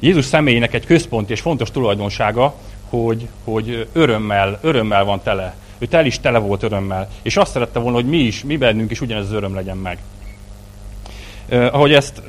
Jézus 0.00 0.24
személyének 0.24 0.74
egy 0.74 0.86
központi 0.86 1.32
és 1.32 1.40
fontos 1.40 1.70
tulajdonsága, 1.70 2.54
hogy, 2.88 3.28
hogy 3.44 3.88
örömmel, 3.92 4.58
örömmel 4.62 5.04
van 5.04 5.22
tele. 5.22 5.54
Ő 5.78 5.86
tel 5.86 6.06
is 6.06 6.20
tele 6.20 6.38
volt 6.38 6.62
örömmel. 6.62 7.08
És 7.22 7.36
azt 7.36 7.52
szerette 7.52 7.78
volna, 7.78 7.96
hogy 7.96 8.08
mi 8.08 8.18
is, 8.18 8.44
mi 8.44 8.56
bennünk 8.56 8.90
is 8.90 9.00
ugyanez 9.00 9.24
az 9.24 9.32
öröm 9.32 9.54
legyen 9.54 9.76
meg. 9.76 9.98
Ahogy 11.48 11.92
ezt 11.92 12.22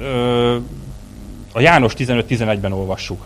a 1.51 1.59
János 1.59 1.93
15-11-ben 1.97 2.71
olvassuk. 2.71 3.23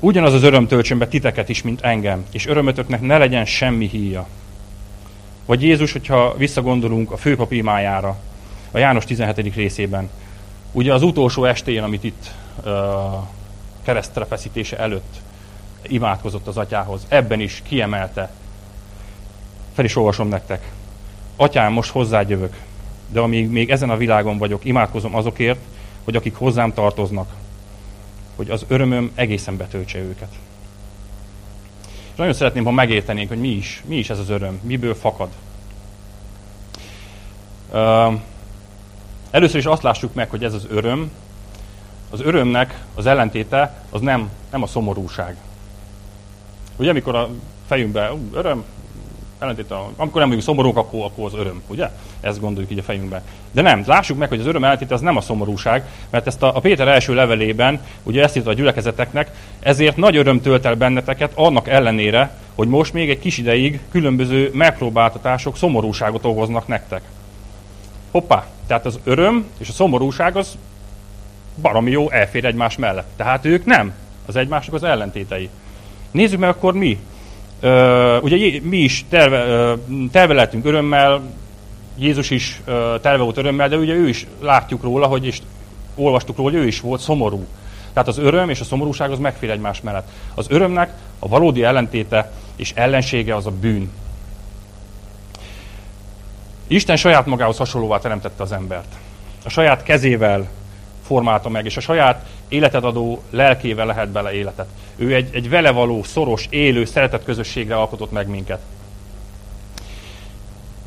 Ugyanaz 0.00 0.34
az 0.34 0.42
öröm 0.42 0.66
töltsön 0.66 0.98
be 0.98 1.08
titeket 1.08 1.48
is, 1.48 1.62
mint 1.62 1.80
engem, 1.80 2.24
és 2.32 2.46
örömötöknek 2.46 3.00
ne 3.00 3.18
legyen 3.18 3.44
semmi 3.44 3.88
híja. 3.88 4.26
Vagy 5.46 5.62
Jézus, 5.62 5.92
hogyha 5.92 6.36
visszagondolunk 6.36 7.10
a 7.10 7.16
főpap 7.16 7.52
imájára, 7.52 8.16
a 8.70 8.78
János 8.78 9.04
17. 9.04 9.54
részében. 9.54 10.10
Ugye 10.72 10.94
az 10.94 11.02
utolsó 11.02 11.44
estén, 11.44 11.82
amit 11.82 12.04
itt 12.04 12.30
uh, 12.64 12.72
keresztre 13.82 14.24
feszítése 14.24 14.78
előtt 14.78 15.20
imádkozott 15.82 16.46
az 16.46 16.56
atyához, 16.56 17.06
ebben 17.08 17.40
is 17.40 17.62
kiemelte. 17.66 18.30
Fel 19.72 19.84
is 19.84 19.96
olvasom 19.96 20.28
nektek. 20.28 20.70
Atyám, 21.36 21.72
most 21.72 21.90
hozzád 21.90 22.28
jövök, 22.28 22.56
de 23.08 23.20
amíg 23.20 23.50
még 23.50 23.70
ezen 23.70 23.90
a 23.90 23.96
világon 23.96 24.38
vagyok, 24.38 24.64
imádkozom 24.64 25.14
azokért, 25.14 25.60
hogy 26.04 26.16
akik 26.16 26.34
hozzám 26.34 26.72
tartoznak, 26.72 27.34
hogy 28.36 28.50
az 28.50 28.64
örömöm 28.68 29.12
egészen 29.14 29.56
betöltse 29.56 29.98
őket. 29.98 30.32
És 32.12 32.18
nagyon 32.18 32.32
szeretném, 32.32 32.64
ha 32.64 32.70
megértenénk, 32.70 33.28
hogy 33.28 33.40
mi 33.40 33.48
is, 33.48 33.82
mi 33.86 33.96
is 33.96 34.10
ez 34.10 34.18
az 34.18 34.28
öröm, 34.28 34.60
miből 34.62 34.94
fakad. 34.94 35.28
Először 39.30 39.58
is 39.58 39.64
azt 39.64 39.82
lássuk 39.82 40.14
meg, 40.14 40.30
hogy 40.30 40.44
ez 40.44 40.54
az 40.54 40.66
öröm, 40.70 41.10
az 42.10 42.20
örömnek 42.20 42.84
az 42.94 43.06
ellentéte 43.06 43.82
az 43.90 44.00
nem, 44.00 44.30
nem 44.50 44.62
a 44.62 44.66
szomorúság. 44.66 45.36
Ugye, 46.76 46.90
amikor 46.90 47.14
a 47.14 47.28
fejünkben 47.66 48.30
öröm, 48.32 48.64
ellentéte, 49.42 49.74
amikor 49.96 50.20
nem 50.20 50.28
vagyunk 50.28 50.42
szomorúk, 50.42 50.76
akkor, 50.76 51.04
akkor 51.04 51.24
az 51.24 51.34
öröm, 51.34 51.62
ugye? 51.66 51.90
Ezt 52.20 52.40
gondoljuk 52.40 52.70
így 52.70 52.78
a 52.78 52.82
fejünkben. 52.82 53.22
De 53.52 53.62
nem, 53.62 53.82
lássuk 53.86 54.18
meg, 54.18 54.28
hogy 54.28 54.40
az 54.40 54.46
öröm 54.46 54.64
ellentéte 54.64 54.94
az 54.94 55.00
nem 55.00 55.16
a 55.16 55.20
szomorúság, 55.20 55.84
mert 56.10 56.26
ezt 56.26 56.42
a, 56.42 56.56
a 56.56 56.60
Péter 56.60 56.88
első 56.88 57.14
levelében, 57.14 57.80
ugye 58.02 58.22
ezt 58.22 58.36
írta 58.36 58.50
a 58.50 58.54
gyülekezeteknek, 58.54 59.30
ezért 59.60 59.96
nagy 59.96 60.16
öröm 60.16 60.40
tölt 60.40 60.64
el 60.64 60.74
benneteket, 60.74 61.32
annak 61.34 61.68
ellenére, 61.68 62.36
hogy 62.54 62.68
most 62.68 62.92
még 62.92 63.10
egy 63.10 63.18
kis 63.18 63.38
ideig 63.38 63.80
különböző 63.90 64.50
megpróbáltatások 64.52 65.56
szomorúságot 65.56 66.24
okoznak 66.24 66.66
nektek. 66.66 67.02
Hoppá, 68.10 68.46
tehát 68.66 68.86
az 68.86 68.98
öröm 69.04 69.46
és 69.58 69.68
a 69.68 69.72
szomorúság 69.72 70.36
az 70.36 70.56
baromi 71.60 71.90
jó, 71.90 72.10
elfér 72.10 72.44
egymás 72.44 72.76
mellett. 72.76 73.08
Tehát 73.16 73.44
ők 73.44 73.64
nem, 73.64 73.92
az 74.26 74.36
egymásnak 74.36 74.74
az 74.74 74.82
ellentétei. 74.82 75.48
Nézzük 76.10 76.38
meg 76.38 76.48
akkor 76.48 76.74
mi. 76.74 76.98
Uh, 77.62 78.22
ugye 78.22 78.60
mi 78.62 78.76
is 78.76 79.04
terve, 79.08 79.72
uh, 79.72 79.78
terve 80.10 80.34
lehetünk 80.34 80.64
örömmel, 80.64 81.22
Jézus 81.98 82.30
is 82.30 82.60
uh, 82.66 83.00
terve 83.00 83.22
volt 83.22 83.36
örömmel, 83.36 83.68
de 83.68 83.76
ugye 83.76 83.94
ő 83.94 84.08
is 84.08 84.26
látjuk 84.40 84.82
róla, 84.82 85.06
hogy 85.06 85.26
és 85.26 85.38
olvastuk 85.94 86.36
róla, 86.36 86.50
hogy 86.50 86.58
ő 86.58 86.66
is 86.66 86.80
volt 86.80 87.00
szomorú. 87.00 87.46
Tehát 87.92 88.08
az 88.08 88.18
öröm 88.18 88.48
és 88.48 88.60
a 88.60 88.64
szomorúság 88.64 89.10
az 89.10 89.18
megfér 89.18 89.50
egymás 89.50 89.80
mellett. 89.80 90.08
Az 90.34 90.46
örömnek 90.48 90.92
a 91.18 91.28
valódi 91.28 91.64
ellentéte 91.64 92.32
és 92.56 92.72
ellensége 92.74 93.34
az 93.34 93.46
a 93.46 93.50
bűn. 93.50 93.90
Isten 96.66 96.96
saját 96.96 97.26
magához 97.26 97.56
hasonlóvá 97.56 97.98
teremtette 97.98 98.42
az 98.42 98.52
embert. 98.52 98.94
A 99.44 99.48
saját 99.48 99.82
kezével 99.82 100.48
formálta 101.02 101.48
meg, 101.48 101.64
és 101.64 101.76
a 101.76 101.80
saját 101.80 102.26
életet 102.48 102.84
adó 102.84 103.22
lelkével 103.30 103.86
lehet 103.86 104.08
bele 104.08 104.32
életet. 104.32 104.68
Ő 104.96 105.14
egy, 105.14 105.28
egy 105.32 105.48
vele 105.48 105.70
való, 105.70 106.02
szoros, 106.02 106.46
élő, 106.50 106.84
szeretett 106.84 107.24
közösségre 107.24 107.76
alkotott 107.76 108.12
meg 108.12 108.28
minket. 108.28 108.60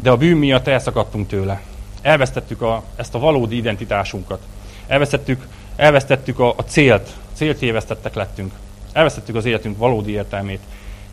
De 0.02 0.12
a 0.12 0.18
bűn 0.18 0.38
miatt 0.38 0.68
elszakadtunk 0.68 1.28
tőle. 1.28 1.62
Elvesztettük 2.02 2.62
a, 2.62 2.84
ezt 2.96 3.16
a 3.16 3.20
valódi 3.20 3.56
identitásunkat. 3.56 4.40
Elvesztettük, 4.88 5.48
elvesztettük 5.76 6.40
a, 6.40 6.54
a 6.58 6.62
célt. 6.62 7.10
Célt 7.34 7.60
lettünk. 8.14 8.54
Elvesztettük 8.94 9.36
az 9.36 9.46
életünk 9.46 9.78
valódi 9.78 10.12
értelmét. 10.12 10.60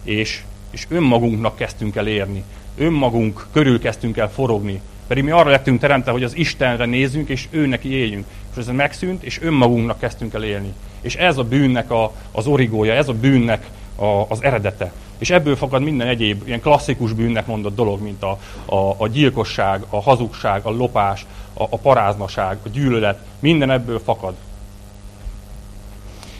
És, 0.03 0.43
és 0.71 0.87
önmagunknak 0.89 1.57
kezdtünk 1.57 1.97
el 1.97 2.07
érni. 2.07 2.45
Önmagunk 2.77 3.47
körül 3.53 3.81
kezdtünk 3.81 4.17
el 4.17 4.31
forogni. 4.31 4.81
Pedig 5.13 5.27
mi 5.27 5.33
arra 5.33 5.51
lettünk 5.51 5.81
teremtve, 5.81 6.13
hogy 6.13 6.23
az 6.23 6.37
Istenre 6.37 6.85
nézzünk, 6.85 7.29
és 7.29 7.49
ő 7.51 7.67
neki 7.67 7.93
éljünk. 7.93 8.27
És 8.51 8.57
ez 8.57 8.67
megszűnt, 8.67 9.23
és 9.23 9.41
önmagunknak 9.41 9.99
kezdtünk 9.99 10.35
el 10.35 10.45
élni. 10.45 10.73
És 11.01 11.15
ez 11.15 11.39
a 11.39 11.45
bűnnek 11.45 11.91
a, 11.91 12.13
az 12.31 12.47
origója, 12.47 12.95
ez 12.95 13.09
a 13.09 13.13
bűnnek 13.13 13.69
a, 13.97 14.05
az 14.29 14.43
eredete. 14.43 14.93
És 15.19 15.31
ebből 15.31 15.57
fakad 15.57 15.83
minden 15.83 16.09
egyéb 16.09 16.43
ilyen 16.47 16.61
klasszikus 16.61 17.13
bűnnek 17.13 17.47
mondott 17.47 17.75
dolog, 17.75 18.03
mint 18.03 18.23
a, 18.23 18.39
a, 18.65 18.95
a 18.97 19.09
gyilkosság, 19.09 19.85
a 19.89 20.03
hazugság, 20.03 20.65
a 20.65 20.71
lopás, 20.71 21.27
a, 21.55 21.63
a 21.63 21.77
paráznaság, 21.77 22.59
a 22.63 22.69
gyűlölet. 22.69 23.19
Minden 23.39 23.71
ebből 23.71 24.01
fakad. 24.05 24.35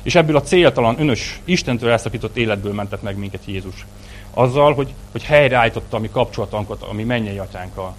És 0.03 0.15
ebből 0.15 0.37
a 0.37 0.43
céltalan, 0.43 1.01
önös, 1.01 1.41
Istentől 1.45 1.91
elszakított 1.91 2.37
életből 2.37 2.73
mentett 2.73 3.03
meg 3.03 3.17
minket 3.17 3.43
Jézus. 3.45 3.87
Azzal, 4.31 4.75
hogy, 4.75 4.95
hogy 5.11 5.23
helyreállította 5.23 5.97
a 5.97 6.01
mi 6.01 6.09
kapcsolatunkat 6.11 6.83
a 6.83 6.93
mi 6.93 7.05
mennyei 7.05 7.39
atyánkkal 7.39 7.95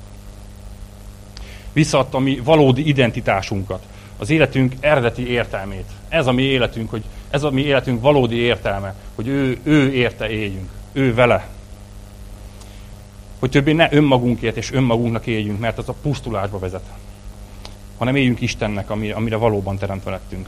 visszaadta 1.73 2.19
mi 2.19 2.39
valódi 2.43 2.87
identitásunkat, 2.87 3.83
az 4.17 4.29
életünk 4.29 4.73
eredeti 4.79 5.29
értelmét. 5.29 5.85
Ez 6.09 6.27
a 6.27 6.31
mi 6.31 6.41
életünk, 6.41 6.89
hogy 6.89 7.03
ez 7.29 7.43
a 7.43 7.51
mi 7.51 7.61
életünk 7.61 8.01
valódi 8.01 8.35
értelme, 8.35 8.95
hogy 9.15 9.27
ő, 9.27 9.59
ő 9.63 9.93
érte 9.93 10.29
éljünk, 10.29 10.69
ő 10.91 11.13
vele. 11.13 11.47
Hogy 13.39 13.49
többé 13.49 13.71
ne 13.71 13.87
önmagunkért 13.91 14.57
és 14.57 14.71
önmagunknak 14.71 15.27
éljünk, 15.27 15.59
mert 15.59 15.77
az 15.77 15.89
a 15.89 15.95
pusztulásba 16.01 16.59
vezet, 16.59 16.83
hanem 17.97 18.15
éljünk 18.15 18.41
Istennek, 18.41 18.89
amire 18.89 19.35
valóban 19.35 19.77
teremtve 19.77 20.11
lettünk. 20.11 20.47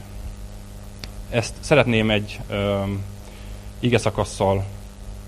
Ezt 1.30 1.54
szeretném 1.60 2.10
egy 2.10 2.40
um, 2.50 3.02
ige 3.80 3.98
szakasszal 3.98 4.64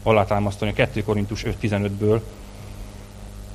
alátámasztani 0.02 0.70
a 0.70 0.74
2 0.74 1.02
Korintus 1.02 1.42
5.15-ből. 1.42 2.20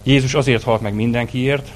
Jézus 0.04 0.34
azért 0.34 0.64
halt 0.64 0.82
meg 0.82 0.94
mindenkiért, 0.94 1.72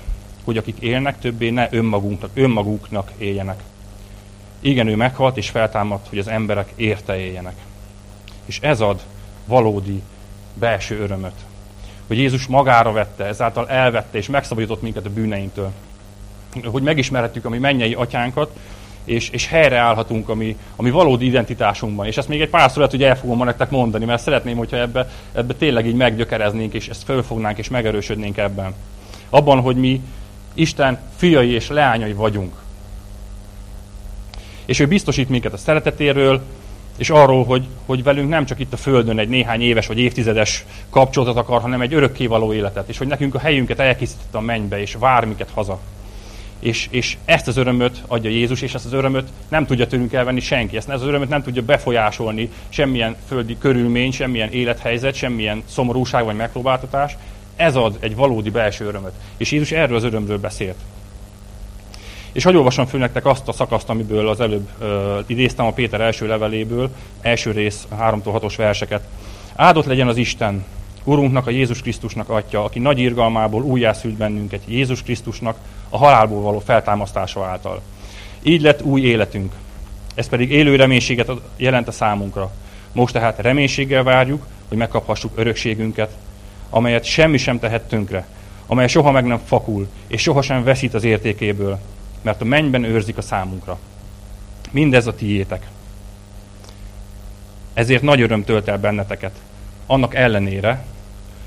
hogy 0.48 0.58
akik 0.58 0.80
élnek, 0.80 1.20
többé 1.20 1.50
ne 1.50 1.68
önmagunknak, 1.72 2.30
önmaguknak 2.34 3.12
éljenek. 3.18 3.64
Igen, 4.60 4.88
ő 4.88 4.96
meghalt 4.96 5.38
és 5.38 5.50
feltámadt, 5.50 6.10
hogy 6.10 6.18
az 6.18 6.28
emberek 6.28 6.72
érte 6.76 7.18
éljenek. 7.18 7.56
És 8.46 8.60
ez 8.62 8.82
ad 8.82 9.02
valódi 9.46 10.02
belső 10.54 11.00
örömöt. 11.00 11.46
Hogy 12.08 12.18
Jézus 12.18 12.46
magára 12.46 12.92
vette, 12.92 13.24
ezáltal 13.26 13.70
elvette 13.70 14.18
és 14.18 14.28
megszabadított 14.28 14.82
minket 14.82 15.06
a 15.06 15.10
bűneinktől. 15.10 15.72
Hogy 16.64 16.84
megismerhetjük 16.84 17.46
a 17.46 17.50
mi 17.50 17.58
mennyei 17.58 17.94
atyánkat, 17.94 18.58
és, 19.04 19.30
és 19.30 19.48
helyreállhatunk 19.48 20.30
a 20.30 20.36
mi, 20.36 20.58
a 20.76 20.82
mi 20.82 20.90
valódi 20.90 21.26
identitásunkban. 21.26 22.06
És 22.06 22.18
ezt 22.18 22.28
még 22.28 22.42
egy 22.42 22.50
pár 22.50 22.72
lehet, 22.76 22.92
hogy 22.92 23.04
el 23.04 23.18
fogom 23.18 23.38
ma 23.38 23.44
nektek 23.44 23.70
mondani, 23.70 24.06
mert 24.06 24.22
szeretném, 24.22 24.58
hogyha 24.58 24.78
ebbe, 24.78 25.10
ebbe 25.34 25.54
tényleg 25.54 25.86
így 25.86 25.96
meggyökereznénk, 25.96 26.74
és 26.74 26.88
ezt 26.88 27.04
fölfognánk, 27.04 27.58
és 27.58 27.70
megerősödnénk 27.70 28.38
ebben. 28.38 28.74
Abban, 29.30 29.60
hogy 29.60 29.76
mi 29.76 30.02
Isten 30.58 31.00
fiai 31.16 31.50
és 31.50 31.68
leányai 31.68 32.14
vagyunk. 32.14 32.54
És 34.66 34.80
ő 34.80 34.88
biztosít 34.88 35.30
minket 35.30 35.54
a 35.54 35.58
szeretetéről, 35.58 36.42
és 36.98 37.10
arról, 37.10 37.46
hogy, 37.46 37.66
hogy 37.86 38.04
velünk 38.04 38.30
nem 38.30 38.46
csak 38.46 38.60
itt 38.60 38.74
a 38.74 38.78
Földön 38.78 39.20
egy 39.20 39.30
néhány 39.30 39.62
éves 39.62 39.88
vagy 39.88 40.00
évtizedes 40.00 40.66
kapcsolatot 40.90 41.38
akar, 41.38 41.62
hanem 41.62 41.82
egy 41.82 41.94
örökkévaló 41.94 42.54
életet, 42.54 42.90
és 42.90 42.98
hogy 42.98 43.08
nekünk 43.08 43.36
a 43.36 43.40
helyünket 43.40 43.80
elkészített 43.80 44.36
a 44.36 44.40
mennybe, 44.40 44.82
és 44.82 44.96
vár 45.00 45.26
minket 45.26 45.50
haza. 45.54 45.80
És, 46.60 46.88
és 46.92 47.18
ezt 47.26 47.48
az 47.48 47.58
örömöt 47.58 48.04
adja 48.08 48.30
Jézus, 48.30 48.62
és 48.62 48.74
ezt 48.74 48.86
az 48.86 48.94
örömöt 48.94 49.30
nem 49.48 49.66
tudja 49.66 49.88
tőlünk 49.88 50.14
elvenni 50.14 50.40
senki. 50.40 50.78
Ezt 50.78 50.90
az 50.90 51.04
örömöt 51.04 51.30
nem 51.30 51.44
tudja 51.44 51.62
befolyásolni 51.62 52.50
semmilyen 52.70 53.16
földi 53.28 53.58
körülmény, 53.58 54.12
semmilyen 54.12 54.52
élethelyzet, 54.52 55.16
semmilyen 55.16 55.64
szomorúság 55.68 56.26
vagy 56.26 56.36
megpróbáltatás. 56.36 57.18
Ez 57.58 57.76
ad 57.76 57.98
egy 58.00 58.16
valódi 58.16 58.50
belső 58.50 58.86
örömöt. 58.86 59.14
És 59.38 59.52
Jézus 59.52 59.72
erről 59.72 59.98
az 59.98 60.04
örömről 60.04 60.40
beszélt. 60.40 60.78
És 62.32 62.44
hogy 62.44 62.56
olvasom 62.56 62.86
föl 62.86 63.00
nektek 63.00 63.26
azt 63.26 63.48
a 63.48 63.52
szakaszt, 63.52 63.90
amiből 63.90 64.28
az 64.28 64.40
előbb 64.40 64.70
uh, 64.80 65.20
idéztem 65.26 65.66
a 65.66 65.72
Péter 65.72 66.02
első 66.02 66.28
leveléből, 66.28 66.90
első 67.22 67.52
rész 67.52 67.88
3-tól 68.00 68.40
6-os 68.42 68.54
verseket. 68.58 69.04
Áldott 69.56 69.86
legyen 69.86 70.08
az 70.08 70.18
Isten, 70.18 70.66
Urunknak, 71.04 71.48
a 71.48 71.50
Jézus 71.50 71.82
Krisztusnak 71.82 72.30
atya, 72.30 72.64
aki 72.64 72.80
nagy 72.80 73.00
irgalmából 73.00 73.64
újjászült 73.64 74.14
bennünket 74.14 74.62
Jézus 74.66 75.04
Krisztusnak 75.04 75.58
a 75.90 75.98
halálból 75.98 76.42
való 76.42 76.60
feltámasztása 76.60 77.46
által. 77.46 77.82
Így 78.42 78.62
lett 78.62 78.82
új 78.82 79.02
életünk. 79.02 79.54
Ez 80.16 80.30
pedig 80.30 80.52
élő 80.52 80.76
reménységet 80.76 81.32
jelent 81.56 81.88
a 81.88 81.92
számunkra. 81.92 82.52
Most 82.92 83.14
tehát 83.14 83.40
reménységgel 83.40 84.04
várjuk, 84.04 84.46
hogy 84.68 84.78
megkaphassuk 84.78 85.32
örökségünket, 85.36 86.12
amelyet 86.70 87.04
semmi 87.04 87.38
sem 87.38 87.60
tehet 87.60 87.88
tönkre, 87.88 88.28
amely 88.66 88.88
soha 88.88 89.12
meg 89.12 89.26
nem 89.26 89.42
fakul, 89.46 89.88
és 90.08 90.22
sohasem 90.22 90.64
veszít 90.64 90.94
az 90.94 91.04
értékéből, 91.04 91.80
mert 92.22 92.42
a 92.42 92.46
mennyben 92.46 92.84
őrzik 92.84 93.18
a 93.18 93.22
számunkra. 93.22 93.80
Mindez 94.72 95.08
a 95.08 95.16
tiétek. 95.16 95.68
Ezért 97.74 98.02
nagy 98.02 98.22
öröm 98.22 98.44
tölt 98.44 98.68
el 98.68 98.78
benneteket. 98.78 99.40
Annak 99.86 100.16
ellenére, 100.16 100.86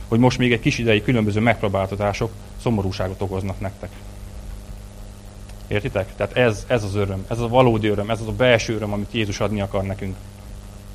hogy 0.09 0.19
most 0.19 0.39
még 0.39 0.53
egy 0.53 0.61
kis 0.61 0.79
ideig 0.79 1.03
különböző 1.03 1.41
megpróbáltatások 1.41 2.31
szomorúságot 2.63 3.21
okoznak 3.21 3.61
nektek. 3.61 3.91
Értitek? 5.67 6.15
Tehát 6.17 6.37
ez, 6.37 6.65
ez 6.69 6.85
az 6.85 6.95
öröm, 6.95 7.25
ez 7.29 7.39
a 7.39 7.49
valódi 7.49 7.89
öröm, 7.89 8.11
ez 8.11 8.21
az 8.21 8.27
a 8.27 8.33
belső 8.33 8.75
öröm, 8.75 8.93
amit 8.93 9.13
Jézus 9.13 9.41
adni 9.41 9.61
akar 9.61 9.83
nekünk. 9.83 10.17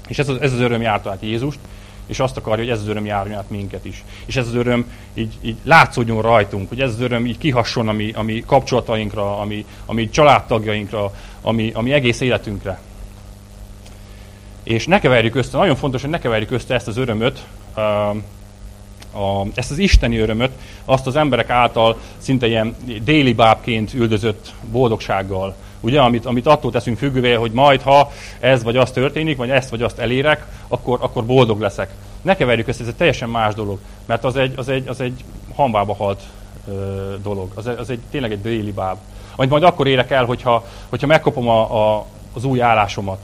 És 0.07 0.19
ez 0.19 0.29
az, 0.29 0.41
ez 0.41 0.53
az 0.53 0.59
öröm 0.59 0.81
járta 0.81 1.11
át 1.11 1.21
Jézust, 1.21 1.59
és 2.05 2.19
azt 2.19 2.37
akarja, 2.37 2.63
hogy 2.63 2.73
ez 2.73 2.79
az 2.79 2.87
öröm 2.87 3.05
járjon 3.05 3.37
át 3.37 3.49
minket 3.49 3.85
is. 3.85 4.03
És 4.25 4.35
ez 4.35 4.47
az 4.47 4.53
öröm 4.53 4.91
így, 5.13 5.33
így 5.41 5.57
látszódjon 5.63 6.21
rajtunk, 6.21 6.69
hogy 6.69 6.81
ez 6.81 6.89
az 6.89 6.99
öröm 6.99 7.25
így 7.25 7.37
kihasson 7.37 7.87
a 7.87 7.91
mi, 7.91 8.11
a 8.15 8.21
mi 8.21 8.43
kapcsolatainkra, 8.45 9.39
a 9.39 9.45
mi, 9.45 9.65
a 9.85 9.93
mi 9.93 10.09
családtagjainkra, 10.09 11.13
a 11.41 11.51
mi, 11.51 11.71
a 11.73 11.81
mi 11.81 11.93
egész 11.93 12.21
életünkre. 12.21 12.79
És 14.63 14.87
ne 14.87 14.99
keverjük 14.99 15.35
össze, 15.35 15.57
nagyon 15.57 15.75
fontos, 15.75 16.01
hogy 16.01 16.09
ne 16.09 16.19
keverjük 16.19 16.51
össze 16.51 16.73
ezt 16.73 16.87
az 16.87 16.97
örömöt, 16.97 17.45
a, 19.15 19.45
ezt 19.53 19.71
az 19.71 19.77
isteni 19.77 20.17
örömöt, 20.17 20.51
azt 20.85 21.07
az 21.07 21.15
emberek 21.15 21.49
által 21.49 21.97
szinte 22.17 22.47
ilyen 22.47 22.75
déli 23.03 23.33
bábként 23.33 23.93
üldözött 23.93 24.53
boldogsággal. 24.71 25.55
Ugye, 25.79 26.01
amit, 26.01 26.25
amit 26.25 26.47
attól 26.47 26.71
teszünk 26.71 26.97
függővé, 26.97 27.33
hogy 27.33 27.51
majd, 27.51 27.81
ha 27.81 28.11
ez 28.39 28.63
vagy 28.63 28.77
az 28.77 28.91
történik, 28.91 29.37
vagy 29.37 29.49
ezt 29.49 29.69
vagy 29.69 29.81
azt 29.81 29.99
elérek, 29.99 30.45
akkor, 30.67 30.97
akkor 31.01 31.25
boldog 31.25 31.59
leszek. 31.59 31.89
Ne 32.21 32.35
keverjük 32.35 32.67
össze, 32.67 32.81
ez 32.81 32.87
egy 32.87 32.95
teljesen 32.95 33.29
más 33.29 33.53
dolog, 33.53 33.79
mert 34.05 34.23
az 34.23 34.35
egy, 34.35 34.53
az 34.55 34.69
egy, 34.69 34.87
az 34.87 35.01
egy 35.01 35.23
hambába 35.55 35.95
halt 35.95 36.21
ö, 36.67 37.13
dolog. 37.23 37.51
Az, 37.55 37.69
az 37.77 37.89
egy 37.89 37.99
tényleg 38.11 38.31
egy 38.31 38.41
déli 38.41 38.71
báb. 38.71 38.97
Amit 39.35 39.51
majd 39.51 39.63
akkor 39.63 39.87
érek 39.87 40.11
el, 40.11 40.25
hogyha, 40.25 40.65
hogyha 40.89 41.07
megkapom 41.07 41.49
a, 41.49 41.95
a, 41.97 42.05
az 42.33 42.43
új 42.43 42.61
állásomat, 42.61 43.19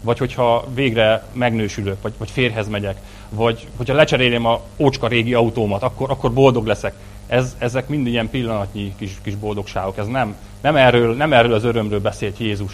vagy 0.00 0.18
hogyha 0.18 0.64
végre 0.74 1.24
megnősülök, 1.32 2.02
vagy, 2.02 2.12
vagy 2.18 2.30
férhez 2.30 2.68
megyek, 2.68 2.96
vagy 3.28 3.66
hogyha 3.76 3.94
lecserélem 3.94 4.46
a 4.46 4.60
ócska 4.76 5.06
régi 5.08 5.34
autómat, 5.34 5.82
akkor, 5.82 6.10
akkor 6.10 6.32
boldog 6.32 6.66
leszek. 6.66 6.94
Ez, 7.26 7.56
ezek 7.58 7.88
mind 7.88 8.06
ilyen 8.06 8.30
pillanatnyi 8.30 8.94
kis, 8.98 9.18
kis 9.22 9.34
boldogságok. 9.34 9.98
Ez 9.98 10.06
nem, 10.06 10.36
nem, 10.66 10.76
erről, 10.76 11.14
nem 11.14 11.32
erről 11.32 11.52
az 11.52 11.64
örömről 11.64 12.00
beszélt 12.00 12.38
Jézus. 12.38 12.72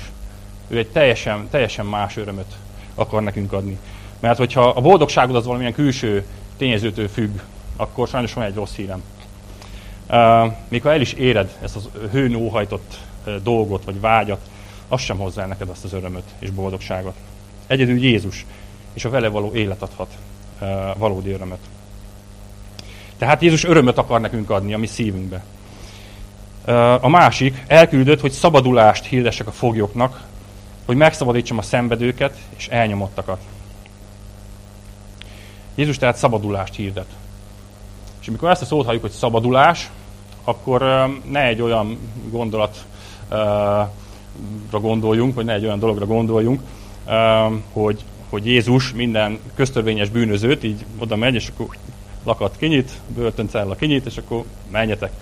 Ő 0.68 0.78
egy 0.78 0.88
teljesen, 0.88 1.48
teljesen 1.50 1.86
más 1.86 2.16
örömöt 2.16 2.56
akar 2.94 3.22
nekünk 3.22 3.52
adni. 3.52 3.78
Mert 4.20 4.38
hogyha 4.38 4.68
a 4.68 4.80
boldogságod 4.80 5.36
az 5.36 5.44
valamilyen 5.44 5.72
külső 5.72 6.26
tényezőtől 6.56 7.08
függ, 7.08 7.38
akkor 7.76 8.08
sajnos 8.08 8.32
van 8.32 8.44
egy 8.44 8.54
rossz 8.54 8.74
hírem. 8.74 9.02
Uh, 10.08 10.52
még 10.68 10.82
ha 10.82 10.92
el 10.92 11.00
is 11.00 11.12
éred 11.12 11.56
ezt 11.62 11.76
az 11.76 11.88
hőn 12.10 12.34
óhajtott 12.34 12.98
dolgot, 13.42 13.84
vagy 13.84 14.00
vágyat, 14.00 14.40
az 14.88 15.00
sem 15.00 15.18
hozzá 15.18 15.46
neked 15.46 15.68
azt 15.68 15.84
az 15.84 15.92
örömöt 15.92 16.26
és 16.38 16.50
boldogságot. 16.50 17.14
Egyedül 17.66 18.02
Jézus 18.02 18.46
és 18.92 19.04
a 19.04 19.10
vele 19.10 19.28
való 19.28 19.54
élet 19.54 19.82
adhat 19.82 20.10
uh, 20.60 20.68
valódi 20.96 21.30
örömöt. 21.30 21.58
Tehát 23.18 23.42
Jézus 23.42 23.64
örömöt 23.64 23.98
akar 23.98 24.20
nekünk 24.20 24.50
adni 24.50 24.74
a 24.74 24.78
mi 24.78 24.86
szívünkbe. 24.86 25.42
A 27.00 27.08
másik, 27.08 27.62
elküldött, 27.66 28.20
hogy 28.20 28.30
szabadulást 28.30 29.04
hirdessek 29.04 29.46
a 29.46 29.52
foglyoknak, 29.52 30.24
hogy 30.86 30.96
megszabadítsam 30.96 31.58
a 31.58 31.62
szenvedőket 31.62 32.38
és 32.56 32.68
elnyomottakat. 32.68 33.40
Jézus 35.74 35.98
tehát 35.98 36.16
szabadulást 36.16 36.74
hirdet. 36.74 37.06
És 38.20 38.28
amikor 38.28 38.50
ezt 38.50 38.62
a 38.62 38.64
szót 38.64 38.84
halljuk, 38.84 39.02
hogy 39.02 39.10
szabadulás, 39.10 39.90
akkor 40.44 40.80
ne 41.30 41.42
egy 41.42 41.60
olyan 41.60 41.98
gondolatra 42.30 43.90
gondoljunk, 44.70 45.34
vagy 45.34 45.44
ne 45.44 45.52
egy 45.52 45.64
olyan 45.64 45.78
dologra 45.78 46.06
gondoljunk, 46.06 46.60
hogy, 47.72 48.04
hogy 48.28 48.46
Jézus 48.46 48.92
minden 48.92 49.38
köztörvényes 49.54 50.08
bűnözőt 50.08 50.64
így 50.64 50.84
oda 50.98 51.16
megy, 51.16 51.34
és 51.34 51.48
akkor 51.48 51.76
lakat 52.24 52.56
kinyit, 52.56 52.92
börtöncella 53.14 53.74
kinyit, 53.74 54.06
és 54.06 54.16
akkor 54.16 54.44
menjetek. 54.70 55.12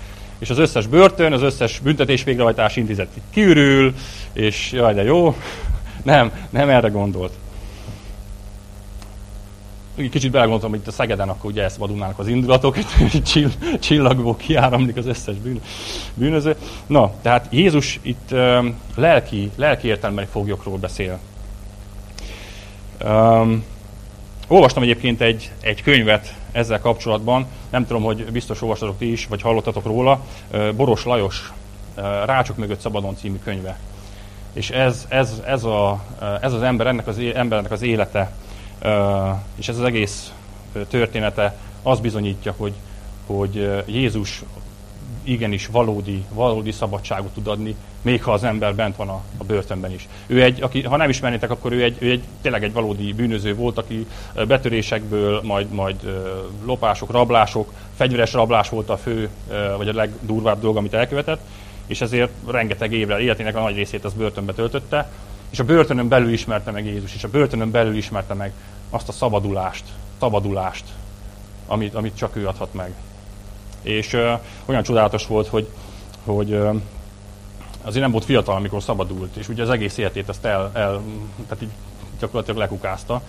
És 0.41 0.51
az 0.51 0.59
összes 0.59 0.87
börtön, 0.87 1.33
az 1.33 1.43
összes 1.43 1.79
büntetés 1.79 2.25
végrehajtás 2.25 2.77
intézet 2.77 3.09
kiürül, 3.31 3.95
és 4.33 4.73
jaj, 4.73 4.95
de 4.95 5.03
jó. 5.03 5.37
Nem, 6.03 6.33
nem 6.51 6.69
erre 6.69 6.89
gondolt 6.89 7.33
kicsit 10.09 10.31
belegondoltam, 10.31 10.71
hogy 10.71 10.79
itt 10.79 10.87
a 10.87 10.91
Szegeden 10.91 11.29
akkor 11.29 11.51
ugye 11.51 11.63
elszabadulnának 11.63 12.19
az 12.19 12.29
indulatok, 12.29 12.75
hogy 12.75 13.23
csill, 13.23 13.49
csillagból 13.81 14.37
kiáramlik 14.37 14.97
az 14.97 15.07
összes 15.07 15.37
bűn, 15.37 15.61
bűnöző. 16.15 16.57
Na, 16.87 17.13
tehát 17.23 17.47
Jézus 17.51 17.99
itt 18.03 18.29
um, 18.33 18.75
lelki, 18.97 19.51
lelki 19.57 19.89
értelemben 19.89 20.27
foglyokról 20.27 20.79
beszél. 20.79 21.19
Um, 23.05 23.65
olvastam 24.49 24.83
egyébként 24.83 25.21
egy, 25.21 25.51
egy 25.61 25.83
könyvet 25.83 26.35
ezzel 26.53 26.81
kapcsolatban, 26.81 27.47
nem 27.71 27.87
tudom, 27.87 28.03
hogy 28.03 28.33
biztos 28.33 28.63
olvastatok 28.63 28.99
ti 28.99 29.13
is, 29.13 29.27
vagy 29.27 29.43
hallottatok 29.43 29.85
róla, 29.85 30.21
Boros 30.77 31.05
Lajos 31.05 31.53
Rácsok 32.25 32.57
mögött 32.57 32.81
szabadon 32.81 33.17
című 33.17 33.39
könyve. 33.45 33.79
És 34.53 34.71
ez, 34.71 35.07
ez, 35.09 35.43
ez, 35.47 35.65
a, 35.65 36.03
ez 36.41 36.53
az 36.53 36.63
ember, 36.63 36.87
ennek 36.87 37.07
az 37.07 37.19
embernek 37.35 37.71
az 37.71 37.83
élete, 37.83 38.33
és 39.55 39.69
ez 39.69 39.79
az 39.79 39.85
egész 39.85 40.33
története 40.89 41.57
azt 41.83 42.03
bizonyítja, 42.03 42.55
hogy, 42.57 42.73
hogy 43.27 43.83
Jézus 43.87 44.43
igenis 45.31 45.67
valódi, 45.67 46.25
valódi 46.33 46.71
szabadságot 46.71 47.35
tud 47.35 47.47
adni, 47.47 47.75
még 48.03 48.23
ha 48.23 48.33
az 48.33 48.45
ember 48.45 48.75
bent 48.75 48.97
van 48.97 49.09
a, 49.09 49.23
a 49.37 49.45
börtönben 49.45 49.93
is. 49.93 50.09
Ő 50.27 50.43
egy, 50.43 50.63
aki, 50.63 50.83
ha 50.83 50.97
nem 50.97 51.09
ismernétek, 51.09 51.51
akkor 51.51 51.73
ő 51.73 51.83
egy, 51.83 51.97
ő 51.99 52.11
egy 52.11 52.23
tényleg 52.43 52.65
egy 52.65 52.73
valódi 52.73 53.13
bűnöző 53.13 53.55
volt, 53.55 53.79
aki 53.79 54.07
betörésekből, 54.47 55.41
majd, 55.45 55.71
majd 55.73 55.97
lopások, 56.65 57.11
rablások, 57.11 57.73
fegyveres 57.97 58.33
rablás 58.33 58.69
volt 58.69 58.89
a 58.89 58.97
fő, 58.97 59.29
vagy 59.77 59.89
a 59.89 59.95
legdurvább 59.95 60.61
dolog, 60.61 60.77
amit 60.77 60.95
elkövetett, 60.95 61.41
és 61.87 62.01
ezért 62.01 62.31
rengeteg 62.47 62.93
évre 62.93 63.21
életének 63.21 63.57
a 63.57 63.61
nagy 63.61 63.75
részét 63.75 64.05
az 64.05 64.13
börtönbe 64.13 64.53
töltötte, 64.53 65.11
és 65.51 65.59
a 65.59 65.65
börtönön 65.65 66.09
belül 66.09 66.33
ismerte 66.33 66.71
meg 66.71 66.87
Jézus, 66.87 67.15
és 67.15 67.25
a 67.25 67.29
börtönön 67.29 67.71
belül 67.71 67.97
ismerte 67.97 68.35
meg 68.35 68.53
azt 68.91 69.09
a 69.09 69.13
szabadulást, 69.13 69.85
szabadulást, 70.21 70.85
amit, 71.67 71.95
amit 71.95 72.17
csak 72.17 72.37
ő 72.37 72.47
adhat 72.47 72.75
meg. 72.75 72.95
És 73.83 74.13
uh, 74.13 74.41
olyan 74.65 74.83
csodálatos 74.83 75.27
volt, 75.27 75.49
hogy, 75.49 75.69
hogy 76.25 76.53
uh, 76.53 76.81
azért 77.83 78.03
nem 78.03 78.11
volt 78.11 78.25
fiatal, 78.25 78.55
amikor 78.55 78.83
szabadult, 78.83 79.37
és 79.37 79.49
ugye 79.49 79.63
az 79.63 79.71
egész 79.71 79.97
életét 79.97 80.29
ezt 80.29 80.45
el, 80.45 80.71
el 80.75 81.03
tehát 81.49 81.63
így 81.63 81.71
gyakorlatilag 82.21 82.59
lekukázta, 82.59 83.23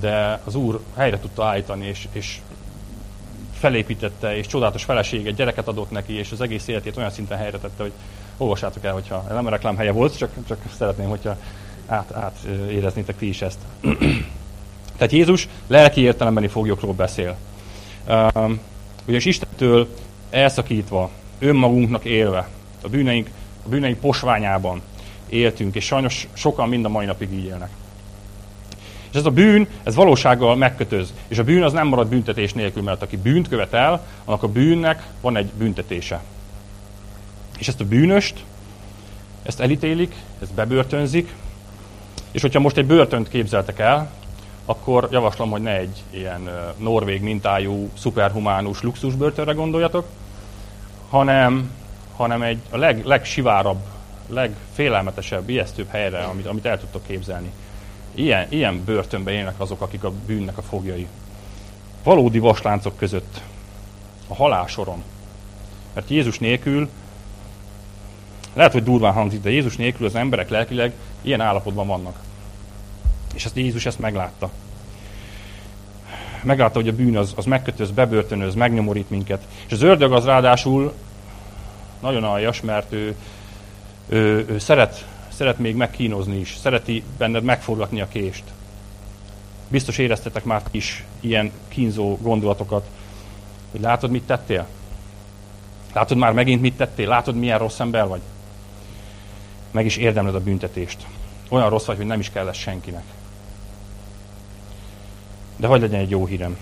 de 0.00 0.40
az 0.44 0.54
Úr 0.54 0.80
helyre 0.96 1.18
tudta 1.18 1.44
állítani, 1.44 1.86
és, 1.86 2.08
és 2.12 2.40
felépítette, 3.52 4.36
és 4.36 4.46
csodálatos 4.46 4.84
feleséget, 4.84 5.34
gyereket 5.34 5.68
adott 5.68 5.90
neki, 5.90 6.12
és 6.12 6.32
az 6.32 6.40
egész 6.40 6.68
életét 6.68 6.96
olyan 6.96 7.10
szinten 7.10 7.38
helyre 7.38 7.58
tette, 7.58 7.82
hogy 7.82 7.92
olvassátok 8.36 8.84
el, 8.84 8.92
hogyha 8.92 9.24
nem 9.28 9.46
a 9.46 9.50
reklám 9.50 9.76
helye 9.76 9.92
volt, 9.92 10.16
csak, 10.16 10.30
csak 10.48 10.58
szeretném, 10.76 11.08
hogyha 11.08 11.36
át, 11.86 12.12
át 12.12 12.38
éreznétek 12.70 13.16
ti 13.16 13.28
is 13.28 13.42
ezt. 13.42 13.58
Tehát 14.96 15.12
Jézus 15.12 15.48
lelki 15.66 16.00
értelembeni 16.00 16.48
foglyokról 16.48 16.92
beszél. 16.92 17.36
Um, 19.02 19.08
ugyanis 19.08 19.24
Istentől 19.24 19.88
elszakítva, 20.30 21.10
önmagunknak 21.38 22.04
élve, 22.04 22.48
a 22.82 22.88
bűneink, 22.88 23.30
a 23.66 23.68
bűneink 23.68 23.98
posványában 23.98 24.80
éltünk, 25.28 25.74
és 25.74 25.84
sajnos 25.84 26.28
sokan 26.32 26.68
mind 26.68 26.84
a 26.84 26.88
mai 26.88 27.06
napig 27.06 27.32
így 27.32 27.44
élnek. 27.44 27.70
És 29.10 29.18
ez 29.18 29.26
a 29.26 29.30
bűn, 29.30 29.66
ez 29.82 29.94
valósággal 29.94 30.56
megkötöz. 30.56 31.12
És 31.28 31.38
a 31.38 31.44
bűn 31.44 31.62
az 31.62 31.72
nem 31.72 31.86
marad 31.86 32.08
büntetés 32.08 32.52
nélkül, 32.52 32.82
mert 32.82 33.02
aki 33.02 33.16
bűnt 33.16 33.48
követel, 33.48 34.06
annak 34.24 34.42
a 34.42 34.48
bűnnek 34.48 35.06
van 35.20 35.36
egy 35.36 35.50
büntetése. 35.58 36.22
És 37.58 37.68
ezt 37.68 37.80
a 37.80 37.84
bűnöst, 37.84 38.44
ezt 39.42 39.60
elítélik, 39.60 40.14
ezt 40.42 40.54
bebörtönzik, 40.54 41.34
és 42.30 42.42
hogyha 42.42 42.60
most 42.60 42.76
egy 42.76 42.86
börtönt 42.86 43.28
képzeltek 43.28 43.78
el, 43.78 44.10
akkor 44.64 45.08
javaslom, 45.10 45.50
hogy 45.50 45.62
ne 45.62 45.76
egy 45.76 46.02
ilyen 46.10 46.50
norvég 46.76 47.22
mintájú, 47.22 47.90
szuperhumánus 47.98 48.82
luxusbörtönre 48.82 49.52
gondoljatok, 49.52 50.06
hanem, 51.08 51.70
hanem 52.16 52.42
egy 52.42 52.58
a 52.70 52.76
leg, 52.76 53.04
legsivárabb, 53.04 53.80
legfélelmetesebb, 54.28 55.48
ijesztőbb 55.48 55.88
helyre, 55.88 56.22
amit, 56.22 56.46
amit 56.46 56.64
el 56.64 56.80
tudtok 56.80 57.06
képzelni. 57.06 57.52
Ilyen, 58.14 58.46
ilyen 58.48 58.84
börtönben 58.84 59.34
élnek 59.34 59.60
azok, 59.60 59.80
akik 59.80 60.04
a 60.04 60.12
bűnnek 60.26 60.58
a 60.58 60.62
fogjai. 60.62 61.06
Valódi 62.02 62.38
vasláncok 62.38 62.96
között, 62.96 63.42
a 64.28 64.34
halálsoron. 64.34 65.02
Mert 65.92 66.10
Jézus 66.10 66.38
nélkül, 66.38 66.88
lehet, 68.54 68.72
hogy 68.72 68.82
durván 68.82 69.12
hangzik, 69.12 69.42
de 69.42 69.50
Jézus 69.50 69.76
nélkül 69.76 70.06
az 70.06 70.14
emberek 70.14 70.48
lelkileg 70.48 70.92
ilyen 71.22 71.40
állapotban 71.40 71.86
vannak. 71.86 72.18
És 73.34 73.44
ezt 73.44 73.56
Jézus 73.56 73.86
ezt 73.86 73.98
meglátta. 73.98 74.50
Meglátta, 76.42 76.78
hogy 76.78 76.88
a 76.88 76.92
bűn 76.92 77.16
az, 77.16 77.32
az 77.36 77.44
megkötöz, 77.44 77.90
bebörtönöz, 77.90 78.54
megnyomorít 78.54 79.10
minket. 79.10 79.46
És 79.66 79.72
az 79.72 79.82
ördög 79.82 80.12
az 80.12 80.24
ráadásul 80.24 80.92
nagyon 82.00 82.24
aljas, 82.24 82.60
mert 82.60 82.92
ő, 82.92 83.16
ő, 84.08 84.46
ő 84.48 84.58
szeret, 84.58 85.06
szeret 85.28 85.58
még 85.58 85.74
megkínozni 85.74 86.38
is, 86.38 86.56
szereti 86.60 87.02
benned 87.18 87.42
megforgatni 87.42 88.00
a 88.00 88.08
kést. 88.08 88.44
Biztos 89.68 89.98
éreztetek 89.98 90.44
már 90.44 90.62
is 90.70 91.04
ilyen 91.20 91.50
kínzó 91.68 92.16
gondolatokat, 92.20 92.86
hogy 93.70 93.80
látod, 93.80 94.10
mit 94.10 94.22
tettél? 94.22 94.66
Látod 95.92 96.16
már 96.16 96.32
megint, 96.32 96.60
mit 96.60 96.76
tettél? 96.76 97.08
Látod, 97.08 97.34
milyen 97.34 97.58
rossz 97.58 97.80
ember 97.80 98.06
vagy? 98.06 98.20
Meg 99.70 99.84
is 99.84 99.96
érdemled 99.96 100.34
a 100.34 100.40
büntetést. 100.40 101.06
Olyan 101.48 101.68
rossz 101.68 101.84
vagy, 101.84 101.96
hogy 101.96 102.06
nem 102.06 102.20
is 102.20 102.30
kell 102.30 102.44
lesz 102.44 102.56
senkinek. 102.56 103.04
De 105.62 105.68
hogy 105.68 105.80
legyen 105.80 106.00
egy 106.00 106.10
jó 106.10 106.26
hírem. 106.26 106.56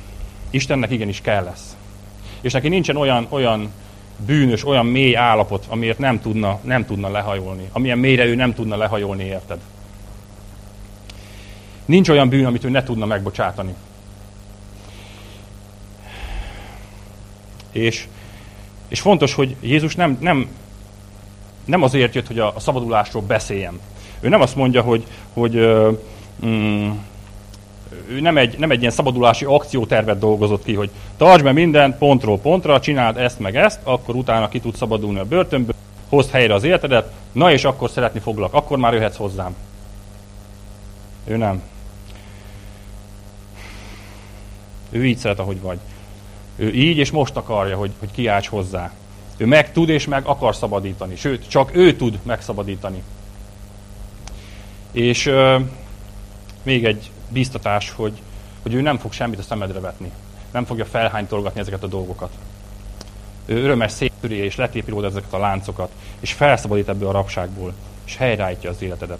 Istennek 0.51 0.91
igenis 0.91 1.21
kell 1.21 1.45
lesz. 1.45 1.77
És 2.41 2.53
neki 2.53 2.69
nincsen 2.69 2.97
olyan, 2.97 3.27
olyan 3.29 3.73
bűnös, 4.27 4.67
olyan 4.67 4.87
mély 4.87 5.17
állapot, 5.17 5.67
amiért 5.69 5.99
nem 5.99 6.21
tudna, 6.21 6.59
nem 6.63 6.87
tudna 6.87 7.09
lehajolni. 7.09 7.69
Amilyen 7.73 7.99
mélyre 7.99 8.25
ő 8.25 8.35
nem 8.35 8.55
tudna 8.55 8.77
lehajolni, 8.77 9.25
érted? 9.25 9.59
Nincs 11.85 12.09
olyan 12.09 12.29
bűn, 12.29 12.45
amit 12.47 12.65
ő 12.65 12.69
ne 12.69 12.83
tudna 12.83 13.07
megbocsátani. 13.07 13.75
És, 17.73 18.07
és 18.89 19.01
fontos, 19.01 19.35
hogy 19.35 19.57
Jézus 19.61 19.95
nem, 19.95 20.19
nem, 20.21 20.49
nem 21.65 21.83
azért 21.83 22.15
jött, 22.15 22.27
hogy 22.27 22.39
a, 22.39 22.53
a 22.55 22.61
szabadulásról 22.61 23.23
beszéljen. 23.23 23.81
Ő 24.21 24.29
nem 24.29 24.41
azt 24.41 24.57
mondja, 24.57 24.83
hogy, 24.83 25.07
hogy 25.33 25.55
mm, 26.47 26.91
ő 28.11 28.20
nem 28.20 28.37
egy, 28.37 28.59
nem 28.59 28.70
egy 28.70 28.81
ilyen 28.81 28.92
szabadulási 28.92 29.44
akciótervet 29.44 30.18
dolgozott 30.18 30.64
ki, 30.64 30.75
hogy 30.75 30.90
tartsd 31.16 31.44
be 31.44 31.53
mindent 31.53 31.96
pontról 31.96 32.38
pontra, 32.38 32.81
csináld 32.81 33.16
ezt 33.16 33.38
meg 33.38 33.57
ezt, 33.57 33.81
akkor 33.83 34.14
utána 34.14 34.49
ki 34.49 34.61
tudsz 34.61 34.77
szabadulni 34.77 35.18
a 35.18 35.25
börtönből, 35.25 35.75
hozd 36.09 36.31
helyre 36.31 36.55
az 36.55 36.64
életedet, 36.64 37.12
na 37.33 37.53
és 37.53 37.64
akkor 37.64 37.90
szeretni 37.90 38.20
foglak, 38.20 38.55
akkor 38.55 38.79
már 38.79 38.92
jöhetsz 38.92 39.16
hozzám. 39.16 39.55
Ő 41.25 41.37
nem. 41.37 41.62
Ő 44.90 45.07
így 45.07 45.18
szeret, 45.18 45.38
ahogy 45.38 45.61
vagy. 45.61 45.79
Ő 46.57 46.73
így 46.73 46.96
és 46.96 47.11
most 47.11 47.37
akarja, 47.37 47.77
hogy, 47.77 47.90
hogy 47.99 48.11
kiálts 48.11 48.49
hozzá. 48.49 48.92
Ő 49.37 49.46
meg 49.46 49.73
tud 49.73 49.88
és 49.88 50.07
meg 50.07 50.25
akar 50.25 50.55
szabadítani. 50.55 51.16
Sőt, 51.16 51.49
csak 51.49 51.77
ő 51.77 51.96
tud 51.96 52.18
megszabadítani. 52.23 53.03
És 54.92 55.27
euh, 55.27 55.62
még 56.62 56.85
egy 56.85 57.11
biztatás, 57.31 57.90
hogy, 57.90 58.12
hogy 58.62 58.75
ő 58.75 58.81
nem 58.81 58.99
fog 58.99 59.12
semmit 59.12 59.38
a 59.38 59.43
szemedre 59.43 59.81
vetni. 59.81 60.11
Nem 60.53 60.64
fogja 60.64 60.85
felhánytolgatni 60.85 61.61
ezeket 61.61 61.83
a 61.83 61.87
dolgokat. 61.87 62.31
Ő 63.47 63.62
örömes 63.62 63.93
széttöri 63.93 64.37
és 64.37 64.57
letépi 64.57 64.90
róla 64.90 65.07
ezeket 65.07 65.33
a 65.33 65.38
láncokat, 65.38 65.90
és 66.21 66.33
felszabadít 66.33 66.88
ebből 66.88 67.09
a 67.09 67.12
rabságból, 67.12 67.73
és 68.07 68.16
helyreállítja 68.16 68.71
az 68.71 68.83
életedet. 68.83 69.19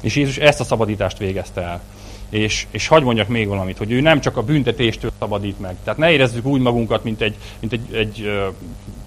És 0.00 0.16
Jézus 0.16 0.36
ezt 0.36 0.60
a 0.60 0.64
szabadítást 0.64 1.18
végezte 1.18 1.60
el. 1.60 1.80
És, 2.28 2.66
és 2.70 2.86
hagyd 2.86 3.04
mondjak 3.04 3.28
még 3.28 3.48
valamit, 3.48 3.78
hogy 3.78 3.92
ő 3.92 4.00
nem 4.00 4.20
csak 4.20 4.36
a 4.36 4.42
büntetéstől 4.42 5.10
szabadít 5.18 5.60
meg. 5.60 5.76
Tehát 5.84 5.98
ne 5.98 6.10
érezzük 6.10 6.44
úgy 6.44 6.60
magunkat, 6.60 7.04
mint 7.04 7.20
egy, 7.20 7.36
mint 7.60 7.72
egy, 7.72 7.94
egy 7.94 8.30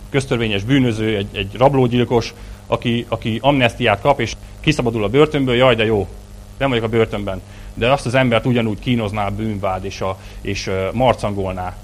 köztörvényes 0.09 0.63
bűnöző, 0.63 1.15
egy, 1.15 1.27
egy 1.31 1.55
rablógyilkos, 1.57 2.33
aki, 2.67 3.05
aki 3.09 3.37
amnestiát 3.41 4.01
kap, 4.01 4.19
és 4.19 4.35
kiszabadul 4.59 5.03
a 5.03 5.09
börtönből, 5.09 5.55
jaj, 5.55 5.75
de 5.75 5.85
jó, 5.85 6.07
nem 6.57 6.69
vagyok 6.69 6.83
a 6.83 6.89
börtönben. 6.89 7.41
De 7.75 7.91
azt 7.91 8.05
az 8.05 8.15
embert 8.15 8.45
ugyanúgy 8.45 8.79
kínozná 8.79 9.25
a 9.25 9.31
bűnvád, 9.31 9.85
és, 9.85 10.01
a, 10.01 10.17
és 10.41 10.71
marcangolná. 10.93 11.75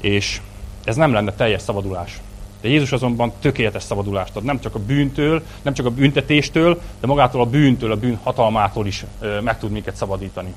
És 0.00 0.40
ez 0.84 0.96
nem 0.96 1.12
lenne 1.12 1.32
teljes 1.32 1.62
szabadulás. 1.62 2.20
De 2.60 2.68
Jézus 2.68 2.92
azonban 2.92 3.32
tökéletes 3.40 3.82
szabadulást 3.82 4.36
ad. 4.36 4.44
Nem 4.44 4.60
csak 4.60 4.74
a 4.74 4.78
bűntől, 4.78 5.42
nem 5.62 5.74
csak 5.74 5.86
a 5.86 5.90
büntetéstől, 5.90 6.80
de 7.00 7.06
magától 7.06 7.40
a 7.40 7.46
bűntől, 7.46 7.92
a 7.92 7.96
bűn 7.96 8.18
hatalmától 8.22 8.86
is 8.86 9.04
meg 9.42 9.58
tud 9.58 9.70
minket 9.70 9.96
szabadítani. 9.96 10.54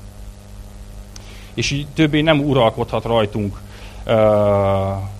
És 1.54 1.70
így 1.70 1.86
többé 1.94 2.20
nem 2.20 2.40
uralkodhat 2.40 3.04
rajtunk 3.04 3.60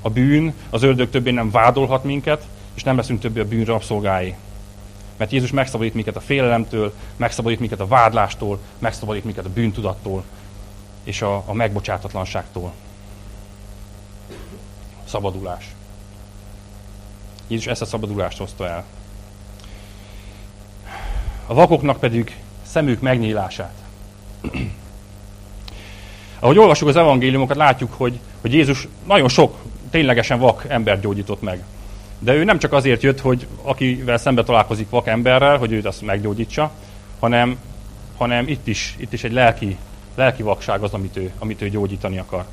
a 0.03 0.11
bűn, 0.13 0.55
az 0.71 0.83
ördög 0.83 1.11
többé 1.11 1.31
nem 1.31 1.51
vádolhat 1.51 2.05
minket, 2.05 2.47
és 2.75 2.83
nem 2.83 2.97
leszünk 2.97 3.21
többé 3.21 3.41
a 3.41 3.45
bűn 3.45 3.65
rabszolgái. 3.65 4.35
Mert 5.25 5.37
Jézus 5.37 5.53
megszabadít 5.53 5.95
minket 5.95 6.17
a 6.17 6.21
félelemtől, 6.21 6.95
megszabadít 7.17 7.61
minket 7.61 7.81
a 7.81 7.87
vádlástól, 7.87 8.59
megszabadít 8.79 9.25
minket 9.25 9.45
a 9.45 9.49
bűntudattól, 9.49 10.25
és 11.05 11.23
a, 11.23 11.43
a 11.47 11.53
megbocsátatlanságtól. 11.53 12.73
Szabadulás. 15.05 15.75
Jézus 17.47 17.67
ezt 17.67 17.83
a 17.83 17.85
szabadulást 17.85 18.39
hozta 18.39 18.69
el. 18.69 18.85
A 21.47 21.55
vakoknak 21.55 22.01
pedig 22.01 22.37
szemük 22.63 23.01
megnyílását. 23.01 23.75
Ahogy 26.39 26.59
olvasjuk 26.59 26.89
az 26.89 26.97
evangéliumokat, 26.97 27.57
látjuk, 27.57 27.93
hogy, 27.93 28.21
hogy 28.41 28.53
Jézus 28.53 28.89
nagyon 29.07 29.29
sok 29.29 29.63
ténylegesen 29.91 30.39
vak 30.39 30.65
embert 30.69 31.01
gyógyított 31.01 31.43
meg. 31.43 31.65
De 32.25 32.35
ő 32.35 32.45
nem 32.45 32.59
csak 32.59 32.73
azért 32.73 33.03
jött, 33.03 33.21
hogy 33.21 33.47
akivel 33.63 34.17
szembe 34.17 34.43
találkozik 34.43 34.91
vak 34.91 35.07
emberrel, 35.07 35.57
hogy 35.57 35.73
őt 35.73 35.85
azt 35.85 36.03
meggyógyítsa, 36.03 36.71
hanem, 37.21 37.59
hanem 38.17 38.49
itt, 38.49 38.67
is, 38.67 38.95
itt 38.99 39.13
is 39.13 39.25
egy 39.25 39.33
lelki, 39.33 39.77
lelki 40.15 40.43
vakság 40.43 40.83
az, 40.83 40.93
amit 40.93 41.17
ő, 41.17 41.33
amit 41.39 41.63
ő 41.63 41.69
gyógyítani 41.69 42.19
akar. 42.19 42.45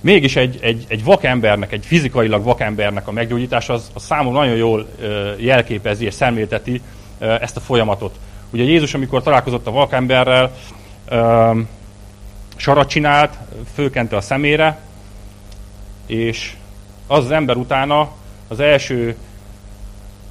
Mégis 0.00 0.36
egy, 0.36 0.58
egy, 0.62 0.84
egy 0.88 1.04
vakembernek, 1.04 1.72
egy 1.72 1.86
fizikailag 1.86 2.42
vakembernek 2.44 3.08
a 3.08 3.12
meggyógyítása 3.12 3.72
az, 3.72 3.90
az 3.94 4.04
számomra 4.04 4.40
nagyon 4.40 4.56
jól 4.56 4.88
jelképezi 5.36 6.04
és 6.04 6.14
szemlélteti 6.14 6.80
ezt 7.18 7.56
a 7.56 7.60
folyamatot. 7.60 8.18
Ugye 8.50 8.62
Jézus, 8.62 8.94
amikor 8.94 9.22
találkozott 9.22 9.66
a 9.66 9.70
vakemberrel, 9.70 10.52
sarat 12.56 12.88
csinált, 12.88 13.38
fölkente 13.74 14.16
a 14.16 14.20
szemére, 14.20 14.78
és 16.06 16.56
az 17.08 17.24
az 17.24 17.30
ember 17.30 17.56
utána, 17.56 18.10
az 18.48 18.60
első 18.60 19.16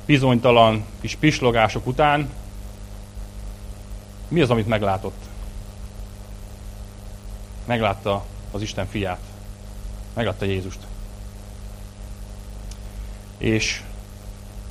bizonytalan 0.05 0.83
kis 1.01 1.15
pislogások 1.15 1.87
után, 1.87 2.29
mi 4.27 4.41
az, 4.41 4.49
amit 4.49 4.67
meglátott? 4.67 5.23
Meglátta 7.65 8.25
az 8.51 8.61
Isten 8.61 8.87
fiát. 8.87 9.19
Meglátta 10.13 10.45
Jézust. 10.45 10.79
És 13.37 13.81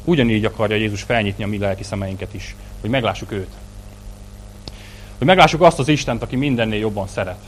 ugyanígy 0.04 0.44
akarja 0.44 0.76
Jézus 0.76 1.02
felnyitni 1.02 1.44
a 1.44 1.46
mi 1.46 1.58
lelki 1.58 1.82
szemeinket 1.82 2.34
is, 2.34 2.56
hogy 2.80 2.90
meglássuk 2.90 3.32
őt. 3.32 3.50
Hogy 5.18 5.26
meglássuk 5.26 5.60
azt 5.60 5.78
az 5.78 5.88
Istent, 5.88 6.22
aki 6.22 6.36
mindennél 6.36 6.78
jobban 6.78 7.06
szeret. 7.06 7.40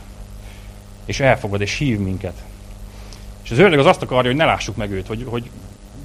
És 1.04 1.20
elfogad, 1.20 1.60
és 1.60 1.76
hív 1.76 1.98
minket. 1.98 2.42
És 3.48 3.54
az 3.54 3.60
ördög 3.60 3.78
az 3.78 3.86
azt 3.86 4.02
akarja, 4.02 4.30
hogy 4.30 4.38
ne 4.38 4.44
lássuk 4.44 4.76
meg 4.76 4.90
őt, 4.90 5.06
hogy, 5.06 5.24
hogy 5.28 5.50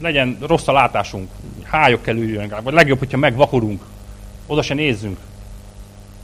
legyen 0.02 0.38
rossz 0.48 0.68
a 0.68 0.72
látásunk, 0.72 1.30
hályok 1.64 2.02
kell 2.02 2.16
üljön, 2.16 2.54
vagy 2.64 2.74
legjobb, 2.74 3.00
hogyha 3.00 3.18
megvakulunk, 3.18 3.84
oda 4.48 4.62
se 4.62 4.74
nézzünk. 4.74 5.18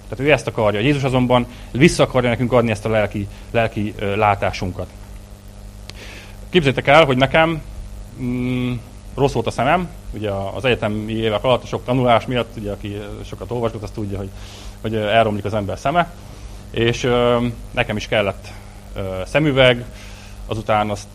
Tehát 0.09 0.25
ő 0.25 0.31
ezt 0.31 0.47
akarja. 0.47 0.79
Jézus 0.79 1.03
azonban 1.03 1.45
vissza 1.71 2.03
akarja 2.03 2.29
nekünk 2.29 2.53
adni 2.53 2.71
ezt 2.71 2.85
a 2.85 2.89
lelki, 2.89 3.27
lelki 3.51 3.93
látásunkat. 4.15 4.87
Képzeljétek 6.49 6.87
el, 6.87 7.05
hogy 7.05 7.17
nekem 7.17 7.61
mm, 8.21 8.73
rossz 9.15 9.33
volt 9.33 9.47
a 9.47 9.51
szemem, 9.51 9.89
ugye 10.11 10.31
az 10.31 10.65
egyetemi 10.65 11.13
évek 11.13 11.43
alatt, 11.43 11.67
sok 11.67 11.85
tanulás 11.85 12.25
miatt, 12.25 12.57
ugye 12.57 12.71
aki 12.71 12.97
sokat 13.25 13.51
olvasott, 13.51 13.83
azt 13.83 13.93
tudja, 13.93 14.17
hogy, 14.17 14.29
hogy 14.81 14.95
elromlik 14.95 15.45
az 15.45 15.53
ember 15.53 15.77
szeme, 15.77 16.11
és 16.71 17.03
ö, 17.03 17.45
nekem 17.71 17.95
is 17.97 18.07
kellett 18.07 18.47
ö, 18.95 19.01
szemüveg, 19.25 19.85
azután 20.49 20.89
azt 20.89 21.07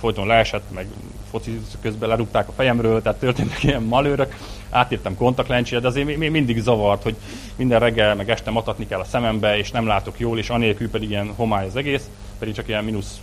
folyton 0.00 0.26
leesett, 0.26 0.64
meg 0.74 0.86
foci 1.30 1.60
közben 1.80 2.08
lerúgták 2.08 2.48
a 2.48 2.52
fejemről, 2.52 3.02
tehát 3.02 3.18
történtek 3.18 3.62
ilyen 3.62 3.82
malőrök, 3.82 4.36
átírtam 4.70 5.16
kontaktlencsére, 5.16 5.80
de 5.80 5.86
azért 5.86 6.16
mindig 6.16 6.60
zavart, 6.60 7.02
hogy 7.02 7.16
minden 7.56 7.80
reggel 7.80 8.14
meg 8.14 8.30
este 8.30 8.50
matatni 8.50 8.86
kell 8.86 9.00
a 9.00 9.04
szemembe, 9.04 9.58
és 9.58 9.70
nem 9.70 9.86
látok 9.86 10.18
jól, 10.18 10.38
és 10.38 10.50
anélkül 10.50 10.90
pedig 10.90 11.10
ilyen 11.10 11.32
homály 11.36 11.66
az 11.66 11.76
egész, 11.76 12.08
pedig 12.38 12.54
csak 12.54 12.68
ilyen 12.68 12.84
mínusz 12.84 13.20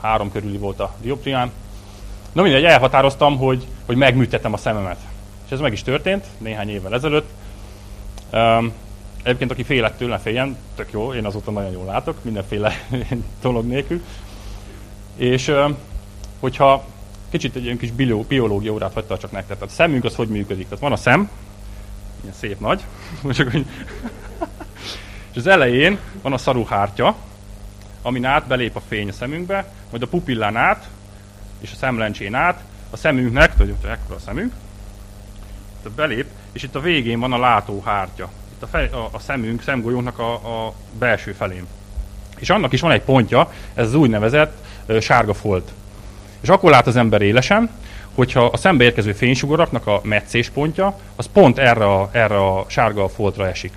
három 0.00 0.32
körüli 0.32 0.58
volt 0.58 0.80
a 0.80 0.94
dioptriám. 1.02 1.50
No 2.32 2.42
mindegy, 2.42 2.64
elhatároztam, 2.64 3.36
hogy, 3.36 3.66
hogy 3.86 3.96
megműtettem 3.96 4.52
a 4.52 4.56
szememet. 4.56 4.98
És 5.46 5.50
ez 5.50 5.60
meg 5.60 5.72
is 5.72 5.82
történt 5.82 6.26
néhány 6.38 6.68
évvel 6.68 6.94
ezelőtt. 6.94 7.28
Um, 8.32 8.72
egyébként, 9.22 9.50
aki 9.50 9.62
félett 9.62 9.96
tőle, 9.96 10.18
féljen, 10.18 10.56
tök 10.74 10.92
jó, 10.92 11.14
én 11.14 11.24
azóta 11.24 11.50
nagyon 11.50 11.70
jól 11.72 11.84
látok, 11.84 12.24
mindenféle 12.24 12.72
dolog 13.42 13.66
nélkül. 13.66 14.02
És 15.20 15.52
hogyha 16.38 16.84
kicsit 17.30 17.56
egy 17.56 17.64
ilyen 17.64 17.78
kis 17.78 17.90
biológia 18.28 18.72
órát 18.72 18.92
hagyta 18.92 19.18
csak 19.18 19.30
nektek, 19.30 19.58
tehát 19.58 19.72
a 19.72 19.76
szemünk 19.76 20.04
az 20.04 20.14
hogy 20.14 20.28
működik? 20.28 20.64
Tehát 20.64 20.80
van 20.80 20.92
a 20.92 20.96
szem, 20.96 21.30
ilyen 22.22 22.34
szép 22.34 22.60
nagy, 22.60 22.84
csak, 23.36 23.50
hogy 23.50 23.66
és 25.30 25.36
az 25.36 25.46
elején 25.46 25.98
van 26.22 26.32
a 26.32 26.38
szaruhártya, 26.38 27.16
amin 28.02 28.24
át 28.24 28.46
belép 28.46 28.76
a 28.76 28.82
fény 28.88 29.08
a 29.08 29.12
szemünkbe, 29.12 29.72
majd 29.90 30.02
a 30.02 30.06
pupillán 30.06 30.56
át, 30.56 30.88
és 31.60 31.72
a 31.72 31.76
szemlencsén 31.76 32.34
át, 32.34 32.62
a 32.90 32.96
szemünknek, 32.96 33.56
tudjuk, 33.56 33.84
ekkora 33.84 34.14
a 34.14 34.20
szemünk, 34.20 34.52
tehát 35.82 35.96
belép, 35.96 36.26
és 36.52 36.62
itt 36.62 36.74
a 36.74 36.80
végén 36.80 37.20
van 37.20 37.32
a 37.32 37.38
látóhártya. 37.38 38.30
Itt 38.52 38.62
a, 38.62 38.66
fej, 38.66 38.88
a, 38.88 39.08
a 39.12 39.18
szemünk, 39.18 39.62
szemgolyónknak 39.62 40.18
a, 40.18 40.32
a 40.66 40.74
belső 40.98 41.32
felén. 41.32 41.66
És 42.38 42.50
annak 42.50 42.72
is 42.72 42.80
van 42.80 42.90
egy 42.90 43.02
pontja, 43.02 43.52
ez 43.74 43.86
az 43.86 43.94
úgynevezett 43.94 44.68
sárga 45.00 45.34
folt. 45.34 45.72
És 46.40 46.48
akkor 46.48 46.70
lát 46.70 46.86
az 46.86 46.96
ember 46.96 47.22
élesen, 47.22 47.70
hogyha 48.14 48.44
a 48.44 48.56
szembe 48.56 48.84
érkező 48.84 49.12
fénysugaraknak 49.12 49.86
a 49.86 50.00
meccés 50.04 50.48
pontja, 50.48 50.98
az 51.16 51.28
pont 51.32 51.58
erre 51.58 51.84
a, 51.84 52.08
erre 52.12 52.46
a 52.46 52.64
sárga 52.68 53.08
foltra 53.08 53.48
esik. 53.48 53.72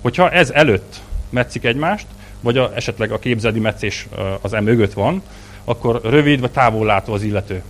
Hogyha 0.00 0.30
ez 0.30 0.50
előtt 0.50 1.00
metszik 1.28 1.64
egymást, 1.64 2.06
vagy 2.40 2.58
a, 2.58 2.70
esetleg 2.74 3.12
a 3.12 3.18
képzeldi 3.18 3.60
meccés 3.60 4.06
az 4.40 4.52
em 4.52 4.64
mögött 4.64 4.92
van, 4.92 5.22
akkor 5.64 6.00
rövid 6.02 6.40
vagy 6.40 6.50
távol 6.50 6.86
látó 6.86 7.12
az 7.12 7.22
illető. 7.22 7.62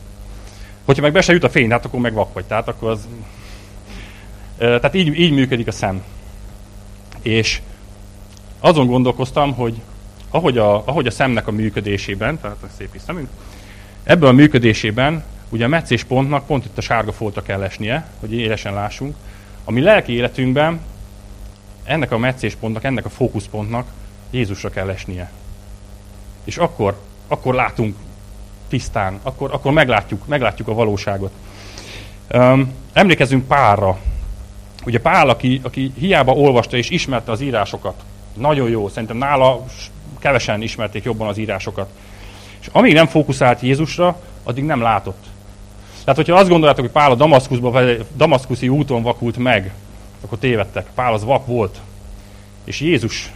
Hogyha 0.84 1.02
meg 1.02 1.12
be 1.12 1.20
se 1.20 1.32
jut 1.32 1.44
a 1.44 1.50
fény, 1.50 1.70
hát 1.70 1.84
akkor 1.84 2.00
meg 2.00 2.12
vak 2.12 2.32
vagy. 2.32 2.44
Tehát 2.44 2.68
akkor 2.68 2.90
az... 2.90 3.08
Tehát 4.56 4.94
így, 4.94 5.18
így 5.18 5.32
működik 5.32 5.66
a 5.66 5.72
szem. 5.72 6.02
És 7.22 7.60
azon 8.60 8.86
gondolkoztam, 8.86 9.54
hogy 9.54 9.74
ahogy 10.36 10.58
a, 10.58 10.82
ahogy 10.86 11.06
a 11.06 11.10
szemnek 11.10 11.46
a 11.46 11.52
működésében, 11.52 12.40
tehát 12.40 12.56
a 12.62 12.66
szép 12.76 13.00
szemünk, 13.06 13.28
ebből 14.02 14.28
a 14.28 14.32
működésében 14.32 15.24
ugye 15.48 15.64
a 15.64 15.68
meccés 15.68 16.04
pontnak 16.04 16.46
pont 16.46 16.64
itt 16.64 16.78
a 16.78 16.80
sárga 16.80 17.12
foltra 17.12 17.42
kell 17.42 17.62
esnie, 17.62 18.06
hogy 18.20 18.32
élesen 18.32 18.74
lássunk. 18.74 19.14
A 19.64 19.70
mi 19.70 19.80
lelki 19.80 20.12
életünkben 20.12 20.80
ennek 21.84 22.12
a 22.12 22.18
meccés 22.18 22.54
pontnak, 22.54 22.84
ennek 22.84 23.04
a 23.04 23.08
fókuszpontnak 23.08 23.86
Jézusra 24.30 24.70
kell 24.70 24.90
esnie. 24.90 25.30
És 26.44 26.56
akkor, 26.56 26.98
akkor 27.28 27.54
látunk 27.54 27.96
tisztán, 28.68 29.18
akkor, 29.22 29.52
akkor 29.52 29.72
meglátjuk, 29.72 30.26
meglátjuk 30.26 30.68
a 30.68 30.74
valóságot. 30.74 31.32
Um, 32.34 32.72
emlékezünk 32.92 33.46
Pálra. 33.46 33.98
Ugye 34.84 35.00
Pál, 35.00 35.28
aki, 35.28 35.60
aki 35.62 35.92
hiába 35.98 36.32
olvasta 36.32 36.76
és 36.76 36.90
ismerte 36.90 37.30
az 37.30 37.40
írásokat, 37.40 38.04
nagyon 38.36 38.68
jó, 38.68 38.88
szerintem 38.88 39.16
nála 39.16 39.64
kevesen 40.18 40.62
ismerték 40.62 41.04
jobban 41.04 41.28
az 41.28 41.38
írásokat. 41.38 41.88
És 42.60 42.68
amíg 42.72 42.92
nem 42.92 43.06
fókuszált 43.06 43.60
Jézusra, 43.60 44.20
addig 44.42 44.64
nem 44.64 44.80
látott. 44.80 45.24
Tehát, 46.00 46.16
hogyha 46.16 46.36
azt 46.40 46.48
gondoljátok, 46.48 46.84
hogy 46.84 46.92
Pál 46.92 47.10
a 47.10 47.14
Damaszkuszba, 47.14 47.82
Damaszkuszi 48.16 48.68
úton 48.68 49.02
vakult 49.02 49.36
meg, 49.36 49.72
akkor 50.20 50.38
tévedtek. 50.38 50.86
Pál 50.94 51.12
az 51.12 51.24
vak 51.24 51.46
volt. 51.46 51.80
És 52.64 52.80
Jézus 52.80 53.30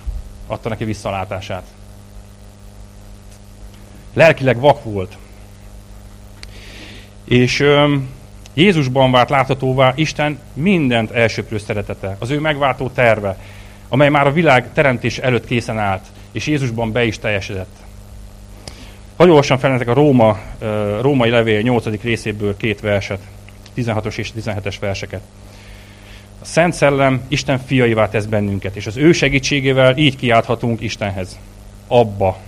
adta 0.46 0.68
neki 0.68 0.84
visszalátását. 0.84 1.62
Lelkileg 4.14 4.60
vak 4.60 4.84
volt. 4.84 5.16
És 7.24 7.60
öm, 7.60 8.08
Jézusban 8.54 9.10
vált 9.10 9.30
láthatóvá 9.30 9.92
Isten 9.96 10.38
mindent 10.52 11.10
elsőprő 11.10 11.58
szeretete, 11.58 12.16
az 12.18 12.30
ő 12.30 12.40
megváltó 12.40 12.88
terve, 12.88 13.36
amely 13.88 14.08
már 14.08 14.26
a 14.26 14.32
világ 14.32 14.72
teremtés 14.72 15.18
előtt 15.18 15.44
készen 15.44 15.78
állt, 15.78 16.06
és 16.32 16.46
Jézusban 16.46 16.92
be 16.92 17.04
is 17.04 17.18
teljesedett. 17.18 17.76
Hagy 19.16 19.28
olvassam 19.28 19.58
fel 19.58 19.80
a 19.86 19.92
Róma, 19.92 20.38
római 21.00 21.30
levél 21.30 21.60
8. 21.60 22.02
részéből 22.02 22.56
két 22.56 22.80
verset, 22.80 23.20
16-os 23.76 24.18
és 24.18 24.32
17-es 24.38 24.76
verseket. 24.80 25.20
A 26.40 26.44
Szent 26.44 26.74
Szellem 26.74 27.22
Isten 27.28 27.58
fiaivá 27.58 28.08
tesz 28.08 28.24
bennünket, 28.24 28.76
és 28.76 28.86
az 28.86 28.96
ő 28.96 29.12
segítségével 29.12 29.96
így 29.96 30.16
kiálthatunk 30.16 30.80
Istenhez. 30.80 31.38
Abba. 31.86 32.38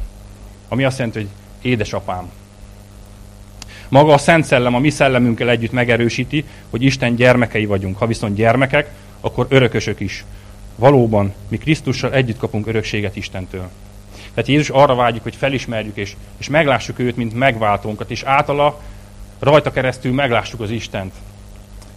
Ami 0.69 0.85
azt 0.85 0.99
jelenti, 0.99 1.19
hogy 1.19 1.29
édesapám. 1.63 2.31
Maga 3.89 4.13
a 4.13 4.19
Szent 4.19 4.45
Szellem 4.45 4.75
a 4.75 4.79
mi 4.79 4.91
szellemünkkel 4.91 5.51
együtt 5.51 5.73
megerősíti, 5.73 6.45
hogy 6.71 6.83
Isten 6.83 7.15
gyermekei 7.15 7.67
vagyunk. 7.67 7.99
Ha 7.99 8.07
viszont 8.07 8.35
gyermekek, 8.35 8.91
akkor 9.21 9.47
örökösök 9.49 10.01
is. 10.01 10.25
Valóban, 10.77 11.35
mi 11.49 11.57
Krisztussal 11.57 12.13
együtt 12.13 12.39
kapunk 12.39 12.67
örökséget 12.67 13.17
Istentől. 13.17 13.69
Tehát 14.35 14.49
Jézus 14.49 14.71
arra 14.71 14.95
vágyjuk, 14.95 15.23
hogy 15.23 15.37
felismerjük 15.37 15.97
és, 15.97 16.17
és 16.37 16.49
meglássuk 16.49 16.99
őt, 16.99 17.17
mint 17.17 17.35
megváltónkat, 17.35 18.11
és 18.11 18.23
általa 18.23 18.81
rajta 19.39 19.71
keresztül 19.71 20.13
meglássuk 20.13 20.61
az 20.61 20.71
Istent 20.71 21.13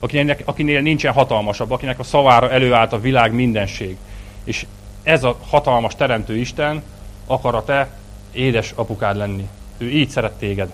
akinek, 0.06 0.42
akinél 0.46 0.82
nincsen 0.82 1.14
hatalmasabb, 1.14 1.72
akinek 1.72 2.00
a 2.00 2.04
szavára 2.04 2.52
előállt 2.52 2.94
a 2.94 3.00
világ 3.00 3.34
mindenség. 3.34 3.98
És 4.44 4.66
ez 5.04 5.24
a 5.24 5.38
hatalmas 5.48 5.96
teremtő 5.96 6.38
Isten 6.38 6.84
akar 7.26 7.56
a 7.56 7.64
te 7.64 7.90
édes 8.32 8.72
apukád 8.76 9.18
lenni. 9.18 9.48
Ő 9.78 9.90
így 9.90 10.10
szeret 10.10 10.34
téged. 10.34 10.72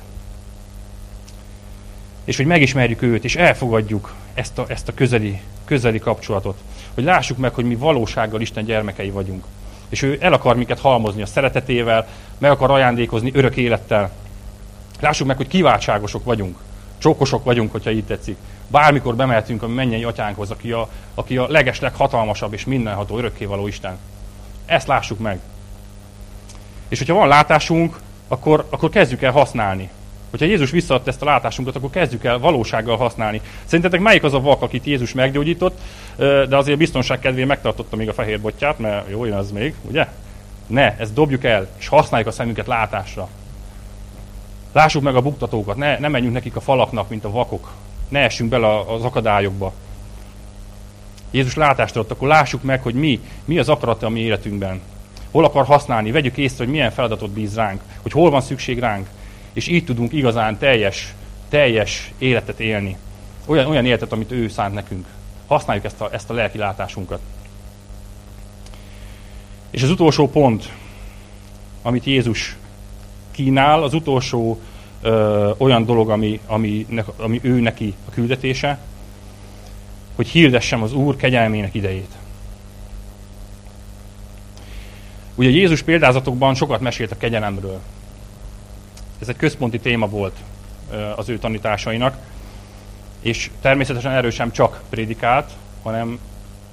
És 2.24 2.38
hogy 2.38 2.46
megismerjük 2.46 3.02
őt, 3.02 3.24
és 3.24 3.36
elfogadjuk 3.36 4.14
ezt 4.34 4.58
a, 4.58 4.66
ezt 4.68 4.88
a 4.88 4.94
közeli, 4.94 5.42
közeli 5.66 6.00
kapcsolatot. 6.00 6.58
Hogy 6.94 7.04
lássuk 7.04 7.38
meg, 7.38 7.54
hogy 7.54 7.66
mi 7.66 7.76
valósággal 7.76 8.42
Isten 8.42 8.66
gyermekei 8.66 9.10
vagyunk. 9.10 9.46
És 9.90 10.02
ő 10.02 10.18
el 10.22 10.34
akar 10.34 10.56
minket 10.56 10.80
halmozni 10.80 11.22
a 11.22 11.26
szeretetével, 11.26 12.08
meg 12.38 12.52
akar 12.52 12.72
ajándékozni 12.72 13.32
örök 13.34 13.56
élettel. 13.56 14.12
Lássuk 15.00 15.28
meg, 15.28 15.38
hogy 15.38 15.48
kiváltságosok 15.48 16.24
vagyunk. 16.24 16.58
Csókosok 16.98 17.44
vagyunk, 17.44 17.72
hogyha 17.72 17.92
így 17.92 18.06
tetszik 18.06 18.38
bármikor 18.72 19.16
bemehetünk 19.16 19.64
a 19.64 19.68
mennyei 19.68 20.04
atyánkhoz, 20.04 20.52
aki 20.52 20.72
a, 20.72 20.90
aki 21.14 21.38
a 21.38 21.48
legesleg 21.50 21.96
hatalmasabb 21.96 22.54
és 22.54 22.66
mindenható 22.66 23.18
örökkévaló 23.18 23.68
Isten. 23.68 23.98
Ezt 24.66 24.88
lássuk 24.88 25.20
meg. 25.20 25.40
És 26.88 26.98
hogyha 26.98 27.14
van 27.14 27.28
látásunk, 27.28 28.00
akkor, 28.28 28.68
akkor 28.70 28.90
kezdjük 28.90 29.22
el 29.22 29.32
használni. 29.32 29.90
Hogyha 30.32 30.46
Jézus 30.46 30.72
visszaadta 30.72 31.10
ezt 31.10 31.22
a 31.22 31.26
látásunkat, 31.26 31.76
akkor 31.76 31.90
kezdjük 31.90 32.24
el 32.24 32.40
valósággal 32.40 32.98
használni. 32.98 33.42
Szerintetek 33.66 34.00
melyik 34.00 34.24
az 34.24 34.34
a 34.34 34.40
vak, 34.40 34.62
akit 34.62 34.86
Jézus 34.86 35.14
meggyógyított, 35.14 35.80
de 36.18 36.58
azért 36.58 36.78
biztonság 36.78 37.20
kedvéért 37.20 37.48
megtartotta 37.48 37.96
még 37.96 38.10
a 38.10 38.14
fehér 38.14 38.42
botját, 38.42 38.80
mert 38.80 39.10
jó, 39.10 39.26
jön 39.26 39.38
az 39.38 39.52
még, 39.52 39.74
ugye? 39.82 40.08
Ne, 40.68 40.96
ezt 40.98 41.14
dobjuk 41.14 41.44
el, 41.44 41.68
és 41.78 41.88
használjuk 41.88 42.30
a 42.30 42.32
szemünket 42.32 42.68
látásra. 42.68 43.28
Lássuk 44.72 45.04
meg 45.04 45.16
a 45.16 45.22
buktatókat, 45.22 45.76
ne, 45.76 46.00
ne 46.00 46.08
menjünk 46.08 46.34
nekik 46.34 46.56
a 46.56 46.62
falaknak, 46.62 47.10
mint 47.10 47.26
a 47.26 47.32
vakok, 47.32 47.72
ne 48.10 48.20
essünk 48.20 48.50
bele 48.50 48.80
az 48.80 49.04
akadályokba. 49.04 49.74
Jézus 51.32 51.56
látást 51.56 51.96
adott, 51.96 52.12
akkor 52.12 52.28
lássuk 52.28 52.64
meg, 52.64 52.82
hogy 52.82 52.94
mi, 52.94 53.20
mi 53.46 53.60
az 53.60 53.70
akarata 53.70 54.06
a 54.06 54.10
mi 54.10 54.20
életünkben. 54.20 54.82
Hol 55.32 55.46
akar 55.46 55.66
használni, 55.66 56.12
vegyük 56.12 56.38
észre, 56.38 56.64
hogy 56.64 56.74
milyen 56.74 56.92
feladatot 56.92 57.30
bíz 57.30 57.56
ránk, 57.56 57.82
hogy 58.02 58.12
hol 58.12 58.30
van 58.30 58.42
szükség 58.42 58.80
ránk, 58.80 59.08
és 59.54 59.68
így 59.68 59.86
tudunk 59.86 60.14
igazán 60.14 60.58
teljes, 60.58 61.14
teljes 61.50 62.14
életet 62.18 62.60
élni. 62.60 62.98
Olyan, 63.46 63.66
olyan 63.66 63.86
életet, 63.86 64.12
amit 64.12 64.32
ő 64.32 64.48
szánt 64.48 64.74
nekünk. 64.74 65.08
Használjuk 65.48 65.86
ezt 65.86 66.02
a, 66.02 66.10
ezt 66.14 66.30
a 66.30 66.34
lelki 66.34 66.58
látásunkat. 66.58 67.20
És 69.70 69.84
az 69.84 69.90
utolsó 69.90 70.30
pont, 70.30 70.72
amit 71.82 72.04
Jézus 72.04 72.56
kínál, 73.32 73.84
az 73.84 73.94
utolsó 73.94 74.60
ö, 75.02 75.52
olyan 75.58 75.86
dolog, 75.86 76.10
ami, 76.10 76.40
ami, 76.46 76.86
ami 77.18 77.40
ő 77.44 77.60
neki 77.60 77.94
a 78.08 78.12
küldetése, 78.12 78.80
hogy 80.16 80.28
hirdessem 80.28 80.84
az 80.84 80.94
Úr 80.94 81.16
kegyelmének 81.16 81.74
idejét. 81.74 82.12
Ugye 85.36 85.50
Jézus 85.50 85.82
példázatokban 85.82 86.56
sokat 86.56 86.80
mesélt 86.80 87.12
a 87.12 87.18
kegyelemről. 87.18 87.80
Ez 89.22 89.30
egy 89.30 89.36
központi 89.36 89.80
téma 89.80 90.08
volt 90.08 90.36
az 91.16 91.30
ő 91.30 91.38
tanításainak, 91.38 92.18
és 93.22 93.50
természetesen 93.62 94.12
erről 94.12 94.32
sem 94.32 94.52
csak 94.52 94.82
prédikált, 94.90 95.52
hanem 95.84 96.20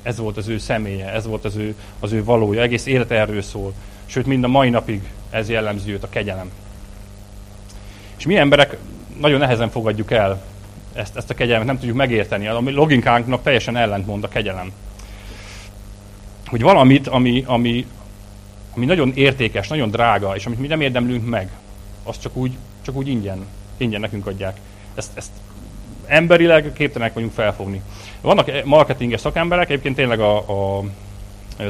ez 0.02 0.18
volt 0.18 0.36
az 0.36 0.48
ő 0.48 0.58
személye, 0.58 1.12
ez 1.12 1.26
volt 1.26 1.44
az 1.44 1.56
ő, 1.56 1.74
az 2.00 2.12
ő 2.12 2.24
valója, 2.24 2.62
egész 2.62 2.86
élet 2.86 3.10
erről 3.10 3.42
szól. 3.42 3.72
Sőt, 4.06 4.26
mind 4.26 4.44
a 4.44 4.48
mai 4.48 4.70
napig 4.70 5.02
ez 5.30 5.48
jellemzi 5.48 5.92
őt, 5.92 6.02
a 6.02 6.08
kegyelem. 6.08 6.50
És 8.16 8.26
mi 8.26 8.36
emberek 8.36 8.76
nagyon 9.20 9.38
nehezen 9.38 9.70
fogadjuk 9.70 10.10
el 10.10 10.42
ezt, 10.92 11.16
ezt 11.16 11.30
a 11.30 11.34
kegyelmet, 11.34 11.66
nem 11.66 11.78
tudjuk 11.78 11.96
megérteni. 11.96 12.46
A 12.46 12.60
mi 12.60 12.70
loginkánknak 12.70 13.42
teljesen 13.42 13.76
ellentmond 13.76 14.24
a 14.24 14.28
kegyelem. 14.28 14.72
Hogy 16.46 16.62
valamit, 16.62 17.06
ami, 17.06 17.44
ami, 17.46 17.86
ami 18.74 18.86
nagyon 18.86 19.12
értékes, 19.14 19.68
nagyon 19.68 19.90
drága, 19.90 20.36
és 20.36 20.46
amit 20.46 20.58
mi 20.58 20.66
nem 20.66 20.80
érdemlünk 20.80 21.28
meg, 21.28 21.50
azt 22.08 22.20
csak 22.20 22.36
úgy, 22.36 22.56
csak 22.82 22.96
úgy 22.96 23.08
ingyen, 23.08 23.46
ingyen 23.76 24.00
nekünk 24.00 24.26
adják. 24.26 24.60
Ezt, 24.94 25.10
ezt 25.14 25.30
emberileg 26.06 26.72
képtelenek 26.72 27.14
vagyunk 27.14 27.32
felfogni. 27.32 27.82
Vannak 28.20 28.64
marketinges 28.64 29.20
szakemberek, 29.20 29.70
egyébként 29.70 29.96
tényleg 29.96 30.20
a, 30.20 30.36
a 30.78 30.84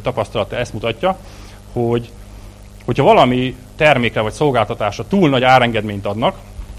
tapasztalata 0.02 0.56
ezt 0.56 0.72
mutatja, 0.72 1.18
hogy 1.72 2.10
hogyha 2.84 3.04
valami 3.04 3.56
termékre 3.76 4.20
vagy 4.20 4.32
szolgáltatásra 4.32 5.06
túl 5.08 5.28
nagy 5.28 5.42
árengedményt 5.42 6.06
adnak, 6.06 6.36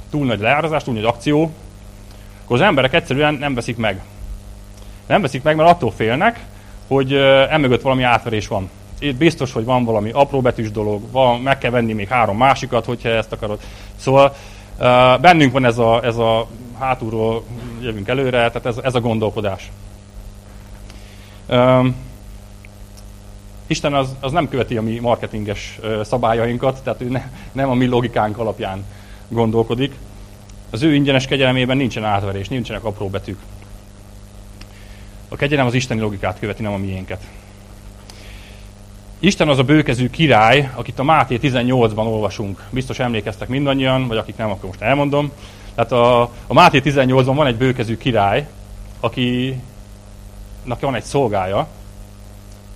túl 0.10 0.26
nagy 0.26 0.40
leárazás, 0.40 0.84
túl 0.84 0.94
nagy 0.94 1.04
akció, 1.04 1.52
akkor 2.44 2.56
az 2.56 2.68
emberek 2.68 2.94
egyszerűen 2.94 3.34
nem 3.34 3.54
veszik 3.54 3.78
meg. 3.78 4.02
Nem 5.08 5.22
veszik 5.22 5.44
meg, 5.44 5.56
mert 5.56 5.70
attól 5.70 5.92
félnek, 5.92 6.46
hogy 6.88 7.14
emögött 7.50 7.82
valami 7.82 8.04
átverés 8.04 8.48
van. 8.48 8.70
Itt 9.00 9.16
biztos, 9.16 9.52
hogy 9.52 9.66
van 9.66 9.84
valami 9.84 10.12
apróbetűs 10.12 10.72
dolog, 10.72 11.12
van, 11.12 11.42
meg 11.42 11.58
kell 11.58 11.72
venni 11.72 11.94
még 11.94 12.08
három 12.08 12.38
másikat, 12.38 12.86
hogyha 12.86 13.10
ezt 13.10 13.32
akarod. 13.32 13.60
Szóval 13.96 14.36
bennünk 15.22 15.52
van 15.52 15.66
ez 15.66 15.78
a, 15.78 16.04
ez 16.04 16.18
a 16.18 16.48
hátulról 16.80 17.44
jövünk 17.82 18.08
előre, 18.08 18.52
tehát 18.52 18.66
ez, 18.66 18.78
ez 18.78 18.96
a 18.96 19.00
gondolkodás. 19.00 19.72
Isten 23.68 23.94
az, 23.94 24.16
az 24.20 24.32
nem 24.32 24.50
követi 24.50 24.78
a 24.78 24.82
mi 24.82 25.00
marketinges 25.00 25.80
szabályainkat, 26.02 26.84
tehát 26.84 27.02
ő 27.02 27.10
ne, 27.10 27.24
nem 27.52 27.70
a 27.70 27.74
mi 27.74 27.86
logikánk 27.86 28.38
alapján 28.38 28.86
gondolkodik. 29.28 29.96
Az 30.70 30.82
ő 30.84 30.94
ingyenes 30.94 31.26
kegyelemében 31.26 31.78
nincsen 31.78 32.04
átverés, 32.04 32.48
nincsenek 32.48 32.84
apró 32.84 33.08
betűk. 33.08 33.40
A 35.28 35.36
kegyelem 35.36 35.66
az 35.66 35.74
isteni 35.74 36.00
logikát 36.00 36.40
követi, 36.40 36.62
nem 36.62 36.74
a 36.74 36.78
miénket. 36.78 37.28
Isten 39.22 39.50
az 39.50 39.58
a 39.58 39.64
bőkezű 39.64 40.10
király, 40.10 40.72
akit 40.76 41.00
a 41.00 41.04
Máté 41.04 41.40
18-ban 41.42 42.06
olvasunk. 42.06 42.64
Biztos 42.70 43.00
emlékeztek 43.00 43.48
mindannyian, 43.48 44.08
vagy 44.08 44.18
akik 44.18 44.38
nem, 44.38 44.50
akkor 44.50 44.66
most 44.66 44.82
elmondom. 44.82 45.32
Tehát 45.76 45.92
a, 45.92 46.22
a 46.22 46.54
Máté 46.54 46.82
18-ban 46.84 47.32
van 47.36 47.48
egy 47.48 47.56
bőkezű 47.56 47.98
király, 47.98 48.48
akinek 49.00 49.60
van 50.80 50.96
egy 50.96 51.04
szolgája, 51.04 51.68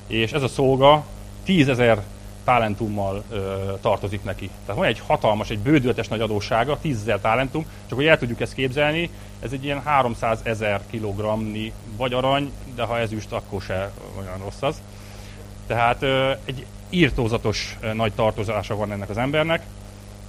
és 0.08 0.32
ez 0.32 0.44
a 0.44 0.48
szolga 0.48 1.06
tízezer 1.46 2.02
talentummal 2.44 3.24
ö, 3.30 3.54
tartozik 3.82 4.24
neki. 4.24 4.50
Tehát 4.66 4.82
van 4.82 4.89
egy 4.89 5.02
hatalmas, 5.08 5.50
egy 5.50 5.60
bődületes 5.60 6.08
nagy 6.08 6.22
adóssága, 6.22 6.80
tízezer 6.82 7.22
talentum, 7.22 7.66
csak 7.88 7.98
hogy 7.98 8.08
el 8.08 8.18
tudjuk 8.18 8.41
ezt 8.41 8.54
képzelni, 8.54 9.10
ez 9.39 9.52
egy 9.52 9.64
ilyen 9.64 9.82
300 9.84 10.39
ezer 10.44 10.82
kilogramni 10.89 11.74
vagy 11.98 12.14
arany, 12.14 12.52
de 12.76 12.84
ha 12.84 13.00
ezüst, 13.00 13.32
akkor 13.32 13.62
se 13.62 13.91
olyan 14.20 14.38
rossz 14.44 14.62
az. 14.62 14.82
Tehát 15.68 16.03
egy 16.45 16.66
írtózatos 16.89 17.78
nagy 17.93 18.14
tartozása 18.14 18.76
van 18.76 18.91
ennek 18.91 19.09
az 19.09 19.18
embernek, 19.18 19.64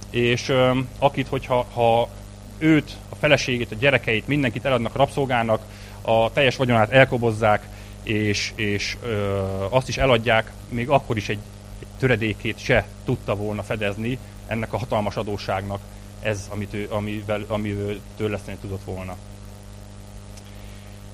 és 0.09 0.53
akit, 0.99 1.27
hogyha 1.27 1.65
ha 1.73 2.09
őt, 2.57 2.91
a 3.09 3.15
feleségét, 3.15 3.71
a 3.71 3.75
gyerekeit, 3.75 4.27
mindenkit 4.27 4.65
eladnak 4.65 4.95
rabszolgának, 4.95 5.61
a 6.01 6.31
teljes 6.33 6.55
vagyonát 6.55 6.91
elkobozzák, 6.91 7.67
és, 8.03 8.51
és 8.55 8.97
ö, 9.03 9.37
azt 9.69 9.87
is 9.87 9.97
eladják, 9.97 10.51
még 10.69 10.89
akkor 10.89 11.17
is 11.17 11.29
egy, 11.29 11.39
egy 11.79 11.87
töredékét 11.99 12.59
se 12.59 12.85
tudta 13.05 13.35
volna 13.35 13.63
fedezni 13.63 14.17
ennek 14.47 14.73
a 14.73 14.77
hatalmas 14.77 15.15
adósságnak 15.15 15.79
ez, 16.21 16.47
amit 16.51 16.73
ő, 16.73 16.87
amivel, 16.89 17.45
amivel 17.47 17.95
törleszteni 18.17 18.57
tudott 18.61 18.83
volna. 18.83 19.15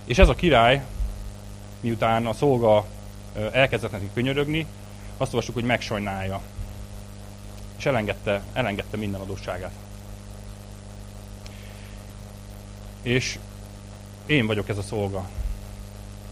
És 0.05 0.17
ez 0.17 0.29
a 0.29 0.35
király, 0.35 0.83
miután 1.79 2.25
a 2.25 2.33
szolga 2.33 2.85
elkezdett 3.51 3.91
neki 3.91 4.09
könyörögni, 4.13 4.65
azt 5.17 5.33
olvassuk, 5.33 5.55
hogy 5.55 5.63
megsajnálja. 5.63 6.41
És 7.77 7.85
elengedte, 7.85 8.41
elengedte 8.53 8.97
minden 8.97 9.21
adósságát. 9.21 9.71
És 13.01 13.39
én 14.25 14.45
vagyok 14.45 14.69
ez 14.69 14.77
a 14.77 14.81
szolga 14.81 15.27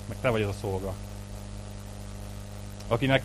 meg 0.10 0.18
te 0.22 0.30
vagy 0.30 0.42
az 0.42 0.50
a 0.50 0.60
szolga, 0.62 0.94
akinek 2.88 3.24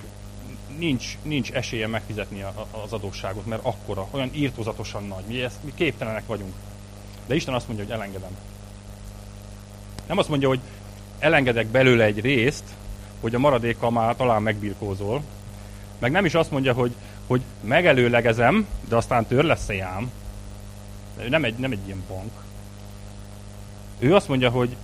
nincs, 0.79 1.19
nincs 1.23 1.53
esélye 1.53 1.87
megfizetni 1.87 2.43
a, 2.43 2.67
az 2.85 2.93
adósságot, 2.93 3.47
mert 3.47 3.65
akkora, 3.65 4.09
olyan 4.11 4.31
írtózatosan 4.33 5.05
nagy. 5.05 5.25
Mi, 5.27 5.43
ezt, 5.43 5.57
mi 5.63 5.73
képtelenek 5.75 6.27
vagyunk. 6.27 6.55
De 7.27 7.35
Isten 7.35 7.55
azt 7.55 7.67
mondja, 7.67 7.85
hogy 7.85 7.95
elengedem. 7.95 8.37
Nem 10.07 10.19
azt 10.19 10.29
mondja, 10.29 10.49
hogy 10.49 10.61
elengedek 11.19 11.67
belőle 11.67 12.05
egy 12.05 12.21
részt, 12.21 12.65
hogy 13.25 13.35
a 13.35 13.39
maradékkal 13.39 13.91
már 13.91 14.17
talán 14.17 14.43
megbirkózol. 14.43 15.23
Meg 15.99 16.11
nem 16.11 16.25
is 16.25 16.35
azt 16.35 16.51
mondja, 16.51 16.73
hogy, 16.73 16.95
hogy 17.27 17.43
megelőlegezem, 17.61 18.67
de 18.89 18.97
aztán 18.97 19.27
tör 19.27 19.45
lesz 19.45 19.71
ám. 19.71 20.11
Ő 21.21 21.29
nem 21.29 21.45
egy, 21.45 21.55
nem 21.55 21.73
egy 21.73 21.87
ilyen 21.87 22.03
bank. 22.09 22.31
Ő 23.99 24.15
azt 24.15 24.29
mondja, 24.29 24.51
hogy 24.51 24.77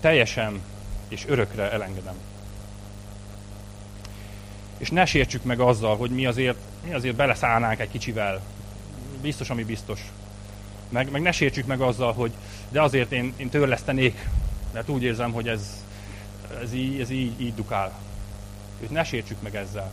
teljesen 0.00 0.60
és 1.08 1.24
örökre 1.28 1.70
elengedem. 1.72 2.14
És 4.78 4.90
ne 4.90 5.04
sértsük 5.04 5.44
meg 5.44 5.60
azzal, 5.60 5.96
hogy 5.96 6.10
mi 6.10 6.26
azért, 6.26 6.58
mi 6.84 6.94
azért 6.94 7.16
beleszállnánk 7.16 7.80
egy 7.80 7.90
kicsivel. 7.90 8.40
Biztos, 9.22 9.50
ami 9.50 9.64
biztos. 9.64 10.00
Meg, 10.88 11.10
meg 11.10 11.22
ne 11.22 11.32
sértsük 11.32 11.66
meg 11.66 11.80
azzal, 11.80 12.12
hogy 12.12 12.32
de 12.68 12.82
azért 12.82 13.12
én, 13.12 13.32
én 13.36 13.48
törlesztenék, 13.48 14.28
mert 14.72 14.88
úgy 14.88 15.02
érzem, 15.02 15.32
hogy 15.32 15.48
ez, 15.48 15.83
ez, 16.62 16.72
így, 16.72 17.00
ez 17.00 17.10
így, 17.10 17.40
így 17.40 17.54
dukál. 17.54 17.92
Őt 18.80 18.90
ne 18.90 19.04
sértsük 19.04 19.42
meg 19.42 19.56
ezzel. 19.56 19.90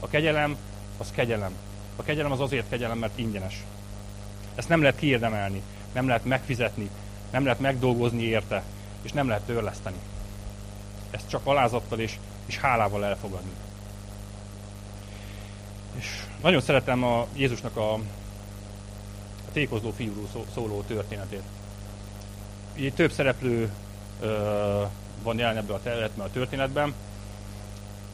A 0.00 0.08
kegyelem, 0.08 0.56
az 0.98 1.10
kegyelem. 1.14 1.52
A 1.96 2.02
kegyelem 2.02 2.32
az 2.32 2.40
azért 2.40 2.68
kegyelem, 2.68 2.98
mert 2.98 3.18
ingyenes. 3.18 3.64
Ezt 4.54 4.68
nem 4.68 4.80
lehet 4.80 4.98
kiérdemelni, 4.98 5.62
nem 5.92 6.06
lehet 6.06 6.24
megfizetni, 6.24 6.90
nem 7.30 7.44
lehet 7.44 7.60
megdolgozni 7.60 8.22
érte, 8.22 8.62
és 9.02 9.12
nem 9.12 9.28
lehet 9.28 9.42
törleszteni 9.42 9.96
ezt 11.14 11.28
csak 11.28 11.40
alázattal 11.44 12.00
és, 12.00 12.18
és 12.46 12.58
hálával 12.58 13.04
elfogadni. 13.04 13.50
És 15.96 16.06
nagyon 16.42 16.60
szeretem 16.60 17.04
a 17.04 17.26
Jézusnak 17.34 17.76
a, 17.76 17.94
a 17.94 18.00
tékozló 19.52 19.90
fiúról 19.90 20.28
szóló 20.54 20.82
történetét. 20.82 21.42
Így 22.76 22.94
több 22.94 23.12
szereplő 23.12 23.72
ö, 24.20 24.82
van 25.22 25.38
jelen 25.38 25.56
ebben 25.56 25.76
a, 26.18 26.22
a 26.22 26.30
történetben, 26.30 26.94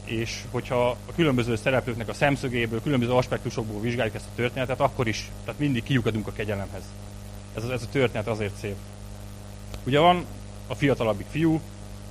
és 0.03 0.43
hogyha 0.51 0.89
a 0.89 1.13
különböző 1.15 1.55
szereplőknek 1.55 2.07
a 2.07 2.13
szemszögéből, 2.13 2.81
különböző 2.81 3.11
aspektusokból 3.11 3.81
vizsgáljuk 3.81 4.15
ezt 4.15 4.27
a 4.31 4.35
történetet, 4.35 4.79
akkor 4.79 5.07
is, 5.07 5.29
tehát 5.45 5.59
mindig 5.59 5.83
kiukadunk 5.83 6.27
a 6.27 6.31
kegyelemhez. 6.31 6.83
Ez, 7.55 7.63
ez 7.63 7.83
a 7.83 7.89
történet 7.91 8.27
azért 8.27 8.55
szép. 8.55 8.75
Ugye 9.83 9.99
van 9.99 10.25
a 10.67 10.75
fiatalabbik 10.75 11.27
fiú, 11.29 11.61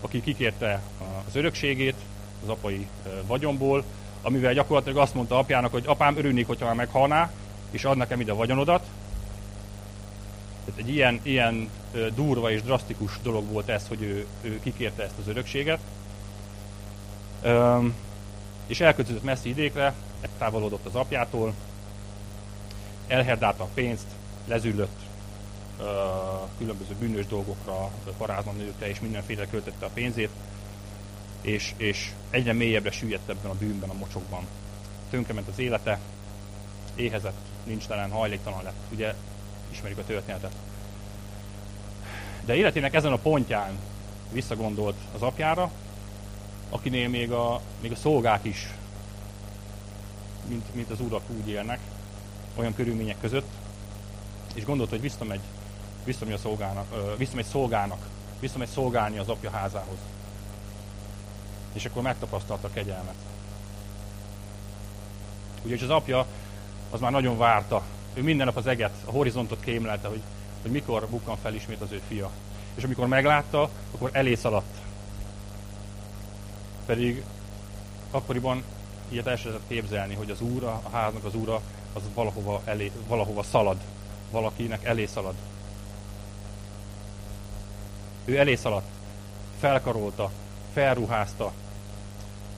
aki 0.01 0.21
kikérte 0.23 0.81
az 1.29 1.37
örökségét 1.37 1.95
az 2.43 2.49
apai 2.49 2.87
vagyomból, 3.27 3.85
amivel 4.23 4.53
gyakorlatilag 4.53 4.99
azt 4.99 5.15
mondta 5.15 5.39
apjának, 5.39 5.71
hogy 5.71 5.85
apám 5.87 6.17
örülnék, 6.17 6.47
hogyha 6.47 6.67
már 6.67 6.75
meghalná, 6.75 7.31
és 7.71 7.85
ad 7.85 7.97
nekem 7.97 8.21
ide 8.21 8.33
a 8.33 8.37
vagyonodat. 8.37 8.87
Tehát 10.71 10.89
egy 10.89 10.95
ilyen, 10.95 11.21
ilyen 11.23 11.71
durva 12.15 12.51
és 12.51 12.63
drasztikus 12.63 13.13
dolog 13.23 13.53
volt 13.53 13.69
ez, 13.69 13.89
hogy 13.89 14.03
ő, 14.03 14.27
ő 14.41 14.61
kikérte 14.63 15.03
ezt 15.03 15.19
az 15.21 15.29
örökséget. 15.29 15.81
Üm, 17.45 17.95
és 18.67 18.81
elköltözött 18.81 19.23
messzi 19.23 19.49
idékre, 19.49 19.95
távolodott 20.39 20.87
az 20.87 20.95
apjától, 20.95 21.55
elherdálta 23.07 23.63
a 23.63 23.69
pénzt, 23.75 24.07
lezüllött, 24.47 24.99
különböző 26.59 26.95
bűnös 26.99 27.27
dolgokra, 27.27 27.91
parázna 28.17 28.53
nőkre 28.53 28.89
és 28.89 29.01
mindenféle 29.01 29.47
költötte 29.47 29.87
a 29.87 29.91
pénzét, 29.95 30.31
és, 31.41 31.73
és 31.77 32.13
egyre 32.31 32.53
mélyebbre 32.53 32.91
süllyedt 32.91 33.29
ebben 33.29 33.51
a 33.51 33.55
bűnben, 33.55 33.89
a 33.89 33.95
mocsokban. 33.95 34.47
Tönkrement 35.11 35.49
az 35.49 35.59
élete, 35.59 35.99
éhezett, 36.95 37.39
nincs 37.65 37.87
talán 37.87 38.11
hajléktalan 38.11 38.63
lett. 38.63 38.83
Ugye 38.93 39.15
ismerjük 39.71 39.99
a 39.99 40.05
történetet. 40.05 40.53
De 42.45 42.55
életének 42.55 42.95
ezen 42.95 43.13
a 43.13 43.17
pontján 43.17 43.79
visszagondolt 44.33 44.97
az 45.15 45.23
apjára, 45.23 45.71
akinél 46.71 47.09
még 47.09 47.33
a, 47.33 47.61
még 47.81 47.93
a 47.93 47.97
szolgák 47.97 48.45
is, 48.45 48.69
mint, 50.47 50.75
mint 50.75 50.91
az 50.91 51.01
urak 51.01 51.23
úgy 51.41 51.49
élnek, 51.49 51.79
olyan 52.55 52.75
körülmények 52.75 53.21
között, 53.21 53.49
és 54.55 54.65
gondolt, 54.65 54.91
hogy 54.91 55.01
visszamegy 55.01 55.41
visszamegy, 56.05 56.35
a 56.35 56.39
szolgának, 56.39 57.17
visszamegy 57.17 57.45
szolgának, 57.45 58.07
visszamegy 58.41 58.69
szolgálni 58.69 59.19
az 59.19 59.29
apja 59.29 59.51
házához. 59.51 59.99
És 61.73 61.85
akkor 61.85 62.03
megtapasztalta 62.03 62.67
a 62.67 62.71
kegyelmet. 62.71 63.15
Ugye, 65.63 65.75
és 65.75 65.83
az 65.83 65.91
apja 65.91 66.27
az 66.91 67.01
már 67.01 67.11
nagyon 67.11 67.39
várta 67.39 67.83
Ő 68.15 68.23
minden 68.23 68.47
nap 68.47 68.57
az 68.57 68.67
eget, 68.67 68.93
a 69.05 69.11
horizontot 69.11 69.61
kémlelte, 69.61 70.09
hogy, 70.09 70.21
hogy 70.63 70.71
mikor 70.71 71.07
bukkan 71.09 71.37
fel 71.37 71.55
ismét 71.55 71.81
az 71.81 71.93
ő 71.93 72.01
fia. 72.09 72.31
És 72.75 72.85
amikor 72.85 73.07
meglátta, 73.07 73.71
akkor 73.95 74.11
elé 74.13 74.35
szaladt. 74.35 74.77
Pedig 76.87 77.25
akkoriban 78.11 78.63
ilyet 79.09 79.27
el 79.27 79.37
sem 79.37 79.59
képzelni, 79.69 80.15
hogy 80.15 80.31
az 80.31 80.41
úra, 80.41 80.81
a 80.83 80.91
háznak 80.91 81.25
az 81.25 81.35
úra, 81.35 81.61
az 81.93 82.03
valahova, 82.15 82.63
elé, 82.65 82.91
valahova 83.09 83.43
szalad. 83.43 83.77
Valakinek 84.31 84.85
elé 84.85 85.07
szalad. 85.07 85.35
Ő 88.25 88.39
elé 88.39 88.55
szaladt, 88.55 88.89
felkarolta, 89.61 90.31
felruházta, 90.73 91.53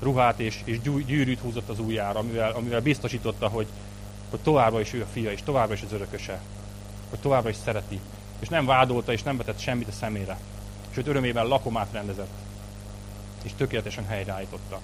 ruhát 0.00 0.40
és, 0.40 0.60
és 0.64 0.80
gyűrűt 0.80 1.38
húzott 1.38 1.68
az 1.68 1.78
ujjára, 1.78 2.18
amivel, 2.18 2.52
amivel 2.52 2.80
biztosította, 2.80 3.48
hogy, 3.48 3.66
hogy 4.32 4.40
továbbra 4.40 4.80
is 4.80 4.92
ő 4.92 5.02
a 5.02 5.06
fia, 5.12 5.32
és 5.32 5.42
továbbra 5.42 5.74
is 5.74 5.82
az 5.82 5.92
örököse, 5.92 6.40
hogy 7.10 7.18
továbbra 7.18 7.48
is 7.48 7.56
szereti, 7.56 8.00
és 8.38 8.48
nem 8.48 8.66
vádolta, 8.66 9.12
és 9.12 9.22
nem 9.22 9.36
vetett 9.36 9.58
semmit 9.58 9.88
a 9.88 9.92
szemére, 9.92 10.38
sőt 10.90 11.06
örömében 11.06 11.46
lakomát 11.46 11.92
rendezett, 11.92 12.32
és 13.42 13.50
tökéletesen 13.56 14.06
helyreállította. 14.06 14.80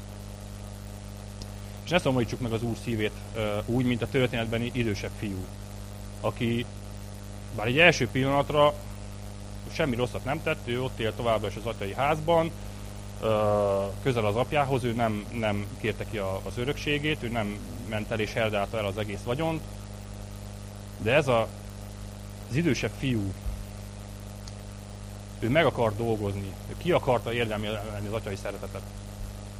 És 1.85 1.91
ne 1.91 1.99
szomorítsuk 1.99 2.41
meg 2.41 2.53
az 2.53 2.63
Úr 2.63 2.77
szívét 2.85 3.13
úgy, 3.67 3.85
mint 3.85 4.03
a 4.03 4.09
történetbeni 4.09 4.71
idősebb 4.75 5.11
fiú, 5.19 5.45
aki 6.21 6.65
bár 7.57 7.67
egy 7.67 7.79
első 7.79 8.09
pillanatra 8.09 8.75
semmi 9.73 9.97
rosszat 9.97 10.25
nem 10.25 10.43
tett, 10.43 10.69
ő 10.69 10.83
ott 10.83 10.99
él 10.99 11.15
továbbra 11.15 11.49
is 11.49 11.57
az 11.57 11.67
atyai 11.67 11.95
házban, 11.95 12.51
közel 14.03 14.27
az 14.27 14.37
apjához, 14.37 14.85
ő 14.85 14.93
nem, 14.93 15.25
nem 15.33 15.67
kérte 15.81 16.05
ki 16.11 16.19
az 16.19 16.59
örökségét, 16.59 17.23
ő 17.23 17.29
nem 17.29 17.59
ment 17.89 18.11
el 18.11 18.21
és 18.21 18.33
herdálta 18.33 18.79
el 18.79 18.85
az 18.85 18.99
egész 18.99 19.23
vagyont, 19.25 19.63
de 20.99 21.15
ez 21.15 21.29
a, 21.29 21.49
az 22.49 22.57
idősebb 22.57 22.93
fiú, 22.99 23.33
ő 25.39 25.49
meg 25.49 25.67
akar 25.67 25.97
dolgozni, 25.97 26.53
ő 26.71 26.75
ki 26.77 26.93
akarta 26.93 27.33
érdemelni 27.33 28.07
az 28.07 28.13
atyai 28.13 28.37
szeretetet. 28.37 28.83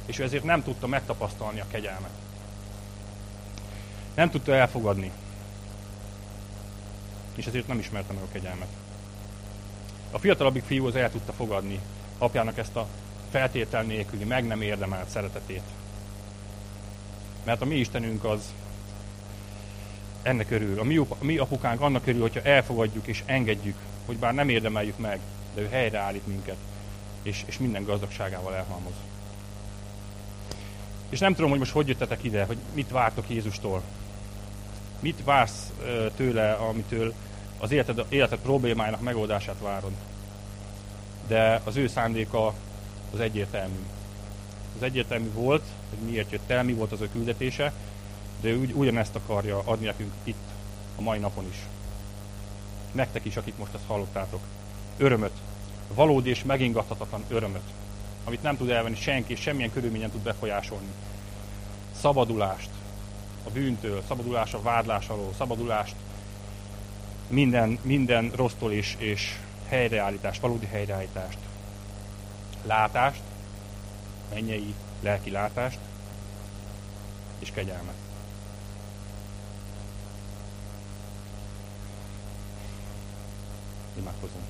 És 0.05 0.19
ő 0.19 0.23
ezért 0.23 0.43
nem 0.43 0.63
tudta 0.63 0.87
megtapasztalni 0.87 1.59
a 1.59 1.67
kegyelmet. 1.71 2.09
Nem 4.15 4.29
tudta 4.29 4.53
elfogadni. 4.53 5.11
És 7.35 7.45
ezért 7.45 7.67
nem 7.67 7.79
ismerte 7.79 8.13
meg 8.13 8.23
a 8.23 8.31
kegyelmet. 8.31 8.67
A 10.11 10.19
fiatalabbik 10.19 10.63
fiú 10.63 10.85
az 10.85 10.95
el 10.95 11.11
tudta 11.11 11.31
fogadni 11.31 11.79
apjának 12.17 12.57
ezt 12.57 12.75
a 12.75 12.87
feltétel 13.31 13.83
nélküli, 13.83 14.23
meg 14.23 14.47
nem 14.47 14.61
érdemelt 14.61 15.09
szeretetét. 15.09 15.63
Mert 17.49 17.61
a 17.61 17.65
mi 17.65 17.75
Istenünk 17.75 18.23
az 18.23 18.53
ennek 20.21 20.51
örül. 20.51 20.79
A 20.79 20.83
mi, 20.83 20.97
a 20.97 21.17
mi 21.19 21.37
apukánk 21.37 21.81
annak 21.81 22.07
örül, 22.07 22.21
hogyha 22.21 22.41
elfogadjuk 22.41 23.07
és 23.07 23.23
engedjük, 23.25 23.75
hogy 24.05 24.17
bár 24.17 24.33
nem 24.33 24.49
érdemeljük 24.49 24.97
meg, 24.97 25.19
de 25.55 25.61
ő 25.61 25.67
helyreállít 25.67 26.27
minket, 26.27 26.55
és, 27.21 27.43
és 27.45 27.57
minden 27.57 27.83
gazdagságával 27.83 28.55
elhalmoz. 28.55 28.93
És 31.09 31.19
nem 31.19 31.33
tudom, 31.33 31.49
hogy 31.49 31.59
most 31.59 31.71
hogy 31.71 31.87
jöttetek 31.87 32.23
ide, 32.23 32.43
hogy 32.43 32.57
mit 32.73 32.89
vártok 32.89 33.29
Jézustól. 33.29 33.81
Mit 34.99 35.23
vársz 35.23 35.71
tőle, 36.15 36.53
amitől 36.53 37.13
az 37.57 37.71
életed, 37.71 38.05
életed 38.09 38.39
problémájának 38.39 39.01
megoldását 39.01 39.59
várod. 39.61 39.93
De 41.27 41.61
az 41.63 41.75
ő 41.75 41.87
szándéka 41.87 42.53
az 43.13 43.19
egyértelmű. 43.19 43.79
Az 44.75 44.83
egyértelmű 44.83 45.31
volt, 45.33 45.63
hogy 45.89 46.09
miért 46.09 46.31
jött 46.31 46.49
el, 46.49 46.63
mi 46.63 46.73
volt 46.73 46.91
az 46.91 47.01
ő 47.01 47.09
küldetése, 47.11 47.73
de 48.41 48.49
ő 48.49 48.57
ugy, 48.57 48.71
ugyanezt 48.71 49.15
akarja 49.15 49.61
adni 49.65 49.85
nekünk 49.85 50.11
itt, 50.23 50.47
a 50.95 51.01
mai 51.01 51.19
napon 51.19 51.45
is. 51.49 51.57
Nektek 52.91 53.25
is, 53.25 53.37
akik 53.37 53.57
most 53.57 53.73
ezt 53.73 53.85
hallottátok. 53.87 54.39
Örömöt. 54.97 55.31
Valódi 55.93 56.29
és 56.29 56.43
megingathatatlan 56.43 57.23
örömöt. 57.27 57.63
Amit 58.23 58.41
nem 58.41 58.57
tud 58.57 58.69
elvenni 58.69 58.95
senki, 58.95 59.31
és 59.31 59.39
semmilyen 59.39 59.71
körülményen 59.71 60.09
tud 60.09 60.21
befolyásolni. 60.21 60.87
Szabadulást 61.99 62.69
a 63.43 63.49
bűntől, 63.49 64.03
szabadulást 64.07 64.53
a 64.53 64.61
vádlás 64.61 65.07
alól, 65.07 65.33
szabadulást 65.37 65.95
minden, 67.27 67.79
minden 67.81 68.31
rossztól 68.35 68.71
és, 68.71 68.95
és 68.97 69.37
helyreállítást, 69.67 70.41
valódi 70.41 70.65
helyreállítást 70.65 71.37
látást, 72.65 73.21
mennyei 74.33 74.73
lelki 74.99 75.31
látást 75.31 75.79
és 77.39 77.51
kegyelmet. 77.51 77.95
Imádkozunk. 83.97 84.43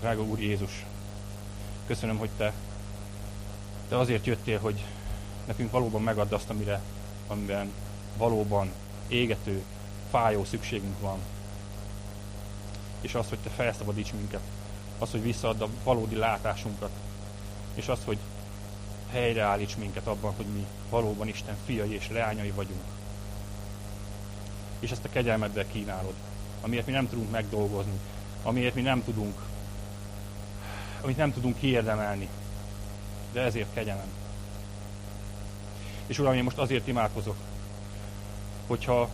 Drága 0.00 0.22
Úr 0.22 0.40
Jézus, 0.40 0.84
köszönöm, 1.86 2.18
hogy 2.18 2.30
Te, 2.36 2.52
Te 3.88 3.98
azért 3.98 4.26
jöttél, 4.26 4.58
hogy 4.58 4.84
nekünk 5.44 5.70
valóban 5.70 6.02
megadd 6.02 6.32
azt, 6.32 6.50
amire, 6.50 6.80
amiben 7.26 7.72
valóban 8.16 8.72
égető, 9.08 9.62
fájó 10.10 10.44
szükségünk 10.44 11.00
van 11.00 11.18
és 13.00 13.14
az, 13.14 13.28
hogy 13.28 13.38
Te 13.38 13.50
felszabadíts 13.50 14.12
minket, 14.12 14.40
az, 14.98 15.10
hogy 15.10 15.22
visszaadd 15.22 15.62
a 15.62 15.68
valódi 15.84 16.16
látásunkat, 16.16 16.90
és 17.74 17.88
az, 17.88 17.98
hogy 18.04 18.18
helyreállíts 19.10 19.76
minket 19.76 20.06
abban, 20.06 20.32
hogy 20.36 20.46
mi 20.46 20.66
valóban 20.90 21.28
Isten 21.28 21.56
fiai 21.66 21.94
és 21.94 22.08
leányai 22.08 22.50
vagyunk. 22.50 22.84
És 24.78 24.90
ezt 24.90 25.04
a 25.04 25.08
kegyelmeddel 25.08 25.66
kínálod, 25.66 26.14
amiért 26.60 26.86
mi 26.86 26.92
nem 26.92 27.08
tudunk 27.08 27.30
megdolgozni, 27.30 27.98
amiért 28.42 28.74
mi 28.74 28.80
nem 28.80 29.04
tudunk, 29.04 29.38
amit 31.00 31.16
nem 31.16 31.32
tudunk 31.32 31.58
kiérdemelni, 31.58 32.28
de 33.32 33.40
ezért 33.40 33.72
kegyelem. 33.74 34.08
És 36.06 36.18
Uram, 36.18 36.34
én 36.34 36.44
most 36.44 36.58
azért 36.58 36.88
imádkozok, 36.88 37.36
hogyha 38.66 39.08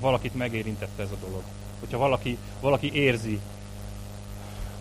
valakit 0.00 0.34
megérintette 0.34 1.02
ez 1.02 1.10
a 1.10 1.26
dolog, 1.26 1.42
hogyha 1.80 1.98
valaki, 1.98 2.38
valaki 2.60 2.92
érzi, 2.94 3.40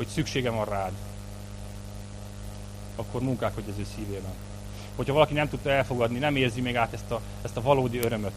hogy 0.03 0.11
szüksége 0.13 0.49
van 0.49 0.65
rád, 0.65 0.91
akkor 2.95 3.21
munkák, 3.21 3.53
hogy 3.53 3.63
az 3.69 3.79
ő 3.79 3.85
szívében. 3.95 4.33
Hogyha 4.95 5.13
valaki 5.13 5.33
nem 5.33 5.49
tudta 5.49 5.69
elfogadni, 5.69 6.19
nem 6.19 6.35
érzi 6.35 6.61
még 6.61 6.75
át 6.75 6.93
ezt 6.93 7.11
a, 7.11 7.21
ezt 7.41 7.57
a 7.57 7.61
valódi 7.61 7.97
örömöt, 7.97 8.33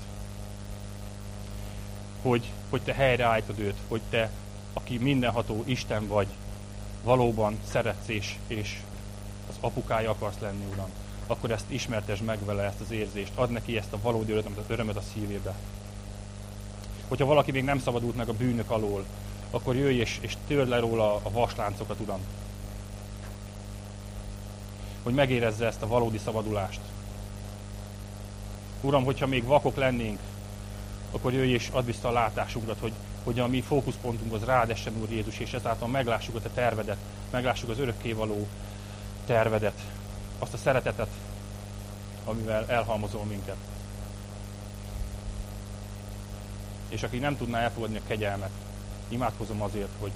hogy, 2.22 2.50
hogy 2.70 2.82
te 2.82 2.92
helyreállítod 2.92 3.58
őt, 3.58 3.76
hogy 3.88 4.00
te, 4.10 4.30
aki 4.72 4.98
mindenható 4.98 5.62
Isten 5.66 6.06
vagy, 6.06 6.26
valóban 7.04 7.58
szeretsz 7.68 8.08
és, 8.08 8.36
és 8.46 8.80
az 9.48 9.54
apukája 9.60 10.10
akarsz 10.10 10.38
lenni, 10.40 10.64
Uram, 10.72 10.90
akkor 11.26 11.50
ezt 11.50 11.70
ismertes 11.70 12.20
meg 12.20 12.44
vele, 12.44 12.62
ezt 12.62 12.80
az 12.80 12.90
érzést, 12.90 13.32
ad 13.34 13.50
neki 13.50 13.76
ezt 13.76 13.92
a 13.92 13.98
valódi 14.02 14.32
örömöt, 14.32 14.70
örömöt 14.70 14.96
a 14.96 15.02
szívébe 15.12 15.54
hogyha 17.08 17.26
valaki 17.26 17.50
még 17.50 17.64
nem 17.64 17.78
szabadult 17.78 18.16
meg 18.16 18.28
a 18.28 18.32
bűnök 18.32 18.70
alól, 18.70 19.04
akkor 19.56 19.76
jöjj 19.76 20.00
és, 20.00 20.18
és 20.20 20.36
törd 20.46 20.68
le 20.68 20.78
róla 20.78 21.14
a 21.14 21.30
vasláncokat, 21.30 22.00
Uram. 22.00 22.20
Hogy 25.02 25.14
megérezze 25.14 25.66
ezt 25.66 25.82
a 25.82 25.86
valódi 25.86 26.18
szabadulást. 26.18 26.80
Uram, 28.80 29.04
hogyha 29.04 29.26
még 29.26 29.44
vakok 29.44 29.76
lennénk, 29.76 30.18
akkor 31.12 31.32
jöjj 31.32 31.52
és 31.52 31.68
add 31.72 31.84
vissza 31.84 32.08
a 32.08 32.12
látásunkat, 32.12 32.78
hogy, 32.80 32.92
hogy 33.24 33.40
a 33.40 33.46
mi 33.46 33.60
fókuszpontunk 33.60 34.32
az 34.32 34.44
rád 34.44 34.70
essen, 34.70 34.92
Úr 35.00 35.10
Jézus, 35.10 35.38
és 35.38 35.52
ezáltal 35.52 35.88
meglássuk 35.88 36.34
a 36.34 36.40
Te 36.40 36.48
tervedet, 36.48 36.98
meglássuk 37.30 37.70
az 37.70 37.78
örökkévaló 37.78 38.46
tervedet, 39.26 39.80
azt 40.38 40.54
a 40.54 40.56
szeretetet, 40.56 41.10
amivel 42.24 42.64
elhalmozol 42.68 43.24
minket 43.24 43.56
és 46.88 47.02
aki 47.02 47.18
nem 47.18 47.36
tudná 47.36 47.60
elfogadni 47.60 47.96
a 47.96 48.06
kegyelmet, 48.06 48.50
imádkozom 49.08 49.62
azért, 49.62 49.90
hogy, 49.98 50.12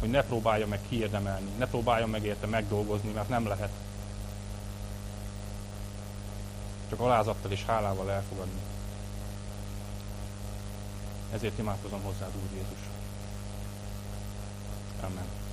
hogy 0.00 0.10
ne 0.10 0.22
próbálja 0.22 0.66
meg 0.66 0.80
kiérdemelni, 0.88 1.50
ne 1.58 1.66
próbálja 1.66 2.06
meg 2.06 2.24
érte 2.24 2.46
megdolgozni, 2.46 3.10
mert 3.10 3.28
nem 3.28 3.46
lehet. 3.46 3.70
Csak 6.88 7.00
alázattal 7.00 7.50
és 7.50 7.64
hálával 7.64 8.10
elfogadni. 8.10 8.60
Ezért 11.32 11.58
imádkozom 11.58 12.02
hozzád, 12.02 12.30
Úr 12.34 12.50
Jézus. 12.52 12.78
Amen. 15.00 15.47